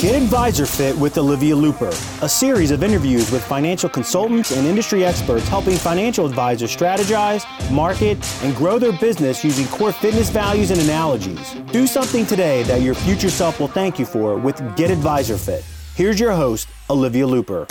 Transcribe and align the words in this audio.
Get 0.00 0.14
Advisor 0.14 0.64
Fit 0.64 0.96
with 0.96 1.18
Olivia 1.18 1.54
Looper, 1.54 1.90
a 2.22 2.28
series 2.28 2.70
of 2.70 2.82
interviews 2.82 3.30
with 3.30 3.44
financial 3.44 3.86
consultants 3.90 4.50
and 4.50 4.66
industry 4.66 5.04
experts 5.04 5.46
helping 5.46 5.76
financial 5.76 6.24
advisors 6.24 6.74
strategize, 6.74 7.44
market, 7.70 8.16
and 8.42 8.56
grow 8.56 8.78
their 8.78 8.98
business 8.98 9.44
using 9.44 9.66
core 9.66 9.92
fitness 9.92 10.30
values 10.30 10.70
and 10.70 10.80
analogies. 10.80 11.52
Do 11.70 11.86
something 11.86 12.24
today 12.24 12.62
that 12.62 12.80
your 12.80 12.94
future 12.94 13.28
self 13.28 13.60
will 13.60 13.68
thank 13.68 13.98
you 13.98 14.06
for 14.06 14.38
with 14.38 14.56
Get 14.74 14.90
Advisor 14.90 15.36
Fit. 15.36 15.62
Here's 15.96 16.18
your 16.18 16.32
host, 16.32 16.68
Olivia 16.88 17.26
Looper. 17.26 17.66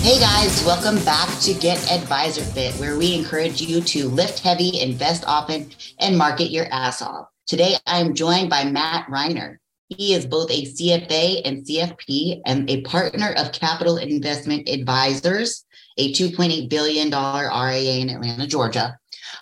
Hey 0.00 0.18
guys, 0.18 0.64
welcome 0.64 0.96
back 1.04 1.28
to 1.42 1.54
Get 1.54 1.78
Advisor 1.88 2.42
Fit, 2.42 2.74
where 2.80 2.98
we 2.98 3.14
encourage 3.14 3.62
you 3.62 3.80
to 3.80 4.08
lift 4.08 4.40
heavy, 4.40 4.80
invest 4.80 5.22
often, 5.28 5.70
and 6.00 6.18
market 6.18 6.50
your 6.50 6.66
ass 6.72 7.00
off. 7.00 7.28
Today, 7.46 7.76
I'm 7.86 8.12
joined 8.12 8.50
by 8.50 8.64
Matt 8.64 9.06
Reiner. 9.06 9.58
He 9.90 10.14
is 10.14 10.24
both 10.24 10.50
a 10.52 10.66
CFA 10.66 11.42
and 11.44 11.66
CFP 11.66 12.42
and 12.46 12.70
a 12.70 12.82
partner 12.82 13.34
of 13.36 13.50
Capital 13.50 13.96
Investment 13.96 14.68
Advisors, 14.68 15.64
a 15.98 16.12
$2.8 16.12 16.70
billion 16.70 17.10
RIA 17.10 18.00
in 18.00 18.08
Atlanta, 18.08 18.46
Georgia. 18.46 18.96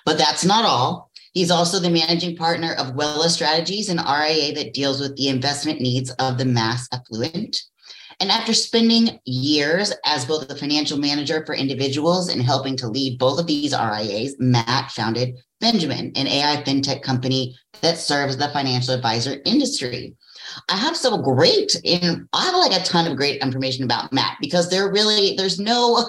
But 0.07 0.17
that's 0.17 0.47
not 0.47 0.65
all. 0.65 1.11
He's 1.35 1.51
also 1.51 1.79
the 1.79 1.91
managing 1.91 2.37
partner 2.37 2.73
of 2.73 2.95
Wela 2.95 3.29
Strategies, 3.29 3.91
an 3.91 3.99
RIA 3.99 4.55
that 4.55 4.73
deals 4.73 5.01
with 5.01 5.17
the 5.17 5.29
investment 5.29 5.83
needs 5.83 6.11
of 6.13 6.39
the 6.39 6.47
mass 6.47 6.89
affluent. 6.93 7.63
And 8.19 8.31
after 8.31 8.55
spending 8.55 9.21
years 9.27 9.93
as 10.07 10.25
both 10.25 10.51
a 10.51 10.57
financial 10.57 10.99
manager 10.99 11.45
for 11.45 11.55
individuals 11.55 12.31
and 12.31 12.43
helping 12.43 12.77
to 12.79 12.89
lead 12.89 13.19
both 13.19 13.39
of 13.39 13.47
these 13.47 13.73
RIAs, 13.73 14.35
Matt 14.39 14.91
founded 14.91 15.37
Benjamin, 15.61 16.13
an 16.17 16.27
AI 16.27 16.63
fintech 16.65 17.03
company 17.03 17.55
that 17.83 17.99
serves 17.99 18.37
the 18.37 18.49
financial 18.49 18.95
advisor 18.95 19.37
industry. 19.45 20.17
I 20.69 20.77
have 20.77 20.97
some 20.97 21.23
great 21.23 21.81
in 21.85 22.29
I 22.33 22.45
have 22.45 22.55
like 22.55 22.81
a 22.81 22.85
ton 22.85 23.11
of 23.11 23.17
great 23.17 23.41
information 23.43 23.85
about 23.85 24.13
Matt 24.13 24.39
because 24.41 24.71
there 24.71 24.91
really 24.91 25.35
there's 25.37 25.59
no 25.59 26.09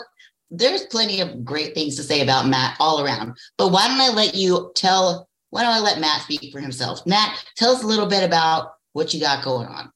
there's 0.52 0.86
plenty 0.88 1.22
of 1.22 1.46
great 1.46 1.76
things 1.76 1.96
to 1.96 2.04
say 2.04 2.22
about 2.22 2.48
Matt 2.48 2.76
all 2.80 3.04
around. 3.04 3.38
But 3.58 3.72
why 3.72 3.88
don't 3.88 4.02
I 4.02 4.10
let 4.10 4.36
you 4.36 4.72
tell 4.76 5.28
why 5.52 5.64
don't 5.64 5.74
I 5.74 5.80
let 5.80 6.00
Matt 6.00 6.22
speak 6.22 6.52
for 6.52 6.60
himself? 6.60 7.06
Matt, 7.06 7.44
tell 7.56 7.72
us 7.72 7.84
a 7.84 7.88
little 7.88 8.08
bit 8.08 8.24
about 8.24 8.74
what 8.94 9.14
you 9.14 9.20
got 9.20 9.44
going 9.44 9.68
on. 9.68 9.92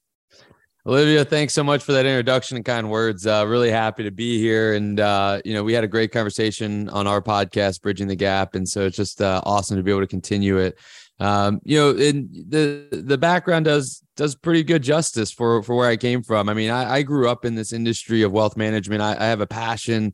Olivia, 0.86 1.24
thanks 1.24 1.54
so 1.54 1.64
much 1.64 1.82
for 1.82 1.92
that 1.92 2.04
introduction 2.04 2.56
and 2.56 2.64
kind 2.64 2.90
words. 2.90 3.26
Uh, 3.26 3.46
really 3.46 3.70
happy 3.70 4.02
to 4.02 4.10
be 4.10 4.38
here. 4.38 4.74
And, 4.74 5.00
uh, 5.00 5.40
you 5.42 5.54
know, 5.54 5.64
we 5.64 5.72
had 5.72 5.82
a 5.82 5.88
great 5.88 6.12
conversation 6.12 6.90
on 6.90 7.06
our 7.06 7.22
podcast, 7.22 7.80
Bridging 7.80 8.06
the 8.06 8.16
Gap. 8.16 8.54
And 8.54 8.68
so 8.68 8.82
it's 8.82 8.96
just 8.96 9.22
uh, 9.22 9.40
awesome 9.46 9.78
to 9.78 9.82
be 9.82 9.90
able 9.90 10.02
to 10.02 10.06
continue 10.06 10.58
it 10.58 10.78
um, 11.20 11.60
you 11.64 11.78
know, 11.78 11.90
and 11.90 12.28
the 12.48 12.88
the 12.90 13.18
background 13.18 13.66
does 13.66 14.02
does 14.16 14.34
pretty 14.34 14.64
good 14.64 14.82
justice 14.82 15.30
for 15.30 15.62
for 15.62 15.76
where 15.76 15.88
I 15.88 15.96
came 15.96 16.22
from. 16.22 16.48
I 16.48 16.54
mean, 16.54 16.70
I, 16.70 16.94
I 16.94 17.02
grew 17.02 17.28
up 17.28 17.44
in 17.44 17.54
this 17.54 17.72
industry 17.72 18.22
of 18.22 18.32
wealth 18.32 18.56
management. 18.56 19.02
I, 19.02 19.12
I 19.12 19.26
have 19.26 19.40
a 19.40 19.46
passion 19.46 20.12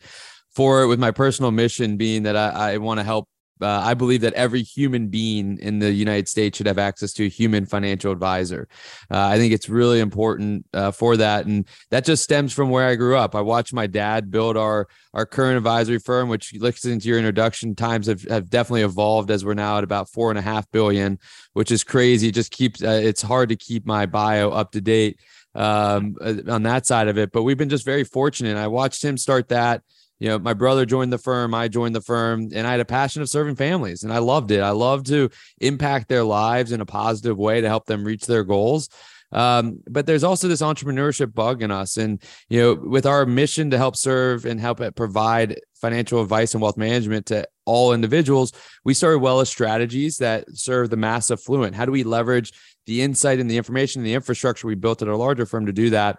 for 0.54 0.82
it 0.82 0.88
with 0.88 0.98
my 0.98 1.10
personal 1.10 1.50
mission 1.52 1.96
being 1.96 2.24
that 2.24 2.36
I, 2.36 2.72
I 2.72 2.76
want 2.78 3.00
to 3.00 3.04
help 3.04 3.28
uh, 3.60 3.82
I 3.84 3.94
believe 3.94 4.20
that 4.22 4.32
every 4.34 4.62
human 4.62 5.08
being 5.08 5.58
in 5.58 5.78
the 5.78 5.92
United 5.92 6.28
States 6.28 6.56
should 6.56 6.66
have 6.66 6.78
access 6.78 7.12
to 7.14 7.26
a 7.26 7.28
human 7.28 7.66
financial 7.66 8.12
advisor. 8.12 8.68
Uh, 9.10 9.26
I 9.26 9.38
think 9.38 9.52
it's 9.52 9.68
really 9.68 10.00
important 10.00 10.66
uh, 10.72 10.90
for 10.90 11.16
that, 11.16 11.46
and 11.46 11.66
that 11.90 12.04
just 12.04 12.22
stems 12.22 12.52
from 12.52 12.70
where 12.70 12.86
I 12.86 12.94
grew 12.94 13.16
up. 13.16 13.34
I 13.34 13.40
watched 13.40 13.72
my 13.72 13.86
dad 13.86 14.30
build 14.30 14.56
our 14.56 14.88
our 15.12 15.26
current 15.26 15.56
advisory 15.56 15.98
firm, 15.98 16.28
which 16.28 16.54
listening 16.54 17.00
to 17.00 17.08
your 17.08 17.18
introduction, 17.18 17.74
times 17.74 18.06
have, 18.06 18.22
have 18.24 18.48
definitely 18.48 18.82
evolved 18.82 19.30
as 19.30 19.44
we're 19.44 19.54
now 19.54 19.78
at 19.78 19.84
about 19.84 20.08
four 20.08 20.30
and 20.30 20.38
a 20.38 20.42
half 20.42 20.70
billion, 20.70 21.18
which 21.52 21.70
is 21.70 21.82
crazy. 21.82 22.28
It 22.28 22.34
just 22.34 22.52
keeps 22.52 22.82
uh, 22.82 23.00
it's 23.02 23.22
hard 23.22 23.48
to 23.48 23.56
keep 23.56 23.86
my 23.86 24.06
bio 24.06 24.50
up 24.50 24.72
to 24.72 24.80
date 24.80 25.20
um, 25.54 26.16
uh, 26.20 26.34
on 26.48 26.62
that 26.62 26.86
side 26.86 27.08
of 27.08 27.18
it, 27.18 27.32
but 27.32 27.42
we've 27.42 27.58
been 27.58 27.68
just 27.68 27.84
very 27.84 28.04
fortunate. 28.04 28.56
I 28.56 28.68
watched 28.68 29.04
him 29.04 29.16
start 29.16 29.48
that 29.48 29.82
you 30.20 30.28
know, 30.28 30.38
my 30.38 30.52
brother 30.52 30.84
joined 30.84 31.12
the 31.12 31.18
firm, 31.18 31.54
I 31.54 31.68
joined 31.68 31.94
the 31.94 32.02
firm, 32.02 32.50
and 32.54 32.66
I 32.66 32.70
had 32.70 32.80
a 32.80 32.84
passion 32.84 33.22
of 33.22 33.28
serving 33.28 33.56
families, 33.56 34.02
and 34.02 34.12
I 34.12 34.18
loved 34.18 34.50
it. 34.50 34.60
I 34.60 34.70
love 34.70 35.04
to 35.04 35.30
impact 35.60 36.08
their 36.08 36.22
lives 36.22 36.72
in 36.72 36.82
a 36.82 36.86
positive 36.86 37.38
way 37.38 37.62
to 37.62 37.68
help 37.68 37.86
them 37.86 38.04
reach 38.04 38.26
their 38.26 38.44
goals. 38.44 38.90
Um, 39.32 39.80
but 39.88 40.06
there's 40.06 40.24
also 40.24 40.48
this 40.48 40.60
entrepreneurship 40.60 41.32
bug 41.32 41.62
in 41.62 41.70
us, 41.70 41.96
and 41.96 42.22
you 42.50 42.60
know, 42.60 42.74
with 42.74 43.06
our 43.06 43.24
mission 43.24 43.70
to 43.70 43.78
help 43.78 43.96
serve 43.96 44.44
and 44.44 44.60
help 44.60 44.82
provide 44.94 45.58
financial 45.80 46.20
advice 46.20 46.52
and 46.52 46.60
wealth 46.62 46.76
management 46.76 47.26
to 47.26 47.48
all 47.64 47.94
individuals, 47.94 48.52
we 48.84 48.92
started 48.92 49.20
Wela 49.22 49.46
strategies 49.46 50.18
that 50.18 50.44
serve 50.52 50.90
the 50.90 50.96
mass 50.96 51.30
affluent. 51.30 51.74
How 51.74 51.86
do 51.86 51.92
we 51.92 52.02
leverage 52.02 52.52
the 52.86 53.00
insight 53.00 53.38
and 53.38 53.50
the 53.50 53.56
information 53.56 54.00
and 54.00 54.06
the 54.06 54.14
infrastructure 54.14 54.66
we 54.66 54.74
built 54.74 55.00
at 55.00 55.08
our 55.08 55.16
larger 55.16 55.46
firm 55.46 55.66
to 55.66 55.72
do 55.72 55.90
that? 55.90 56.18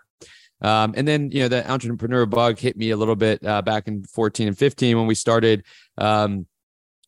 Um, 0.61 0.93
and 0.95 1.07
then, 1.07 1.31
you 1.31 1.39
know, 1.41 1.47
the 1.47 1.69
entrepreneur 1.69 2.25
bug 2.25 2.59
hit 2.59 2.77
me 2.77 2.91
a 2.91 2.97
little 2.97 3.15
bit 3.15 3.43
uh, 3.45 3.61
back 3.61 3.87
in 3.87 4.03
14 4.03 4.47
and 4.47 4.57
15 4.57 4.97
when 4.97 5.07
we 5.07 5.15
started 5.15 5.65
um, 5.97 6.45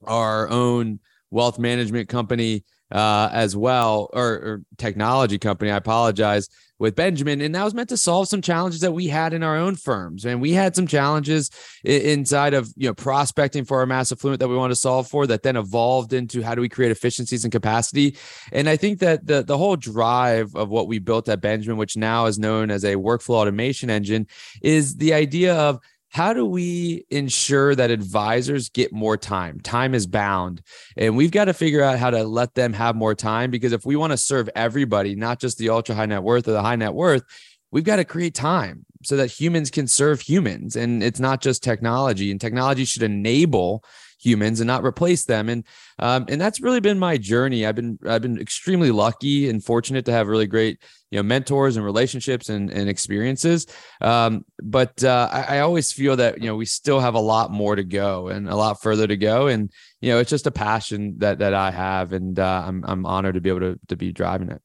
our 0.03 0.49
own 0.49 0.99
wealth 1.29 1.59
management 1.59 2.09
company 2.09 2.63
uh, 2.93 3.27
as 3.33 3.57
well, 3.57 4.09
or, 4.13 4.23
or, 4.23 4.61
technology 4.77 5.39
company. 5.39 5.71
I 5.71 5.77
apologize 5.77 6.47
with 6.77 6.95
Benjamin, 6.95 7.41
and 7.41 7.55
that 7.55 7.63
was 7.63 7.73
meant 7.73 7.89
to 7.89 7.97
solve 7.97 8.27
some 8.27 8.41
challenges 8.41 8.81
that 8.81 8.91
we 8.91 9.07
had 9.07 9.33
in 9.33 9.41
our 9.41 9.55
own 9.55 9.75
firms, 9.75 10.25
and 10.25 10.39
we 10.39 10.51
had 10.51 10.75
some 10.75 10.85
challenges 10.85 11.49
inside 11.83 12.53
of 12.53 12.71
you 12.75 12.87
know 12.87 12.93
prospecting 12.93 13.65
for 13.65 13.79
our 13.79 13.87
mass 13.87 14.11
affluent 14.11 14.39
that 14.39 14.47
we 14.47 14.55
want 14.55 14.71
to 14.71 14.75
solve 14.75 15.07
for. 15.07 15.25
That 15.25 15.41
then 15.41 15.55
evolved 15.55 16.13
into 16.13 16.43
how 16.43 16.53
do 16.53 16.61
we 16.61 16.69
create 16.69 16.91
efficiencies 16.91 17.43
and 17.43 17.51
capacity. 17.51 18.15
And 18.51 18.69
I 18.69 18.77
think 18.77 18.99
that 18.99 19.25
the 19.25 19.43
the 19.43 19.57
whole 19.57 19.75
drive 19.75 20.55
of 20.55 20.69
what 20.69 20.87
we 20.87 20.99
built 20.99 21.27
at 21.29 21.41
Benjamin, 21.41 21.77
which 21.77 21.97
now 21.97 22.27
is 22.27 22.37
known 22.37 22.69
as 22.69 22.83
a 22.83 22.95
workflow 22.95 23.35
automation 23.35 23.89
engine, 23.89 24.27
is 24.61 24.97
the 24.97 25.13
idea 25.13 25.55
of 25.55 25.79
how 26.13 26.31
do 26.31 26.45
we 26.45 27.05
ensure 27.09 27.73
that 27.73 27.89
advisors 27.89 28.69
get 28.69 28.93
more 28.93 29.17
time? 29.17 29.59
Time 29.59 29.95
is 29.95 30.05
bound, 30.05 30.61
and 30.95 31.17
we've 31.17 31.31
got 31.31 31.45
to 31.45 31.53
figure 31.55 31.81
out 31.81 31.97
how 31.97 32.11
to 32.11 32.23
let 32.23 32.53
them 32.53 32.71
have 32.73 32.95
more 32.95 33.15
time 33.15 33.49
because 33.49 33.73
if 33.73 33.83
we 33.83 33.95
want 33.95 34.11
to 34.11 34.17
serve 34.17 34.47
everybody, 34.55 35.15
not 35.15 35.39
just 35.39 35.57
the 35.57 35.69
ultra 35.69 35.95
high 35.95 36.05
net 36.05 36.21
worth 36.21 36.47
or 36.47 36.51
the 36.51 36.61
high 36.61 36.75
net 36.75 36.93
worth, 36.93 37.23
we've 37.71 37.83
got 37.83 37.95
to 37.95 38.05
create 38.05 38.35
time 38.35 38.85
so 39.03 39.17
that 39.17 39.31
humans 39.31 39.71
can 39.71 39.87
serve 39.87 40.21
humans. 40.21 40.75
And 40.75 41.01
it's 41.01 41.19
not 41.19 41.41
just 41.41 41.63
technology, 41.63 42.29
and 42.29 42.39
technology 42.39 42.85
should 42.85 43.01
enable 43.01 43.83
humans 44.23 44.59
and 44.59 44.67
not 44.67 44.83
replace 44.83 45.25
them. 45.25 45.49
And 45.49 45.63
um, 45.99 46.25
and 46.27 46.39
that's 46.39 46.61
really 46.61 46.79
been 46.79 46.99
my 46.99 47.17
journey. 47.17 47.65
I've 47.65 47.75
been 47.75 47.99
I've 48.07 48.21
been 48.21 48.39
extremely 48.39 48.91
lucky 48.91 49.49
and 49.49 49.63
fortunate 49.63 50.05
to 50.05 50.11
have 50.11 50.27
really 50.27 50.47
great 50.47 50.81
you 51.11 51.17
know 51.17 51.23
mentors 51.23 51.75
and 51.75 51.85
relationships 51.85 52.49
and, 52.49 52.71
and 52.71 52.89
experiences. 52.89 53.67
Um, 54.01 54.45
but 54.61 55.03
uh, 55.03 55.29
I, 55.31 55.57
I 55.57 55.59
always 55.59 55.91
feel 55.91 56.15
that 56.15 56.41
you 56.41 56.47
know 56.47 56.55
we 56.55 56.65
still 56.65 56.99
have 56.99 57.15
a 57.15 57.19
lot 57.19 57.51
more 57.51 57.75
to 57.75 57.83
go 57.83 58.29
and 58.29 58.49
a 58.49 58.55
lot 58.55 58.81
further 58.81 59.07
to 59.07 59.17
go. 59.17 59.47
And 59.47 59.71
you 60.01 60.11
know 60.11 60.19
it's 60.19 60.29
just 60.29 60.47
a 60.47 60.51
passion 60.51 61.15
that 61.19 61.39
that 61.39 61.53
I 61.53 61.71
have, 61.71 62.13
and 62.13 62.39
uh, 62.39 62.63
I'm 62.65 62.83
I'm 62.87 63.05
honored 63.05 63.35
to 63.35 63.41
be 63.41 63.49
able 63.49 63.59
to 63.61 63.79
to 63.89 63.95
be 63.95 64.11
driving 64.11 64.49
it. 64.49 64.61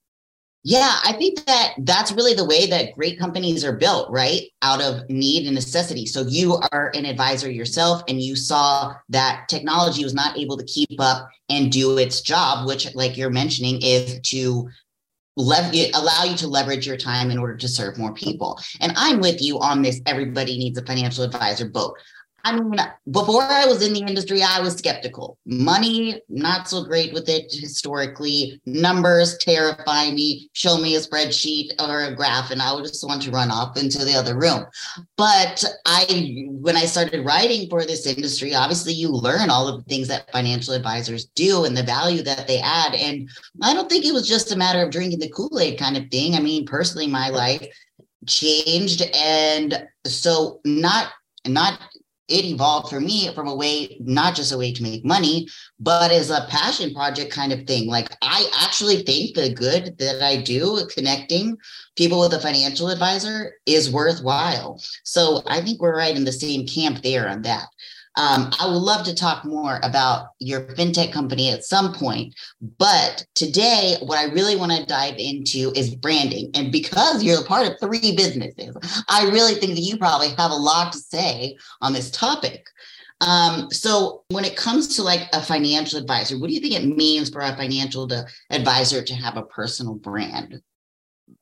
Yeah, 0.64 0.96
I 1.04 1.12
think 1.12 1.46
that 1.46 1.74
that's 1.78 2.12
really 2.12 2.34
the 2.34 2.44
way 2.44 2.66
that 2.66 2.92
great 2.94 3.19
companies 3.19 3.64
are 3.64 3.76
built, 3.76 4.10
right? 4.10 4.42
Out 4.62 4.82
of 4.82 5.08
need 5.08 5.46
and 5.46 5.54
necessity. 5.54 6.04
So 6.04 6.22
you 6.22 6.60
are 6.72 6.91
an 6.94 7.06
advisor 7.06 7.50
yourself 7.50 8.02
and 8.08 8.20
you 8.20 8.34
saw 8.34 8.94
that 9.08 9.46
technology 9.48 10.02
was 10.02 10.14
not 10.14 10.36
able 10.36 10.56
to 10.58 10.64
keep 10.64 11.00
up 11.00 11.28
and 11.48 11.70
do 11.70 11.96
its 11.96 12.20
job, 12.20 12.66
which, 12.66 12.92
like 12.94 13.16
you're 13.16 13.30
mentioning, 13.30 13.80
is 13.82 14.20
to 14.24 14.69
lev- 15.36 15.72
allow 15.94 16.24
you 16.24 16.36
to 16.36 16.48
leverage 16.48 16.86
your 16.86 16.96
time 16.96 17.30
in 17.30 17.38
order 17.38 17.56
to 17.56 17.69
serve 17.69 17.96
more 17.96 18.12
people. 18.12 18.60
And 18.80 18.92
I'm 18.96 19.20
with 19.20 19.40
you 19.40 19.60
on 19.60 19.82
this 19.82 20.00
everybody 20.06 20.58
needs 20.58 20.76
a 20.76 20.84
financial 20.84 21.25
advisor 21.25 21.69
boat. 21.69 21.96
I 22.48 22.59
mean, 22.59 22.81
before 23.10 23.42
I 23.42 23.66
was 23.66 23.86
in 23.86 23.92
the 23.92 24.00
industry, 24.00 24.42
I 24.42 24.60
was 24.60 24.76
skeptical. 24.76 25.36
Money, 25.44 26.22
not 26.31 26.66
so 26.66 26.82
great 26.82 27.12
with 27.12 27.28
it 27.28 27.53
historically. 27.53 28.59
Numbers 28.64 29.36
terrify 29.36 30.10
me. 30.10 30.48
Show 30.54 30.78
me 30.78 30.97
a 30.97 31.00
spreadsheet 31.00 31.72
or 31.78 32.04
a 32.04 32.14
graph, 32.14 32.50
and 32.50 32.62
I 32.62 32.72
would 32.72 32.87
just 32.87 33.06
want 33.06 33.20
to 33.22 33.31
run 33.31 33.50
off 33.50 33.76
into 33.76 34.02
the 34.02 34.14
other 34.14 34.38
room. 34.38 34.64
But 35.19 35.62
I, 35.84 36.46
when 36.49 36.76
I 36.76 36.87
started 36.87 37.26
writing 37.26 37.69
for 37.69 37.84
this 37.84 38.06
industry, 38.06 38.55
obviously 38.55 38.94
you 38.94 39.11
learn 39.11 39.50
all 39.50 39.69
of 39.69 39.84
the 39.84 39.88
things 39.90 40.08
that 40.08 40.32
financial 40.32 40.72
advisors 40.72 41.26
do 41.34 41.67
and 41.67 41.76
the 41.76 41.82
value 41.82 42.22
that 42.22 42.46
they 42.46 42.61
add. 42.61 42.94
And 42.94 43.28
I 43.62 43.75
don't 43.75 43.90
think 43.90 44.06
it 44.06 44.14
was 44.14 44.26
just 44.26 44.52
a 44.52 44.56
matter 44.56 44.82
of 44.82 44.90
drinking 44.90 45.19
the 45.19 45.28
Kool 45.28 45.61
Aid 45.61 45.78
kind 45.78 45.99
of 45.99 46.08
thing. 46.11 46.34
I 46.34 46.40
mean, 46.40 46.64
personally, 46.64 47.08
my 47.08 47.28
life 47.28 47.67
changed, 48.26 49.02
and 49.14 49.87
so 50.06 50.61
not 50.64 51.12
not 51.46 51.78
it 52.28 52.44
evolved 52.44 52.90
for 52.90 53.00
me 53.00 53.32
from 53.34 53.48
a 53.48 53.54
way, 53.54 53.96
not 54.00 54.34
just 54.34 54.52
a 54.52 54.58
way 54.58 54.72
to 54.72 54.82
make 54.82 55.04
money, 55.04 55.48
but 55.80 56.10
as 56.10 56.30
a 56.30 56.46
passion 56.50 56.94
project 56.94 57.32
kind 57.32 57.52
of 57.52 57.66
thing. 57.66 57.88
Like 57.88 58.10
I 58.22 58.48
actually 58.60 59.02
think 59.02 59.34
the 59.34 59.52
good 59.52 59.96
that 59.98 60.22
I 60.22 60.42
do 60.42 60.86
connecting 60.94 61.56
people 61.96 62.20
with 62.20 62.34
a 62.34 62.40
financial 62.40 62.88
advisor 62.88 63.54
is 63.66 63.90
worthwhile. 63.90 64.80
So 65.04 65.42
I 65.46 65.60
think 65.60 65.80
we're 65.80 65.96
right 65.96 66.16
in 66.16 66.25
the 66.25 66.32
same 66.32 66.66
camp 66.66 67.02
there 67.02 67.28
on 67.28 67.42
that. 67.42 67.69
Um, 68.19 68.50
I 68.59 68.67
would 68.67 68.75
love 68.75 69.06
to 69.06 69.15
talk 69.15 69.44
more 69.44 69.79
about 69.85 70.31
your 70.41 70.62
fintech 70.75 71.12
company 71.12 71.50
at 71.50 71.65
some 71.65 71.94
point. 71.94 72.35
But 72.61 73.25
today, 73.37 73.97
what 74.00 74.19
I 74.19 74.25
really 74.25 74.56
want 74.56 74.73
to 74.73 74.85
dive 74.85 75.15
into 75.19 75.73
is 75.76 75.94
branding. 75.94 76.50
And 76.55 76.73
because 76.73 77.23
you're 77.23 77.41
a 77.41 77.44
part 77.44 77.69
of 77.69 77.79
three 77.79 78.17
businesses, 78.17 78.76
I 79.09 79.29
really 79.29 79.55
think 79.55 79.76
that 79.76 79.82
you 79.82 79.97
probably 79.97 80.31
have 80.31 80.50
a 80.50 80.55
lot 80.55 80.93
to 80.93 80.99
say 80.99 81.56
on 81.81 81.93
this 81.93 82.11
topic. 82.11 82.67
Um, 83.20 83.70
so 83.70 84.25
when 84.29 84.44
it 84.44 84.56
comes 84.56 84.97
to 84.97 85.03
like 85.03 85.29
a 85.32 85.41
financial 85.41 85.99
advisor, 85.99 86.38
what 86.38 86.49
do 86.49 86.55
you 86.55 86.61
think 86.61 86.75
it 86.75 86.97
means 86.97 87.31
for 87.31 87.41
a 87.41 87.56
financial 87.56 88.09
to, 88.09 88.26
advisor 88.50 89.03
to 89.03 89.15
have 89.15 89.37
a 89.37 89.43
personal 89.43 89.94
brand? 89.94 90.61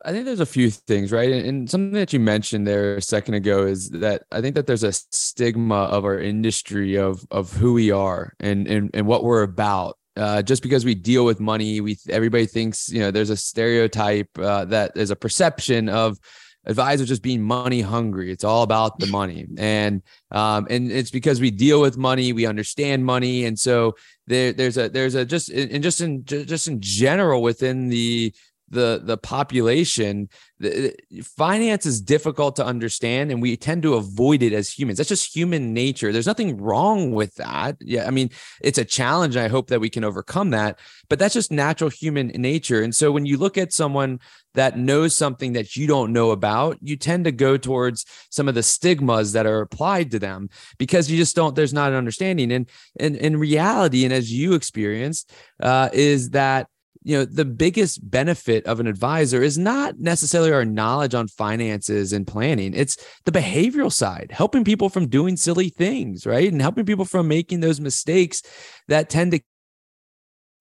I 0.06 0.12
think 0.12 0.24
there's 0.24 0.40
a 0.40 0.46
few 0.46 0.70
things, 0.70 1.10
right? 1.10 1.32
And, 1.32 1.44
and, 1.44 1.70
something 1.70 1.90
that 1.94 2.12
you 2.12 2.20
mentioned 2.20 2.64
there 2.64 2.94
a 2.94 3.02
second 3.02 3.34
ago 3.34 3.66
is 3.66 3.90
that 3.90 4.22
I 4.30 4.40
think 4.40 4.54
that 4.54 4.68
there's 4.68 4.84
a 4.84 4.92
stigma 4.92 5.74
of 5.74 6.04
our 6.04 6.20
industry 6.20 6.96
of 6.96 7.26
of 7.32 7.52
who 7.52 7.72
we 7.72 7.90
are 7.90 8.32
and 8.38 8.68
and, 8.68 8.90
and 8.94 9.06
what 9.06 9.24
we're 9.24 9.42
about. 9.42 9.98
Uh, 10.16 10.42
just 10.42 10.62
because 10.62 10.84
we 10.84 10.94
deal 10.94 11.24
with 11.24 11.40
money, 11.40 11.80
we 11.80 11.98
everybody 12.08 12.46
thinks 12.46 12.88
you 12.88 13.00
know 13.00 13.10
there's 13.10 13.30
a 13.30 13.36
stereotype 13.36 14.30
uh, 14.38 14.64
that 14.66 14.94
there's 14.94 15.10
a 15.10 15.16
perception 15.16 15.88
of 15.88 16.18
advisors 16.66 17.08
just 17.08 17.22
being 17.22 17.42
money 17.42 17.80
hungry. 17.80 18.30
It's 18.30 18.44
all 18.44 18.62
about 18.62 19.00
the 19.00 19.08
money, 19.08 19.46
and 19.58 20.02
um, 20.30 20.68
and 20.70 20.90
it's 20.92 21.10
because 21.10 21.40
we 21.40 21.50
deal 21.50 21.80
with 21.80 21.98
money, 21.98 22.32
we 22.32 22.46
understand 22.46 23.04
money, 23.04 23.44
and 23.44 23.58
so 23.58 23.96
there 24.28 24.52
there's 24.52 24.78
a 24.78 24.88
there's 24.88 25.16
a 25.16 25.24
just 25.24 25.50
and 25.50 25.82
just 25.82 26.00
in 26.00 26.24
just 26.24 26.68
in 26.68 26.80
general 26.80 27.42
within 27.42 27.88
the 27.88 28.32
the 28.68 29.00
the 29.02 29.16
population 29.16 30.28
the, 30.58 30.94
finance 31.22 31.84
is 31.84 32.00
difficult 32.00 32.56
to 32.56 32.64
understand 32.64 33.30
and 33.30 33.42
we 33.42 33.56
tend 33.56 33.82
to 33.82 33.94
avoid 33.94 34.42
it 34.42 34.54
as 34.54 34.70
humans. 34.70 34.96
That's 34.96 35.10
just 35.10 35.36
human 35.36 35.74
nature. 35.74 36.12
There's 36.12 36.26
nothing 36.26 36.56
wrong 36.56 37.12
with 37.12 37.34
that. 37.36 37.76
Yeah 37.80 38.06
i 38.06 38.10
mean 38.10 38.30
it's 38.62 38.78
a 38.78 38.84
challenge 38.84 39.36
and 39.36 39.44
i 39.44 39.48
hope 39.48 39.68
that 39.68 39.80
we 39.80 39.90
can 39.90 40.04
overcome 40.04 40.50
that 40.50 40.78
but 41.08 41.18
that's 41.18 41.34
just 41.34 41.52
natural 41.52 41.90
human 41.90 42.28
nature. 42.28 42.82
And 42.82 42.94
so 42.94 43.12
when 43.12 43.26
you 43.26 43.36
look 43.36 43.56
at 43.56 43.72
someone 43.72 44.18
that 44.54 44.78
knows 44.78 45.14
something 45.14 45.52
that 45.52 45.76
you 45.76 45.86
don't 45.86 46.12
know 46.12 46.30
about 46.30 46.78
you 46.80 46.96
tend 46.96 47.24
to 47.26 47.32
go 47.32 47.56
towards 47.56 48.04
some 48.30 48.48
of 48.48 48.54
the 48.54 48.62
stigmas 48.62 49.32
that 49.32 49.46
are 49.46 49.60
applied 49.60 50.10
to 50.10 50.18
them 50.18 50.48
because 50.78 51.10
you 51.10 51.16
just 51.16 51.36
don't 51.36 51.54
there's 51.54 51.74
not 51.74 51.90
an 51.90 51.96
understanding. 51.96 52.50
And 52.50 52.68
and 52.98 53.16
in 53.16 53.36
reality 53.36 54.04
and 54.04 54.12
as 54.12 54.32
you 54.32 54.54
experienced 54.54 55.32
uh, 55.62 55.90
is 55.92 56.30
that 56.30 56.68
you 57.06 57.16
know 57.16 57.24
the 57.24 57.44
biggest 57.44 58.10
benefit 58.10 58.66
of 58.66 58.80
an 58.80 58.88
advisor 58.88 59.40
is 59.40 59.56
not 59.56 60.00
necessarily 60.00 60.50
our 60.50 60.64
knowledge 60.64 61.14
on 61.14 61.28
finances 61.28 62.12
and 62.12 62.26
planning. 62.26 62.74
It's 62.74 62.96
the 63.24 63.30
behavioral 63.30 63.92
side 63.92 64.32
helping 64.32 64.64
people 64.64 64.88
from 64.88 65.06
doing 65.06 65.36
silly 65.36 65.68
things 65.68 66.26
right? 66.26 66.50
And 66.50 66.60
helping 66.60 66.84
people 66.84 67.04
from 67.04 67.28
making 67.28 67.60
those 67.60 67.80
mistakes 67.80 68.42
that 68.88 69.08
tend 69.08 69.32
to 69.32 69.40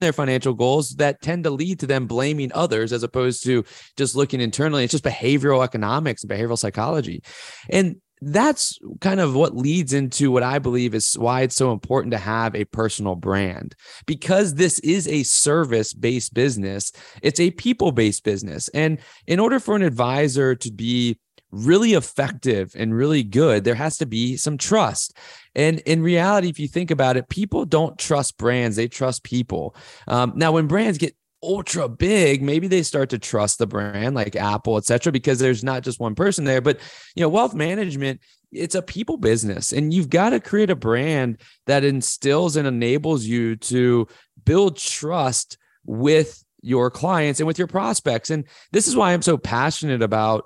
their 0.01 0.13
financial 0.13 0.53
goals 0.53 0.91
that 0.97 1.21
tend 1.21 1.45
to 1.45 1.49
lead 1.49 1.79
to 1.79 1.87
them 1.87 2.05
blaming 2.05 2.51
others 2.53 2.93
as 2.93 3.01
opposed 3.01 3.43
to 3.45 3.63
just 3.97 4.15
looking 4.15 4.39
internally. 4.39 4.83
It's 4.83 4.91
just 4.91 5.03
behavioral 5.03 5.63
economics 5.63 6.23
and 6.23 6.31
behavioral 6.31 6.59
psychology. 6.59 7.23
And 7.69 7.95
that's 8.21 8.79
kind 9.01 9.19
of 9.19 9.35
what 9.35 9.55
leads 9.55 9.93
into 9.93 10.31
what 10.31 10.43
I 10.43 10.59
believe 10.59 10.95
is 10.95 11.17
why 11.17 11.41
it's 11.41 11.55
so 11.55 11.71
important 11.71 12.11
to 12.11 12.17
have 12.17 12.55
a 12.55 12.65
personal 12.65 13.15
brand 13.15 13.75
because 14.05 14.55
this 14.55 14.79
is 14.79 15.07
a 15.07 15.23
service 15.23 15.93
based 15.93 16.33
business. 16.33 16.91
It's 17.21 17.39
a 17.39 17.51
people 17.51 17.91
based 17.91 18.23
business. 18.23 18.69
And 18.69 18.99
in 19.27 19.39
order 19.39 19.59
for 19.59 19.75
an 19.75 19.81
advisor 19.81 20.55
to 20.55 20.71
be 20.71 21.19
really 21.51 21.93
effective 21.93 22.73
and 22.77 22.95
really 22.95 23.23
good, 23.23 23.63
there 23.63 23.75
has 23.75 23.97
to 23.97 24.05
be 24.05 24.37
some 24.37 24.57
trust. 24.57 25.17
And 25.53 25.79
in 25.81 26.01
reality, 26.01 26.49
if 26.49 26.59
you 26.59 26.67
think 26.67 26.91
about 26.91 27.17
it, 27.17 27.29
people 27.29 27.65
don't 27.65 27.97
trust 27.97 28.37
brands, 28.37 28.75
they 28.75 28.87
trust 28.87 29.23
people. 29.23 29.75
Um, 30.07 30.33
now, 30.35 30.51
when 30.51 30.67
brands 30.67 30.97
get 30.97 31.15
ultra 31.45 31.87
big, 31.87 32.41
maybe 32.41 32.67
they 32.67 32.83
start 32.83 33.09
to 33.11 33.19
trust 33.19 33.59
the 33.59 33.67
brand 33.67 34.15
like 34.15 34.35
Apple, 34.35 34.77
et 34.77 34.85
cetera, 34.85 35.11
because 35.11 35.39
there's 35.39 35.63
not 35.63 35.83
just 35.83 35.99
one 35.99 36.15
person 36.15 36.43
there. 36.43 36.61
But, 36.61 36.79
you 37.15 37.21
know, 37.21 37.29
wealth 37.29 37.53
management, 37.53 38.21
it's 38.51 38.75
a 38.75 38.81
people 38.81 39.17
business 39.17 39.73
and 39.73 39.93
you've 39.93 40.09
got 40.09 40.31
to 40.31 40.39
create 40.39 40.69
a 40.69 40.75
brand 40.75 41.41
that 41.67 41.83
instills 41.83 42.55
and 42.55 42.67
enables 42.67 43.25
you 43.25 43.55
to 43.57 44.07
build 44.43 44.77
trust 44.77 45.57
with 45.85 46.43
your 46.61 46.89
clients 46.89 47.39
and 47.39 47.47
with 47.47 47.59
your 47.59 47.67
prospects. 47.67 48.29
And 48.29 48.45
this 48.71 48.87
is 48.87 48.95
why 48.95 49.13
I'm 49.13 49.21
so 49.21 49.37
passionate 49.37 50.01
about 50.01 50.45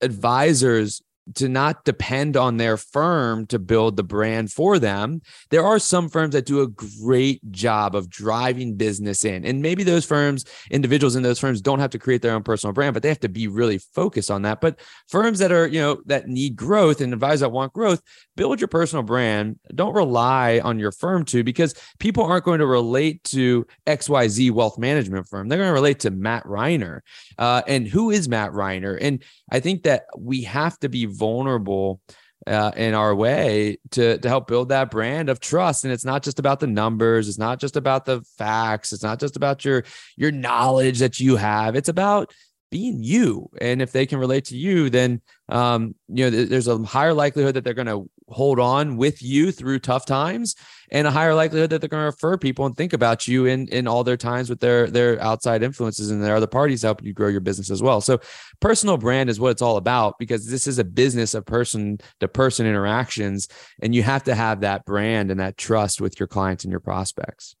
advisors 0.00 1.00
to 1.34 1.48
not 1.48 1.84
depend 1.84 2.36
on 2.36 2.56
their 2.56 2.76
firm 2.76 3.46
to 3.46 3.58
build 3.58 3.96
the 3.96 4.02
brand 4.02 4.52
for 4.52 4.78
them. 4.78 5.22
There 5.50 5.64
are 5.64 5.78
some 5.78 6.08
firms 6.08 6.32
that 6.34 6.46
do 6.46 6.60
a 6.60 6.68
great 6.68 7.40
job 7.50 7.94
of 7.94 8.10
driving 8.10 8.76
business 8.76 9.24
in. 9.24 9.44
And 9.44 9.62
maybe 9.62 9.82
those 9.82 10.04
firms, 10.04 10.44
individuals 10.70 11.16
in 11.16 11.22
those 11.22 11.38
firms 11.38 11.60
don't 11.60 11.78
have 11.78 11.90
to 11.90 11.98
create 11.98 12.22
their 12.22 12.34
own 12.34 12.42
personal 12.42 12.72
brand, 12.72 12.94
but 12.94 13.02
they 13.02 13.08
have 13.08 13.20
to 13.20 13.28
be 13.28 13.48
really 13.48 13.78
focused 13.78 14.30
on 14.30 14.42
that. 14.42 14.60
But 14.60 14.80
firms 15.08 15.38
that 15.38 15.52
are, 15.52 15.66
you 15.66 15.80
know, 15.80 16.02
that 16.06 16.28
need 16.28 16.56
growth 16.56 17.00
and 17.00 17.12
advisors 17.12 17.40
that 17.40 17.52
want 17.52 17.72
growth, 17.72 18.02
build 18.36 18.60
your 18.60 18.68
personal 18.68 19.02
brand. 19.02 19.58
Don't 19.74 19.94
rely 19.94 20.60
on 20.62 20.78
your 20.78 20.92
firm 20.92 21.24
to 21.26 21.42
because 21.42 21.74
people 21.98 22.24
aren't 22.24 22.44
going 22.44 22.60
to 22.60 22.66
relate 22.66 23.24
to 23.24 23.66
XYZ 23.86 24.50
wealth 24.50 24.78
management 24.78 25.28
firm. 25.28 25.48
They're 25.48 25.58
going 25.58 25.68
to 25.68 25.74
relate 25.74 26.00
to 26.00 26.10
Matt 26.10 26.44
Reiner. 26.44 27.00
Uh, 27.38 27.62
and 27.66 27.86
who 27.86 28.10
is 28.10 28.28
Matt 28.28 28.50
Reiner? 28.50 28.98
And 29.00 29.22
I 29.50 29.60
think 29.60 29.84
that 29.84 30.06
we 30.18 30.42
have 30.42 30.78
to 30.80 30.88
be 30.88 31.06
vulnerable 31.14 32.00
uh, 32.46 32.72
in 32.76 32.94
our 32.94 33.14
way 33.14 33.78
to 33.92 34.18
to 34.18 34.28
help 34.28 34.46
build 34.46 34.68
that 34.68 34.90
brand 34.90 35.28
of 35.28 35.40
trust. 35.40 35.84
And 35.84 35.92
it's 35.92 36.04
not 36.04 36.22
just 36.22 36.38
about 36.38 36.60
the 36.60 36.66
numbers. 36.66 37.28
It's 37.28 37.38
not 37.38 37.58
just 37.58 37.76
about 37.76 38.04
the 38.04 38.22
facts. 38.36 38.92
It's 38.92 39.02
not 39.02 39.20
just 39.20 39.36
about 39.36 39.64
your 39.64 39.84
your 40.16 40.30
knowledge 40.30 40.98
that 40.98 41.20
you 41.20 41.36
have. 41.36 41.76
It's 41.76 41.88
about 41.88 42.32
being 42.70 43.02
you. 43.02 43.48
And 43.60 43.80
if 43.80 43.92
they 43.92 44.04
can 44.04 44.18
relate 44.18 44.46
to 44.46 44.56
you 44.56 44.90
then 44.90 45.20
um, 45.48 45.94
you 46.08 46.24
know 46.24 46.44
there's 46.44 46.68
a 46.68 46.78
higher 46.78 47.14
likelihood 47.14 47.54
that 47.54 47.64
they're 47.64 47.74
going 47.74 47.86
to 47.86 48.10
hold 48.28 48.58
on 48.58 48.96
with 48.96 49.22
you 49.22 49.52
through 49.52 49.78
tough 49.78 50.06
times 50.06 50.54
and 50.90 51.06
a 51.06 51.10
higher 51.10 51.34
likelihood 51.34 51.70
that 51.70 51.80
they're 51.80 51.88
going 51.88 52.00
to 52.00 52.06
refer 52.06 52.38
people 52.38 52.64
and 52.64 52.76
think 52.76 52.92
about 52.92 53.28
you 53.28 53.46
in 53.46 53.68
in 53.68 53.86
all 53.86 54.02
their 54.02 54.16
times 54.16 54.48
with 54.48 54.60
their 54.60 54.88
their 54.88 55.20
outside 55.20 55.62
influences 55.62 56.10
and 56.10 56.22
their 56.22 56.36
other 56.36 56.46
parties 56.46 56.82
helping 56.82 57.06
you 57.06 57.12
grow 57.12 57.28
your 57.28 57.40
business 57.40 57.70
as 57.70 57.82
well. 57.82 58.00
So 58.00 58.20
personal 58.60 58.96
brand 58.96 59.28
is 59.28 59.38
what 59.38 59.50
it's 59.50 59.62
all 59.62 59.76
about 59.76 60.18
because 60.18 60.48
this 60.48 60.66
is 60.66 60.78
a 60.78 60.84
business 60.84 61.34
of 61.34 61.44
person 61.44 61.98
to 62.20 62.28
person 62.28 62.66
interactions 62.66 63.48
and 63.82 63.94
you 63.94 64.02
have 64.02 64.24
to 64.24 64.34
have 64.34 64.60
that 64.60 64.84
brand 64.84 65.30
and 65.30 65.40
that 65.40 65.56
trust 65.56 66.00
with 66.00 66.18
your 66.18 66.26
clients 66.26 66.64
and 66.64 66.70
your 66.70 66.80
prospects. 66.80 67.56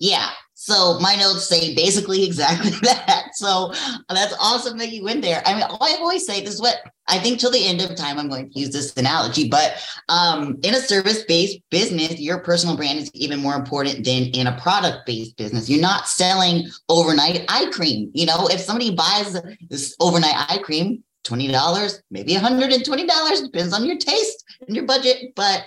Yeah 0.00 0.30
so 0.68 0.98
my 1.00 1.14
notes 1.14 1.48
say 1.48 1.74
basically 1.74 2.26
exactly 2.26 2.70
that. 2.82 3.30
So 3.32 3.72
that's 4.10 4.34
awesome 4.38 4.76
that 4.78 4.92
you 4.92 5.02
went 5.02 5.22
there. 5.22 5.42
I 5.46 5.54
mean, 5.54 5.62
I 5.62 5.96
always 5.98 6.26
say 6.26 6.42
this 6.42 6.54
is 6.54 6.60
what 6.60 6.76
I 7.08 7.18
think 7.18 7.40
till 7.40 7.50
the 7.50 7.64
end 7.64 7.80
of 7.80 7.96
time, 7.96 8.18
I'm 8.18 8.28
going 8.28 8.50
to 8.50 8.58
use 8.58 8.70
this 8.70 8.94
analogy, 8.98 9.48
but 9.48 9.82
um, 10.10 10.58
in 10.62 10.74
a 10.74 10.78
service-based 10.78 11.58
business, 11.70 12.20
your 12.20 12.40
personal 12.40 12.76
brand 12.76 12.98
is 12.98 13.10
even 13.14 13.40
more 13.40 13.54
important 13.54 14.04
than 14.04 14.24
in 14.24 14.46
a 14.46 14.60
product-based 14.60 15.38
business. 15.38 15.70
You're 15.70 15.80
not 15.80 16.06
selling 16.06 16.68
overnight 16.90 17.46
eye 17.48 17.70
cream. 17.72 18.10
You 18.12 18.26
know, 18.26 18.46
if 18.48 18.60
somebody 18.60 18.94
buys 18.94 19.40
this 19.70 19.96
overnight 20.00 20.34
eye 20.34 20.60
cream, 20.62 21.02
$20, 21.28 22.02
maybe 22.10 22.34
$120, 22.34 23.42
depends 23.42 23.74
on 23.74 23.84
your 23.84 23.96
taste 23.96 24.44
and 24.66 24.74
your 24.74 24.84
budget. 24.84 25.34
But 25.34 25.66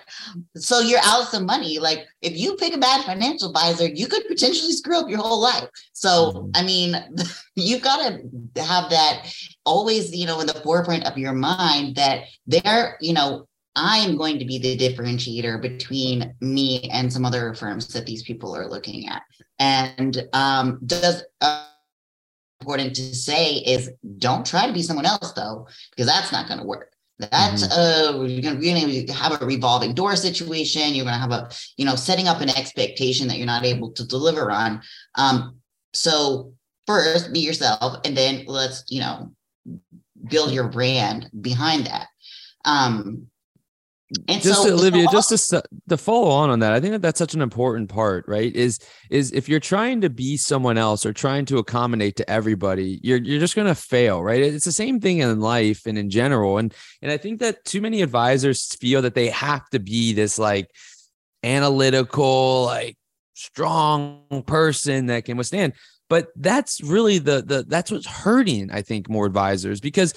so 0.55 0.79
you're 0.79 0.99
out 1.03 1.27
some 1.27 1.45
money. 1.45 1.79
Like 1.79 2.05
if 2.21 2.37
you 2.37 2.55
pick 2.55 2.73
a 2.73 2.77
bad 2.77 3.05
financial 3.05 3.49
advisor, 3.49 3.87
you 3.87 4.07
could 4.07 4.25
potentially 4.27 4.73
screw 4.73 4.99
up 4.99 5.09
your 5.09 5.19
whole 5.19 5.41
life. 5.41 5.67
So, 5.93 6.31
mm-hmm. 6.33 6.49
I 6.55 6.63
mean, 6.63 6.95
you've 7.55 7.81
got 7.81 7.97
to 7.97 8.63
have 8.63 8.89
that 8.89 9.33
always, 9.65 10.15
you 10.15 10.25
know, 10.25 10.39
in 10.39 10.47
the 10.47 10.53
forefront 10.53 11.05
of 11.05 11.17
your 11.17 11.33
mind 11.33 11.95
that 11.95 12.23
they're, 12.47 12.97
you 13.01 13.13
know, 13.13 13.47
I 13.75 13.99
am 13.99 14.17
going 14.17 14.37
to 14.39 14.45
be 14.45 14.59
the 14.59 14.77
differentiator 14.77 15.61
between 15.61 16.33
me 16.41 16.89
and 16.91 17.11
some 17.11 17.23
other 17.23 17.53
firms 17.53 17.87
that 17.89 18.05
these 18.05 18.23
people 18.23 18.55
are 18.55 18.67
looking 18.67 19.07
at. 19.07 19.21
And 19.59 20.27
um, 20.33 20.79
does 20.85 21.23
uh, 21.39 21.67
important 22.61 22.95
to 22.95 23.15
say 23.15 23.55
is 23.55 23.89
don't 24.17 24.45
try 24.45 24.67
to 24.67 24.73
be 24.73 24.83
someone 24.83 25.05
else 25.05 25.33
though, 25.33 25.67
because 25.89 26.07
that's 26.07 26.31
not 26.31 26.47
going 26.47 26.59
to 26.59 26.65
work. 26.65 26.91
That's 27.19 27.67
mm-hmm. 27.67 28.19
uh 28.19 28.23
you're 28.23 28.59
you're 28.59 29.05
gonna 29.05 29.13
have 29.13 29.39
a 29.39 29.45
revolving 29.45 29.93
door 29.93 30.15
situation. 30.15 30.95
You're 30.95 31.05
gonna 31.05 31.17
have 31.17 31.31
a 31.31 31.49
you 31.77 31.85
know 31.85 31.95
setting 31.95 32.27
up 32.27 32.41
an 32.41 32.49
expectation 32.49 33.27
that 33.27 33.37
you're 33.37 33.45
not 33.45 33.63
able 33.63 33.91
to 33.91 34.07
deliver 34.07 34.49
on. 34.49 34.81
Um, 35.15 35.57
so 35.93 36.53
first 36.87 37.31
be 37.31 37.39
yourself, 37.39 37.97
and 38.05 38.17
then 38.17 38.45
let's 38.47 38.83
you 38.89 39.01
know 39.01 39.31
build 40.29 40.51
your 40.51 40.67
brand 40.67 41.29
behind 41.41 41.85
that. 41.85 42.07
Um, 42.65 43.27
and 44.27 44.41
just 44.41 44.63
so, 44.63 44.67
to, 44.67 44.73
Olivia, 44.73 45.07
just 45.11 45.49
to 45.49 45.63
to 45.87 45.97
follow 45.97 46.29
on 46.29 46.49
on 46.49 46.59
that, 46.59 46.73
I 46.73 46.81
think 46.81 46.91
that 46.91 47.01
that's 47.01 47.17
such 47.17 47.33
an 47.33 47.41
important 47.41 47.89
part, 47.89 48.25
right? 48.27 48.53
Is 48.53 48.79
is 49.09 49.31
if 49.31 49.47
you're 49.47 49.61
trying 49.61 50.01
to 50.01 50.09
be 50.09 50.35
someone 50.35 50.77
else 50.77 51.05
or 51.05 51.13
trying 51.13 51.45
to 51.45 51.59
accommodate 51.59 52.17
to 52.17 52.29
everybody, 52.29 52.99
you're 53.03 53.19
you're 53.19 53.39
just 53.39 53.55
going 53.55 53.67
to 53.67 53.75
fail, 53.75 54.21
right? 54.21 54.41
It's 54.41 54.65
the 54.65 54.71
same 54.73 54.99
thing 54.99 55.19
in 55.19 55.39
life 55.39 55.85
and 55.85 55.97
in 55.97 56.09
general, 56.09 56.57
and 56.57 56.73
and 57.01 57.11
I 57.11 57.17
think 57.17 57.39
that 57.39 57.63
too 57.63 57.79
many 57.79 58.01
advisors 58.01 58.75
feel 58.75 59.01
that 59.03 59.15
they 59.15 59.29
have 59.29 59.69
to 59.69 59.79
be 59.79 60.13
this 60.13 60.37
like 60.37 60.69
analytical, 61.43 62.65
like 62.65 62.97
strong 63.33 64.43
person 64.45 65.05
that 65.05 65.25
can 65.25 65.37
withstand. 65.37 65.73
But 66.09 66.27
that's 66.35 66.81
really 66.81 67.19
the 67.19 67.41
the 67.41 67.63
that's 67.65 67.89
what's 67.91 68.07
hurting, 68.07 68.71
I 68.71 68.81
think, 68.81 69.09
more 69.09 69.25
advisors 69.25 69.79
because 69.79 70.13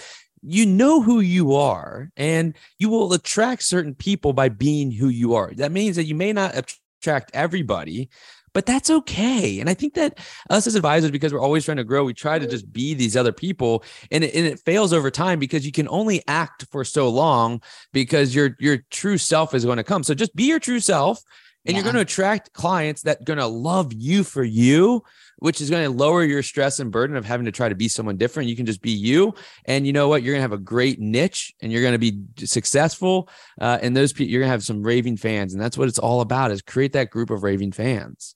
you 0.46 0.66
know 0.66 1.00
who 1.00 1.20
you 1.20 1.54
are 1.54 2.10
and 2.16 2.54
you 2.78 2.88
will 2.90 3.12
attract 3.12 3.62
certain 3.62 3.94
people 3.94 4.32
by 4.32 4.48
being 4.48 4.90
who 4.90 5.08
you 5.08 5.34
are. 5.34 5.52
That 5.54 5.72
means 5.72 5.96
that 5.96 6.04
you 6.04 6.14
may 6.14 6.32
not 6.32 6.54
attract 6.56 7.30
everybody, 7.34 8.10
but 8.52 8.66
that's 8.66 8.88
okay. 8.88 9.58
And 9.58 9.68
I 9.68 9.74
think 9.74 9.94
that 9.94 10.18
us 10.48 10.66
as 10.66 10.76
advisors, 10.76 11.10
because 11.10 11.32
we're 11.32 11.40
always 11.40 11.64
trying 11.64 11.78
to 11.78 11.84
grow, 11.84 12.04
we 12.04 12.14
try 12.14 12.38
to 12.38 12.46
just 12.46 12.72
be 12.72 12.94
these 12.94 13.16
other 13.16 13.32
people, 13.32 13.84
and 14.10 14.22
it, 14.22 14.34
and 14.34 14.46
it 14.46 14.60
fails 14.60 14.92
over 14.92 15.10
time 15.10 15.38
because 15.38 15.66
you 15.66 15.72
can 15.72 15.88
only 15.88 16.22
act 16.28 16.64
for 16.70 16.84
so 16.84 17.08
long 17.08 17.60
because 17.92 18.34
your 18.34 18.56
your 18.60 18.78
true 18.90 19.18
self 19.18 19.54
is 19.54 19.64
going 19.64 19.78
to 19.78 19.84
come. 19.84 20.04
So 20.04 20.14
just 20.14 20.36
be 20.36 20.44
your 20.44 20.60
true 20.60 20.80
self, 20.80 21.20
and 21.66 21.72
yeah. 21.72 21.76
you're 21.76 21.84
going 21.84 21.94
to 21.94 22.00
attract 22.00 22.52
clients 22.52 23.02
that 23.02 23.24
going 23.24 23.38
to 23.38 23.46
love 23.46 23.92
you 23.92 24.24
for 24.24 24.44
you 24.44 25.02
which 25.44 25.60
is 25.60 25.68
going 25.68 25.84
to 25.84 25.90
lower 25.90 26.24
your 26.24 26.42
stress 26.42 26.80
and 26.80 26.90
burden 26.90 27.16
of 27.16 27.24
having 27.26 27.44
to 27.44 27.52
try 27.52 27.68
to 27.68 27.74
be 27.74 27.86
someone 27.86 28.16
different. 28.16 28.48
You 28.48 28.56
can 28.56 28.66
just 28.66 28.80
be 28.80 28.90
you. 28.90 29.34
And 29.66 29.86
you 29.86 29.92
know 29.92 30.08
what? 30.08 30.22
You're 30.22 30.32
going 30.32 30.38
to 30.40 30.50
have 30.50 30.58
a 30.58 30.62
great 30.62 31.00
niche 31.00 31.52
and 31.60 31.70
you're 31.72 31.82
going 31.82 31.92
to 31.92 31.98
be 31.98 32.18
successful. 32.46 33.28
Uh, 33.60 33.78
and 33.82 33.96
those 33.96 34.12
people, 34.12 34.30
you're 34.30 34.40
going 34.40 34.48
to 34.48 34.52
have 34.52 34.64
some 34.64 34.82
raving 34.82 35.16
fans. 35.16 35.52
And 35.52 35.62
that's 35.62 35.76
what 35.76 35.88
it's 35.88 35.98
all 35.98 36.20
about 36.20 36.50
is 36.50 36.62
create 36.62 36.92
that 36.94 37.10
group 37.10 37.30
of 37.30 37.42
raving 37.42 37.72
fans. 37.72 38.34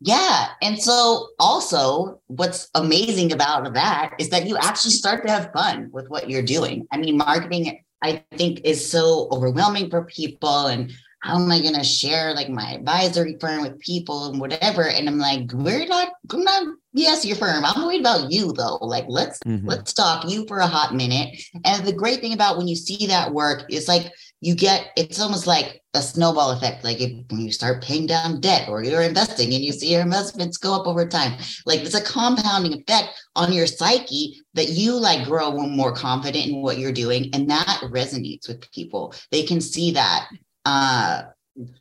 Yeah. 0.00 0.48
And 0.62 0.80
so 0.80 1.28
also 1.38 2.20
what's 2.26 2.70
amazing 2.74 3.32
about 3.32 3.74
that 3.74 4.14
is 4.18 4.28
that 4.30 4.46
you 4.46 4.56
actually 4.56 4.92
start 4.92 5.26
to 5.26 5.32
have 5.32 5.52
fun 5.52 5.90
with 5.92 6.08
what 6.08 6.28
you're 6.28 6.42
doing. 6.42 6.86
I 6.92 6.98
mean, 6.98 7.16
marketing, 7.16 7.82
I 8.02 8.22
think, 8.32 8.60
is 8.64 8.90
so 8.90 9.28
overwhelming 9.30 9.90
for 9.90 10.04
people. 10.04 10.66
And 10.66 10.92
how 11.24 11.36
am 11.36 11.50
I 11.50 11.58
going 11.62 11.74
to 11.74 11.82
share 11.82 12.34
like 12.34 12.50
my 12.50 12.72
advisory 12.72 13.38
firm 13.40 13.62
with 13.62 13.80
people 13.80 14.26
and 14.26 14.38
whatever? 14.38 14.82
And 14.82 15.08
I'm 15.08 15.16
like, 15.16 15.50
we're 15.54 15.86
not, 15.86 16.08
I'm 16.30 16.44
not, 16.44 16.66
yes, 16.92 17.24
your 17.24 17.36
firm. 17.36 17.64
I'm 17.64 17.82
worried 17.82 18.00
about 18.00 18.30
you 18.30 18.52
though. 18.52 18.76
Like, 18.82 19.06
let's, 19.08 19.38
mm-hmm. 19.38 19.66
let's 19.66 19.94
talk 19.94 20.28
you 20.28 20.46
for 20.46 20.58
a 20.58 20.66
hot 20.66 20.94
minute. 20.94 21.42
And 21.64 21.86
the 21.86 21.94
great 21.94 22.20
thing 22.20 22.34
about 22.34 22.58
when 22.58 22.68
you 22.68 22.76
see 22.76 23.06
that 23.06 23.32
work 23.32 23.64
is 23.70 23.88
like, 23.88 24.12
you 24.42 24.54
get, 24.54 24.90
it's 24.98 25.18
almost 25.18 25.46
like 25.46 25.80
a 25.94 26.02
snowball 26.02 26.50
effect. 26.50 26.84
Like 26.84 27.00
if, 27.00 27.12
when 27.30 27.40
you 27.40 27.52
start 27.52 27.82
paying 27.82 28.04
down 28.04 28.42
debt 28.42 28.68
or 28.68 28.84
you're 28.84 29.00
investing 29.00 29.54
and 29.54 29.64
you 29.64 29.72
see 29.72 29.92
your 29.92 30.02
investments 30.02 30.58
go 30.58 30.78
up 30.78 30.86
over 30.86 31.08
time, 31.08 31.38
like 31.64 31.80
it's 31.80 31.94
a 31.94 32.04
compounding 32.04 32.74
effect 32.74 33.08
on 33.34 33.50
your 33.50 33.66
psyche 33.66 34.42
that 34.52 34.68
you 34.68 34.92
like 34.92 35.24
grow 35.24 35.52
more 35.52 35.94
confident 35.94 36.48
in 36.48 36.60
what 36.60 36.76
you're 36.76 36.92
doing. 36.92 37.30
And 37.32 37.48
that 37.48 37.80
resonates 37.84 38.46
with 38.46 38.70
people. 38.72 39.14
They 39.30 39.44
can 39.44 39.62
see 39.62 39.92
that 39.92 40.28
uh, 40.64 41.22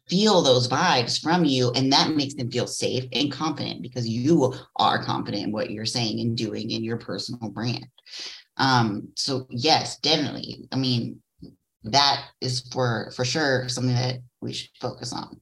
feel 0.07 0.41
those 0.41 0.67
vibes 0.67 1.21
from 1.21 1.45
you 1.45 1.71
and 1.71 1.91
that 1.91 2.11
makes 2.11 2.35
them 2.35 2.51
feel 2.51 2.67
safe 2.67 3.05
and 3.11 3.31
confident 3.31 3.81
because 3.81 4.07
you 4.07 4.53
are 4.75 5.03
confident 5.03 5.45
in 5.45 5.51
what 5.51 5.71
you're 5.71 5.85
saying 5.85 6.19
and 6.19 6.37
doing 6.37 6.69
in 6.69 6.83
your 6.83 6.97
personal 6.97 7.49
brand. 7.49 7.87
Um 8.57 9.09
so 9.15 9.47
yes 9.49 9.97
definitely. 9.99 10.67
I 10.71 10.75
mean 10.75 11.21
that 11.85 12.25
is 12.39 12.61
for 12.71 13.11
for 13.15 13.25
sure 13.25 13.67
something 13.67 13.95
that 13.95 14.19
we 14.41 14.53
should 14.53 14.69
focus 14.79 15.11
on 15.11 15.41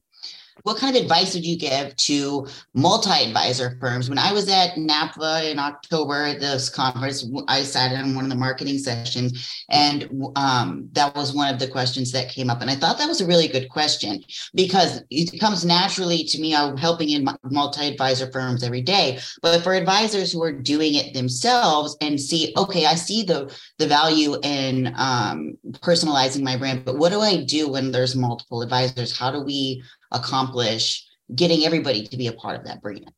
what 0.62 0.76
kind 0.76 0.96
of 0.96 1.02
advice 1.02 1.34
would 1.34 1.44
you 1.44 1.58
give 1.58 1.94
to 1.96 2.46
multi-advisor 2.74 3.76
firms? 3.80 4.08
When 4.08 4.18
I 4.18 4.32
was 4.32 4.48
at 4.48 4.76
NAPA 4.76 5.50
in 5.50 5.58
October 5.58 6.38
this 6.38 6.68
conference, 6.68 7.24
I 7.48 7.62
sat 7.62 7.92
in 7.92 8.14
one 8.14 8.24
of 8.24 8.30
the 8.30 8.36
marketing 8.36 8.78
sessions, 8.78 9.48
and 9.70 10.08
um, 10.36 10.88
that 10.92 11.14
was 11.14 11.34
one 11.34 11.52
of 11.52 11.58
the 11.58 11.68
questions 11.68 12.12
that 12.12 12.28
came 12.28 12.50
up. 12.50 12.60
And 12.60 12.70
I 12.70 12.74
thought 12.74 12.98
that 12.98 13.08
was 13.08 13.20
a 13.20 13.26
really 13.26 13.48
good 13.48 13.68
question 13.68 14.22
because 14.54 15.02
it 15.10 15.40
comes 15.40 15.64
naturally 15.64 16.24
to 16.24 16.40
me. 16.40 16.54
I'm 16.54 16.76
helping 16.76 17.10
in 17.10 17.28
multi-advisor 17.44 18.30
firms 18.30 18.62
every 18.62 18.82
day, 18.82 19.18
but 19.42 19.62
for 19.62 19.74
advisors 19.74 20.32
who 20.32 20.42
are 20.42 20.52
doing 20.52 20.94
it 20.94 21.14
themselves 21.14 21.96
and 22.00 22.20
see, 22.20 22.52
okay, 22.56 22.86
I 22.86 22.94
see 22.94 23.22
the 23.22 23.52
the 23.78 23.86
value 23.86 24.36
in 24.42 24.94
um, 24.96 25.56
personalizing 25.80 26.42
my 26.42 26.56
brand, 26.56 26.84
but 26.84 26.98
what 26.98 27.10
do 27.10 27.20
I 27.20 27.42
do 27.42 27.68
when 27.68 27.90
there's 27.90 28.14
multiple 28.14 28.62
advisors? 28.62 29.16
How 29.16 29.30
do 29.30 29.42
we 29.42 29.82
accomplish 30.12 31.06
getting 31.34 31.64
everybody 31.64 32.06
to 32.06 32.16
be 32.16 32.26
a 32.26 32.32
part 32.32 32.58
of 32.58 32.66
that 32.66 32.80
brand? 32.80 33.10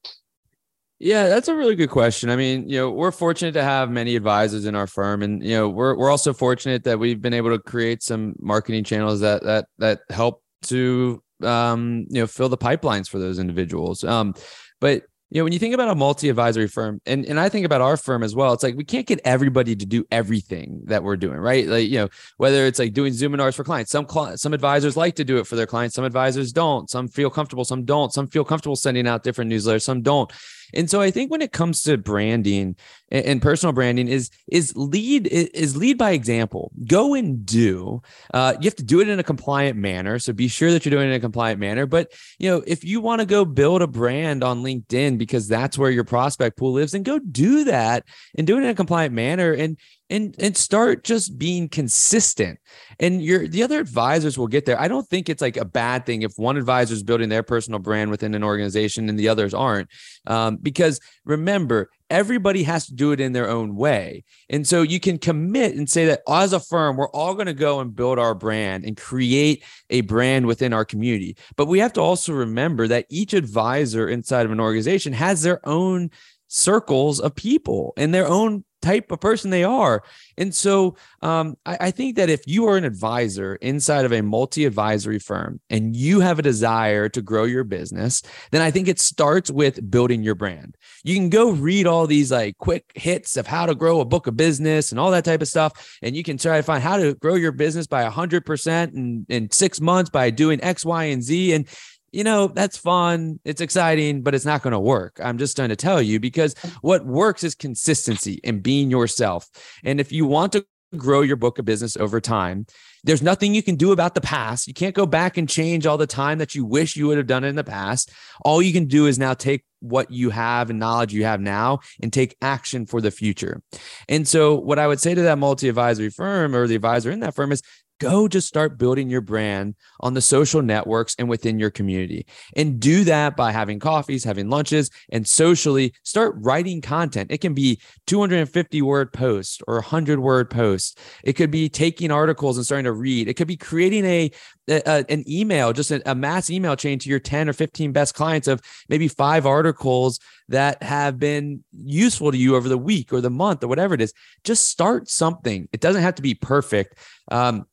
Yeah, 1.00 1.28
that's 1.28 1.48
a 1.48 1.54
really 1.54 1.74
good 1.74 1.90
question. 1.90 2.30
I 2.30 2.36
mean, 2.36 2.68
you 2.68 2.78
know, 2.78 2.90
we're 2.90 3.10
fortunate 3.10 3.52
to 3.52 3.62
have 3.62 3.90
many 3.90 4.16
advisors 4.16 4.64
in 4.64 4.74
our 4.74 4.86
firm, 4.86 5.22
and 5.22 5.44
you 5.44 5.54
know, 5.54 5.68
we're 5.68 5.96
we're 5.96 6.10
also 6.10 6.32
fortunate 6.32 6.84
that 6.84 6.98
we've 6.98 7.20
been 7.20 7.34
able 7.34 7.50
to 7.50 7.58
create 7.58 8.02
some 8.02 8.34
marketing 8.38 8.84
channels 8.84 9.20
that 9.20 9.42
that 9.42 9.66
that 9.78 10.00
help 10.10 10.42
to 10.62 11.22
um, 11.42 12.06
you 12.08 12.20
know 12.20 12.26
fill 12.26 12.48
the 12.48 12.56
pipelines 12.56 13.08
for 13.08 13.18
those 13.18 13.38
individuals. 13.38 14.04
Um, 14.04 14.34
but 14.80 15.02
know, 15.40 15.44
when 15.44 15.52
you 15.52 15.58
think 15.58 15.74
about 15.74 15.88
a 15.88 15.94
multi-advisory 15.94 16.68
firm, 16.68 17.00
and, 17.06 17.24
and 17.26 17.40
I 17.40 17.48
think 17.48 17.66
about 17.66 17.80
our 17.80 17.96
firm 17.96 18.22
as 18.22 18.36
well, 18.36 18.52
it's 18.52 18.62
like 18.62 18.76
we 18.76 18.84
can't 18.84 19.06
get 19.06 19.20
everybody 19.24 19.74
to 19.74 19.84
do 19.84 20.04
everything 20.12 20.82
that 20.84 21.02
we're 21.02 21.16
doing, 21.16 21.38
right? 21.38 21.66
Like, 21.66 21.88
you 21.88 21.98
know, 21.98 22.08
whether 22.36 22.66
it's 22.66 22.78
like 22.78 22.92
doing 22.92 23.12
Zoominars 23.12 23.54
for 23.54 23.64
clients, 23.64 23.90
some 23.90 24.08
cl- 24.08 24.36
some 24.36 24.54
advisors 24.54 24.96
like 24.96 25.16
to 25.16 25.24
do 25.24 25.38
it 25.38 25.46
for 25.46 25.56
their 25.56 25.66
clients, 25.66 25.96
some 25.96 26.04
advisors 26.04 26.52
don't, 26.52 26.88
some 26.88 27.08
feel 27.08 27.30
comfortable, 27.30 27.64
some 27.64 27.84
don't, 27.84 28.12
some 28.12 28.28
feel 28.28 28.44
comfortable 28.44 28.76
sending 28.76 29.08
out 29.08 29.24
different 29.24 29.50
newsletters, 29.50 29.82
some 29.82 30.02
don't. 30.02 30.32
And 30.74 30.90
so 30.90 31.00
I 31.00 31.10
think 31.10 31.30
when 31.30 31.42
it 31.42 31.52
comes 31.52 31.82
to 31.82 31.96
branding 31.96 32.76
and, 33.10 33.24
and 33.24 33.42
personal 33.42 33.72
branding 33.72 34.08
is 34.08 34.30
is 34.48 34.74
lead 34.76 35.26
is 35.28 35.76
lead 35.76 35.98
by 35.98 36.10
example. 36.10 36.72
Go 36.86 37.14
and 37.14 37.44
do. 37.44 38.02
Uh, 38.32 38.54
you 38.60 38.66
have 38.66 38.76
to 38.76 38.82
do 38.82 39.00
it 39.00 39.08
in 39.08 39.18
a 39.18 39.24
compliant 39.24 39.78
manner. 39.78 40.18
So 40.18 40.32
be 40.32 40.48
sure 40.48 40.72
that 40.72 40.84
you're 40.84 40.90
doing 40.90 41.08
it 41.08 41.10
in 41.10 41.16
a 41.16 41.20
compliant 41.20 41.60
manner. 41.60 41.86
But 41.86 42.12
you 42.38 42.50
know, 42.50 42.62
if 42.66 42.84
you 42.84 43.00
want 43.00 43.20
to 43.20 43.26
go 43.26 43.44
build 43.44 43.82
a 43.82 43.86
brand 43.86 44.42
on 44.44 44.62
LinkedIn 44.62 45.18
because 45.18 45.48
that's 45.48 45.78
where 45.78 45.90
your 45.90 46.04
prospect 46.04 46.56
pool 46.56 46.72
lives, 46.72 46.92
then 46.92 47.02
go 47.02 47.18
do 47.18 47.64
that 47.64 48.04
and 48.36 48.46
do 48.46 48.56
it 48.56 48.62
in 48.62 48.68
a 48.68 48.74
compliant 48.74 49.14
manner. 49.14 49.52
And 49.52 49.78
and 50.14 50.36
and 50.38 50.56
start 50.56 51.02
just 51.02 51.36
being 51.38 51.68
consistent. 51.68 52.58
And 53.00 53.22
your 53.22 53.48
the 53.48 53.62
other 53.62 53.80
advisors 53.80 54.38
will 54.38 54.46
get 54.46 54.64
there. 54.64 54.80
I 54.80 54.86
don't 54.86 55.08
think 55.08 55.28
it's 55.28 55.42
like 55.42 55.56
a 55.56 55.64
bad 55.64 56.06
thing 56.06 56.22
if 56.22 56.32
one 56.36 56.56
advisor 56.56 56.94
is 56.94 57.02
building 57.02 57.28
their 57.28 57.42
personal 57.42 57.80
brand 57.80 58.10
within 58.10 58.34
an 58.34 58.44
organization 58.44 59.08
and 59.08 59.18
the 59.18 59.28
others 59.28 59.52
aren't 59.52 59.88
um, 60.26 60.56
because 60.56 61.00
remember 61.24 61.90
everybody 62.10 62.62
has 62.62 62.86
to 62.86 62.94
do 62.94 63.10
it 63.10 63.20
in 63.20 63.32
their 63.32 63.50
own 63.50 63.74
way. 63.74 64.22
And 64.48 64.66
so 64.66 64.82
you 64.82 65.00
can 65.00 65.18
commit 65.18 65.74
and 65.74 65.90
say 65.90 66.06
that 66.06 66.20
as 66.28 66.52
a 66.52 66.60
firm 66.60 66.96
we're 66.96 67.08
all 67.08 67.34
going 67.34 67.46
to 67.46 67.54
go 67.54 67.80
and 67.80 67.96
build 67.96 68.18
our 68.18 68.34
brand 68.34 68.84
and 68.84 68.96
create 68.96 69.64
a 69.90 70.02
brand 70.02 70.46
within 70.46 70.72
our 70.72 70.84
community. 70.84 71.36
But 71.56 71.66
we 71.66 71.80
have 71.80 71.92
to 71.94 72.00
also 72.00 72.32
remember 72.32 72.86
that 72.88 73.06
each 73.08 73.34
advisor 73.34 74.08
inside 74.08 74.46
of 74.46 74.52
an 74.52 74.60
organization 74.60 75.12
has 75.14 75.42
their 75.42 75.66
own 75.68 76.10
circles 76.46 77.18
of 77.18 77.34
people 77.34 77.92
and 77.96 78.14
their 78.14 78.28
own 78.28 78.64
type 78.84 79.10
of 79.10 79.20
person 79.20 79.50
they 79.50 79.64
are. 79.64 80.02
And 80.36 80.54
so 80.54 80.96
um, 81.22 81.56
I, 81.64 81.78
I, 81.80 81.90
think 81.90 82.16
that 82.16 82.28
if 82.28 82.46
you 82.46 82.66
are 82.68 82.76
an 82.76 82.84
advisor 82.84 83.56
inside 83.56 84.04
of 84.04 84.12
a 84.12 84.20
multi 84.22 84.66
advisory 84.66 85.18
firm 85.18 85.60
and 85.70 85.96
you 85.96 86.20
have 86.20 86.38
a 86.38 86.42
desire 86.42 87.08
to 87.08 87.22
grow 87.22 87.44
your 87.44 87.64
business, 87.64 88.22
then 88.50 88.60
I 88.60 88.70
think 88.70 88.86
it 88.88 89.00
starts 89.00 89.50
with 89.50 89.90
building 89.90 90.22
your 90.22 90.34
brand. 90.34 90.76
You 91.02 91.14
can 91.14 91.30
go 91.30 91.50
read 91.50 91.86
all 91.86 92.06
these 92.06 92.30
like 92.30 92.58
quick 92.58 92.92
hits 92.94 93.38
of 93.38 93.46
how 93.46 93.64
to 93.64 93.74
grow 93.74 94.00
a 94.00 94.04
book 94.04 94.26
of 94.26 94.36
business 94.36 94.90
and 94.90 95.00
all 95.00 95.10
that 95.12 95.24
type 95.24 95.40
of 95.40 95.48
stuff. 95.48 95.98
And 96.02 96.14
you 96.14 96.22
can 96.22 96.36
try 96.36 96.58
to 96.58 96.62
find 96.62 96.82
how 96.82 96.98
to 96.98 97.14
grow 97.14 97.36
your 97.36 97.52
business 97.52 97.86
by 97.86 98.04
100% 98.08 98.94
in, 98.94 99.26
in 99.30 99.50
six 99.50 99.80
months 99.80 100.10
by 100.10 100.28
doing 100.30 100.62
X, 100.62 100.84
Y, 100.84 101.04
and 101.04 101.22
Z. 101.22 101.54
And 101.54 101.66
you 102.14 102.24
know, 102.24 102.46
that's 102.46 102.76
fun. 102.76 103.40
It's 103.44 103.60
exciting, 103.60 104.22
but 104.22 104.34
it's 104.34 104.44
not 104.44 104.62
going 104.62 104.72
to 104.72 104.78
work. 104.78 105.20
I'm 105.22 105.36
just 105.36 105.56
trying 105.56 105.70
to 105.70 105.76
tell 105.76 106.00
you 106.00 106.20
because 106.20 106.54
what 106.80 107.04
works 107.04 107.42
is 107.42 107.54
consistency 107.54 108.40
and 108.44 108.62
being 108.62 108.90
yourself. 108.90 109.48
And 109.82 109.98
if 110.00 110.12
you 110.12 110.24
want 110.24 110.52
to 110.52 110.64
grow 110.96 111.22
your 111.22 111.36
book 111.36 111.58
of 111.58 111.64
business 111.64 111.96
over 111.96 112.20
time, 112.20 112.66
there's 113.02 113.22
nothing 113.22 113.54
you 113.54 113.62
can 113.62 113.74
do 113.74 113.92
about 113.92 114.14
the 114.14 114.20
past. 114.20 114.66
You 114.66 114.74
can't 114.74 114.94
go 114.94 115.06
back 115.06 115.36
and 115.36 115.48
change 115.48 115.86
all 115.86 115.98
the 115.98 116.06
time 116.06 116.38
that 116.38 116.54
you 116.54 116.64
wish 116.64 116.96
you 116.96 117.08
would 117.08 117.18
have 117.18 117.26
done 117.26 117.44
in 117.44 117.56
the 117.56 117.64
past. 117.64 118.12
All 118.42 118.62
you 118.62 118.72
can 118.72 118.86
do 118.86 119.06
is 119.06 119.18
now 119.18 119.34
take 119.34 119.64
what 119.80 120.10
you 120.10 120.30
have 120.30 120.70
and 120.70 120.78
knowledge 120.78 121.12
you 121.12 121.24
have 121.24 121.40
now 121.40 121.80
and 122.00 122.12
take 122.12 122.36
action 122.40 122.86
for 122.86 123.02
the 123.02 123.10
future. 123.10 123.60
And 124.08 124.26
so, 124.26 124.54
what 124.54 124.78
I 124.78 124.86
would 124.86 125.00
say 125.00 125.14
to 125.14 125.22
that 125.22 125.38
multi 125.38 125.68
advisory 125.68 126.08
firm 126.08 126.54
or 126.54 126.66
the 126.66 126.76
advisor 126.76 127.10
in 127.10 127.20
that 127.20 127.34
firm 127.34 127.52
is 127.52 127.62
go 127.98 128.28
just 128.28 128.48
start 128.48 128.78
building 128.78 129.08
your 129.08 129.20
brand 129.20 129.74
on 130.00 130.14
the 130.14 130.20
social 130.20 130.62
networks 130.62 131.14
and 131.18 131.28
within 131.28 131.58
your 131.58 131.70
community. 131.70 132.26
And 132.56 132.80
do 132.80 133.04
that 133.04 133.36
by 133.36 133.52
having 133.52 133.78
coffees, 133.78 134.24
having 134.24 134.50
lunches, 134.50 134.90
and 135.10 135.26
socially 135.26 135.94
start 136.02 136.34
writing 136.38 136.80
content. 136.80 137.30
It 137.30 137.40
can 137.40 137.54
be 137.54 137.80
250 138.06 138.82
word 138.82 139.12
posts 139.12 139.60
or 139.66 139.76
100 139.76 140.18
word 140.18 140.50
posts. 140.50 140.94
It 141.22 141.34
could 141.34 141.50
be 141.50 141.68
taking 141.68 142.10
articles 142.10 142.56
and 142.56 142.66
starting 142.66 142.84
to 142.84 142.92
read. 142.92 143.28
It 143.28 143.34
could 143.34 143.48
be 143.48 143.56
creating 143.56 144.04
a, 144.04 144.30
a 144.68 145.04
an 145.08 145.24
email, 145.28 145.72
just 145.72 145.90
a, 145.90 146.02
a 146.10 146.14
mass 146.14 146.50
email 146.50 146.76
chain 146.76 146.98
to 146.98 147.08
your 147.08 147.20
10 147.20 147.48
or 147.48 147.52
15 147.52 147.92
best 147.92 148.14
clients 148.14 148.48
of 148.48 148.60
maybe 148.88 149.08
five 149.08 149.46
articles 149.46 150.18
that 150.48 150.82
have 150.82 151.18
been 151.18 151.64
useful 151.72 152.30
to 152.30 152.38
you 152.38 152.56
over 152.56 152.68
the 152.68 152.78
week 152.78 153.12
or 153.12 153.20
the 153.20 153.30
month 153.30 153.62
or 153.62 153.68
whatever 153.68 153.94
it 153.94 154.00
is. 154.00 154.12
Just 154.42 154.68
start 154.68 155.08
something. 155.08 155.68
It 155.72 155.80
doesn't 155.80 156.02
have 156.02 156.16
to 156.16 156.22
be 156.22 156.34
perfect. 156.34 156.98
Um, 157.30 157.66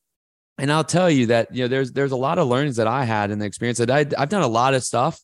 and 0.58 0.70
I'll 0.70 0.84
tell 0.84 1.10
you 1.10 1.26
that 1.26 1.54
you 1.54 1.64
know 1.64 1.68
there's 1.68 1.92
there's 1.92 2.12
a 2.12 2.16
lot 2.16 2.38
of 2.38 2.48
learnings 2.48 2.76
that 2.76 2.86
I 2.86 3.04
had 3.04 3.30
in 3.30 3.38
the 3.38 3.46
experience 3.46 3.78
that 3.78 3.90
I 3.90 4.06
I've 4.18 4.28
done 4.28 4.42
a 4.42 4.48
lot 4.48 4.74
of 4.74 4.84
stuff, 4.84 5.20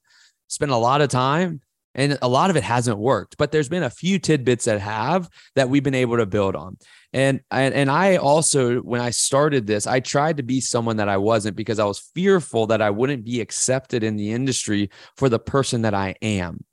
spent 0.47 0.71
a 0.71 0.77
lot 0.77 1.01
of 1.01 1.09
time, 1.09 1.61
and 1.99 2.17
a 2.23 2.29
lot 2.29 2.49
of 2.49 2.57
it 2.57 2.63
hasn't 2.63 2.97
worked. 2.97 3.37
But 3.37 3.51
there's 3.51 3.69
been 3.69 3.83
a 3.83 3.91
few 3.91 4.21
tidbits 4.21 4.67
that 4.67 4.81
have 4.81 5.29
that 5.57 5.69
we've 5.69 5.83
been 5.83 5.97
able 5.97 6.17
to 6.17 6.27
build 6.27 6.55
on. 6.55 6.79
And 7.13 7.41
and 7.51 7.75
and 7.75 7.91
I 7.91 8.17
also 8.17 8.79
when 8.79 9.01
I 9.01 9.11
started 9.11 9.67
this, 9.67 9.87
I 9.87 9.99
tried 9.99 10.37
to 10.37 10.45
be 10.45 10.61
someone 10.61 10.99
that 10.99 11.09
I 11.09 11.17
wasn't 11.17 11.57
because 11.57 11.81
I 11.81 11.87
was 11.87 11.99
fearful 12.15 12.69
that 12.69 12.81
I 12.81 12.91
wouldn't 12.91 13.25
be 13.25 13.41
accepted 13.41 14.05
in 14.05 14.17
the 14.17 14.31
industry 14.31 14.91
for 15.17 15.29
the 15.29 15.41
person 15.41 15.83
that 15.83 15.95
I 15.95 16.15
am. 16.23 16.65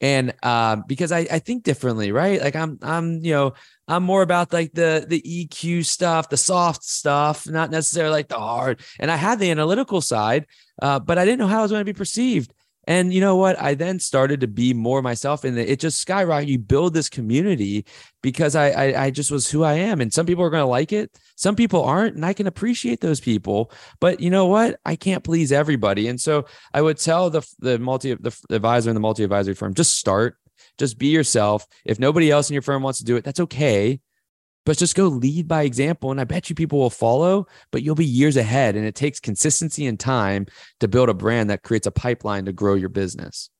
And 0.00 0.34
uh, 0.42 0.76
because 0.88 1.12
I, 1.12 1.20
I 1.30 1.38
think 1.38 1.62
differently, 1.62 2.10
right? 2.10 2.40
Like 2.40 2.56
I'm 2.56 2.78
I'm 2.82 3.24
you 3.24 3.34
know 3.34 3.52
I'm 3.86 4.02
more 4.02 4.22
about 4.22 4.52
like 4.52 4.72
the 4.72 5.04
the 5.06 5.22
EQ 5.22 5.84
stuff, 5.84 6.28
the 6.28 6.36
soft 6.36 6.82
stuff, 6.82 7.46
not 7.46 7.70
necessarily 7.70 8.12
like 8.12 8.28
the 8.28 8.38
hard. 8.38 8.80
And 8.98 9.12
I 9.12 9.16
had 9.16 9.38
the 9.38 9.50
analytical 9.52 10.00
side, 10.00 10.46
uh, 10.80 10.98
but 10.98 11.18
I 11.18 11.24
didn't 11.24 11.38
know 11.38 11.46
how 11.46 11.60
I 11.60 11.62
was 11.62 11.70
going 11.70 11.82
to 11.82 11.92
be 11.92 11.96
perceived. 11.96 12.52
And 12.84 13.12
you 13.12 13.20
know 13.20 13.36
what? 13.36 13.60
I 13.60 13.74
then 13.74 14.00
started 14.00 14.40
to 14.40 14.48
be 14.48 14.74
more 14.74 15.02
myself, 15.02 15.44
and 15.44 15.56
it 15.56 15.78
just 15.78 16.06
skyrocketed. 16.06 16.48
You 16.48 16.58
build 16.58 16.94
this 16.94 17.08
community 17.08 17.86
because 18.22 18.56
I, 18.56 18.70
I, 18.70 19.04
I 19.04 19.10
just 19.10 19.30
was 19.30 19.48
who 19.48 19.62
I 19.62 19.74
am, 19.74 20.00
and 20.00 20.12
some 20.12 20.26
people 20.26 20.42
are 20.44 20.50
going 20.50 20.62
to 20.62 20.66
like 20.66 20.92
it, 20.92 21.16
some 21.36 21.54
people 21.54 21.84
aren't, 21.84 22.16
and 22.16 22.24
I 22.24 22.32
can 22.32 22.46
appreciate 22.48 23.00
those 23.00 23.20
people. 23.20 23.70
But 24.00 24.20
you 24.20 24.30
know 24.30 24.46
what? 24.46 24.80
I 24.84 24.96
can't 24.96 25.22
please 25.22 25.52
everybody, 25.52 26.08
and 26.08 26.20
so 26.20 26.46
I 26.74 26.82
would 26.82 26.98
tell 26.98 27.30
the 27.30 27.46
the 27.60 27.78
multi 27.78 28.14
the 28.14 28.36
advisor 28.50 28.90
in 28.90 28.94
the 28.94 29.00
multi 29.00 29.22
advisory 29.22 29.54
firm 29.54 29.74
just 29.74 29.96
start, 29.96 30.36
just 30.78 30.98
be 30.98 31.08
yourself. 31.08 31.66
If 31.84 32.00
nobody 32.00 32.30
else 32.30 32.50
in 32.50 32.54
your 32.54 32.62
firm 32.62 32.82
wants 32.82 32.98
to 32.98 33.04
do 33.04 33.16
it, 33.16 33.24
that's 33.24 33.40
okay 33.40 34.00
but 34.64 34.78
just 34.78 34.94
go 34.94 35.08
lead 35.08 35.48
by 35.48 35.62
example. 35.62 36.10
And 36.10 36.20
I 36.20 36.24
bet 36.24 36.48
you 36.48 36.54
people 36.54 36.78
will 36.78 36.90
follow, 36.90 37.46
but 37.70 37.82
you'll 37.82 37.94
be 37.94 38.04
years 38.04 38.36
ahead. 38.36 38.76
And 38.76 38.86
it 38.86 38.94
takes 38.94 39.20
consistency 39.20 39.86
and 39.86 39.98
time 39.98 40.46
to 40.80 40.88
build 40.88 41.08
a 41.08 41.14
brand 41.14 41.50
that 41.50 41.62
creates 41.62 41.86
a 41.86 41.90
pipeline 41.90 42.44
to 42.44 42.52
grow 42.52 42.74
your 42.74 42.88
business. 42.88 43.50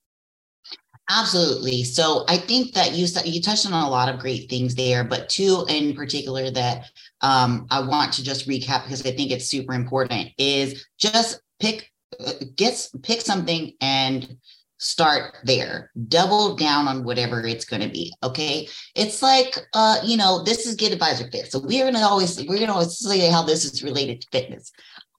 Absolutely. 1.09 1.83
So 1.83 2.23
I 2.29 2.37
think 2.37 2.73
that 2.75 2.93
you 2.93 3.07
you 3.25 3.41
touched 3.41 3.65
on 3.65 3.73
a 3.73 3.89
lot 3.89 4.07
of 4.07 4.19
great 4.19 4.49
things 4.49 4.73
there, 4.73 5.03
but 5.03 5.27
two 5.27 5.65
in 5.67 5.93
particular 5.95 6.49
that 6.51 6.85
um, 7.21 7.67
I 7.69 7.81
want 7.81 8.13
to 8.13 8.23
just 8.23 8.47
recap 8.47 8.83
because 8.83 9.05
I 9.05 9.11
think 9.11 9.31
it's 9.31 9.45
super 9.45 9.73
important 9.73 10.29
is 10.37 10.85
just 10.97 11.41
pick 11.59 11.91
uh, 12.25 12.31
get 12.55 12.87
pick 13.01 13.19
something 13.19 13.73
and 13.81 14.37
start 14.83 15.37
there. 15.43 15.89
Double 16.09 16.55
down 16.55 16.87
on 16.87 17.03
whatever 17.03 17.45
it's 17.45 17.65
going 17.65 17.81
to 17.81 17.89
be 17.89 18.13
okay? 18.21 18.67
It's 18.95 19.21
like 19.21 19.57
uh 19.73 19.97
you 20.03 20.17
know 20.17 20.43
this 20.43 20.65
is 20.67 20.75
get 20.75 20.91
advisor 20.91 21.29
fit. 21.31 21.51
So 21.51 21.59
we're 21.59 21.83
going 21.83 21.93
to 21.93 22.01
always 22.01 22.37
we're 22.39 22.57
going 22.57 22.67
to 22.67 22.73
always 22.73 22.97
say 22.97 23.29
how 23.29 23.43
this 23.43 23.63
is 23.65 23.83
related 23.83 24.21
to 24.21 24.27
fitness. 24.31 24.71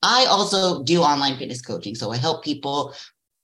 I 0.02 0.26
also 0.26 0.83
do 0.83 1.00
online 1.00 1.38
fitness 1.38 1.62
coaching 1.62 1.94
so 1.94 2.12
i 2.12 2.16
help 2.16 2.44
people 2.44 2.94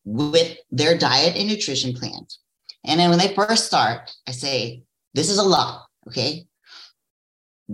with 0.05 0.59
their 0.71 0.97
diet 0.97 1.37
and 1.37 1.49
nutrition 1.49 1.95
plans. 1.95 2.39
And 2.85 3.01
then 3.01 3.11
when 3.11 3.19
they 3.19 3.35
first 3.35 3.67
start 3.67 4.11
i 4.29 4.33
say 4.33 4.83
this 5.15 5.31
is 5.31 5.39
a 5.39 5.43
lot 5.43 5.87
okay 6.09 6.47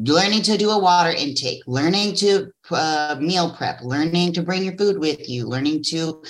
learning 0.04 0.42
to 0.42 0.58
do 0.58 0.70
a 0.70 0.78
water 0.78 1.10
intake, 1.10 1.62
learning 1.66 2.14
to 2.14 2.48
uh, 2.70 3.16
meal 3.18 3.54
prep, 3.54 3.80
learning 3.82 4.32
to 4.34 4.42
bring 4.42 4.64
your 4.64 4.76
food 4.76 4.98
with 4.98 5.28
you, 5.28 5.46
learning 5.46 5.82
to 5.82 6.22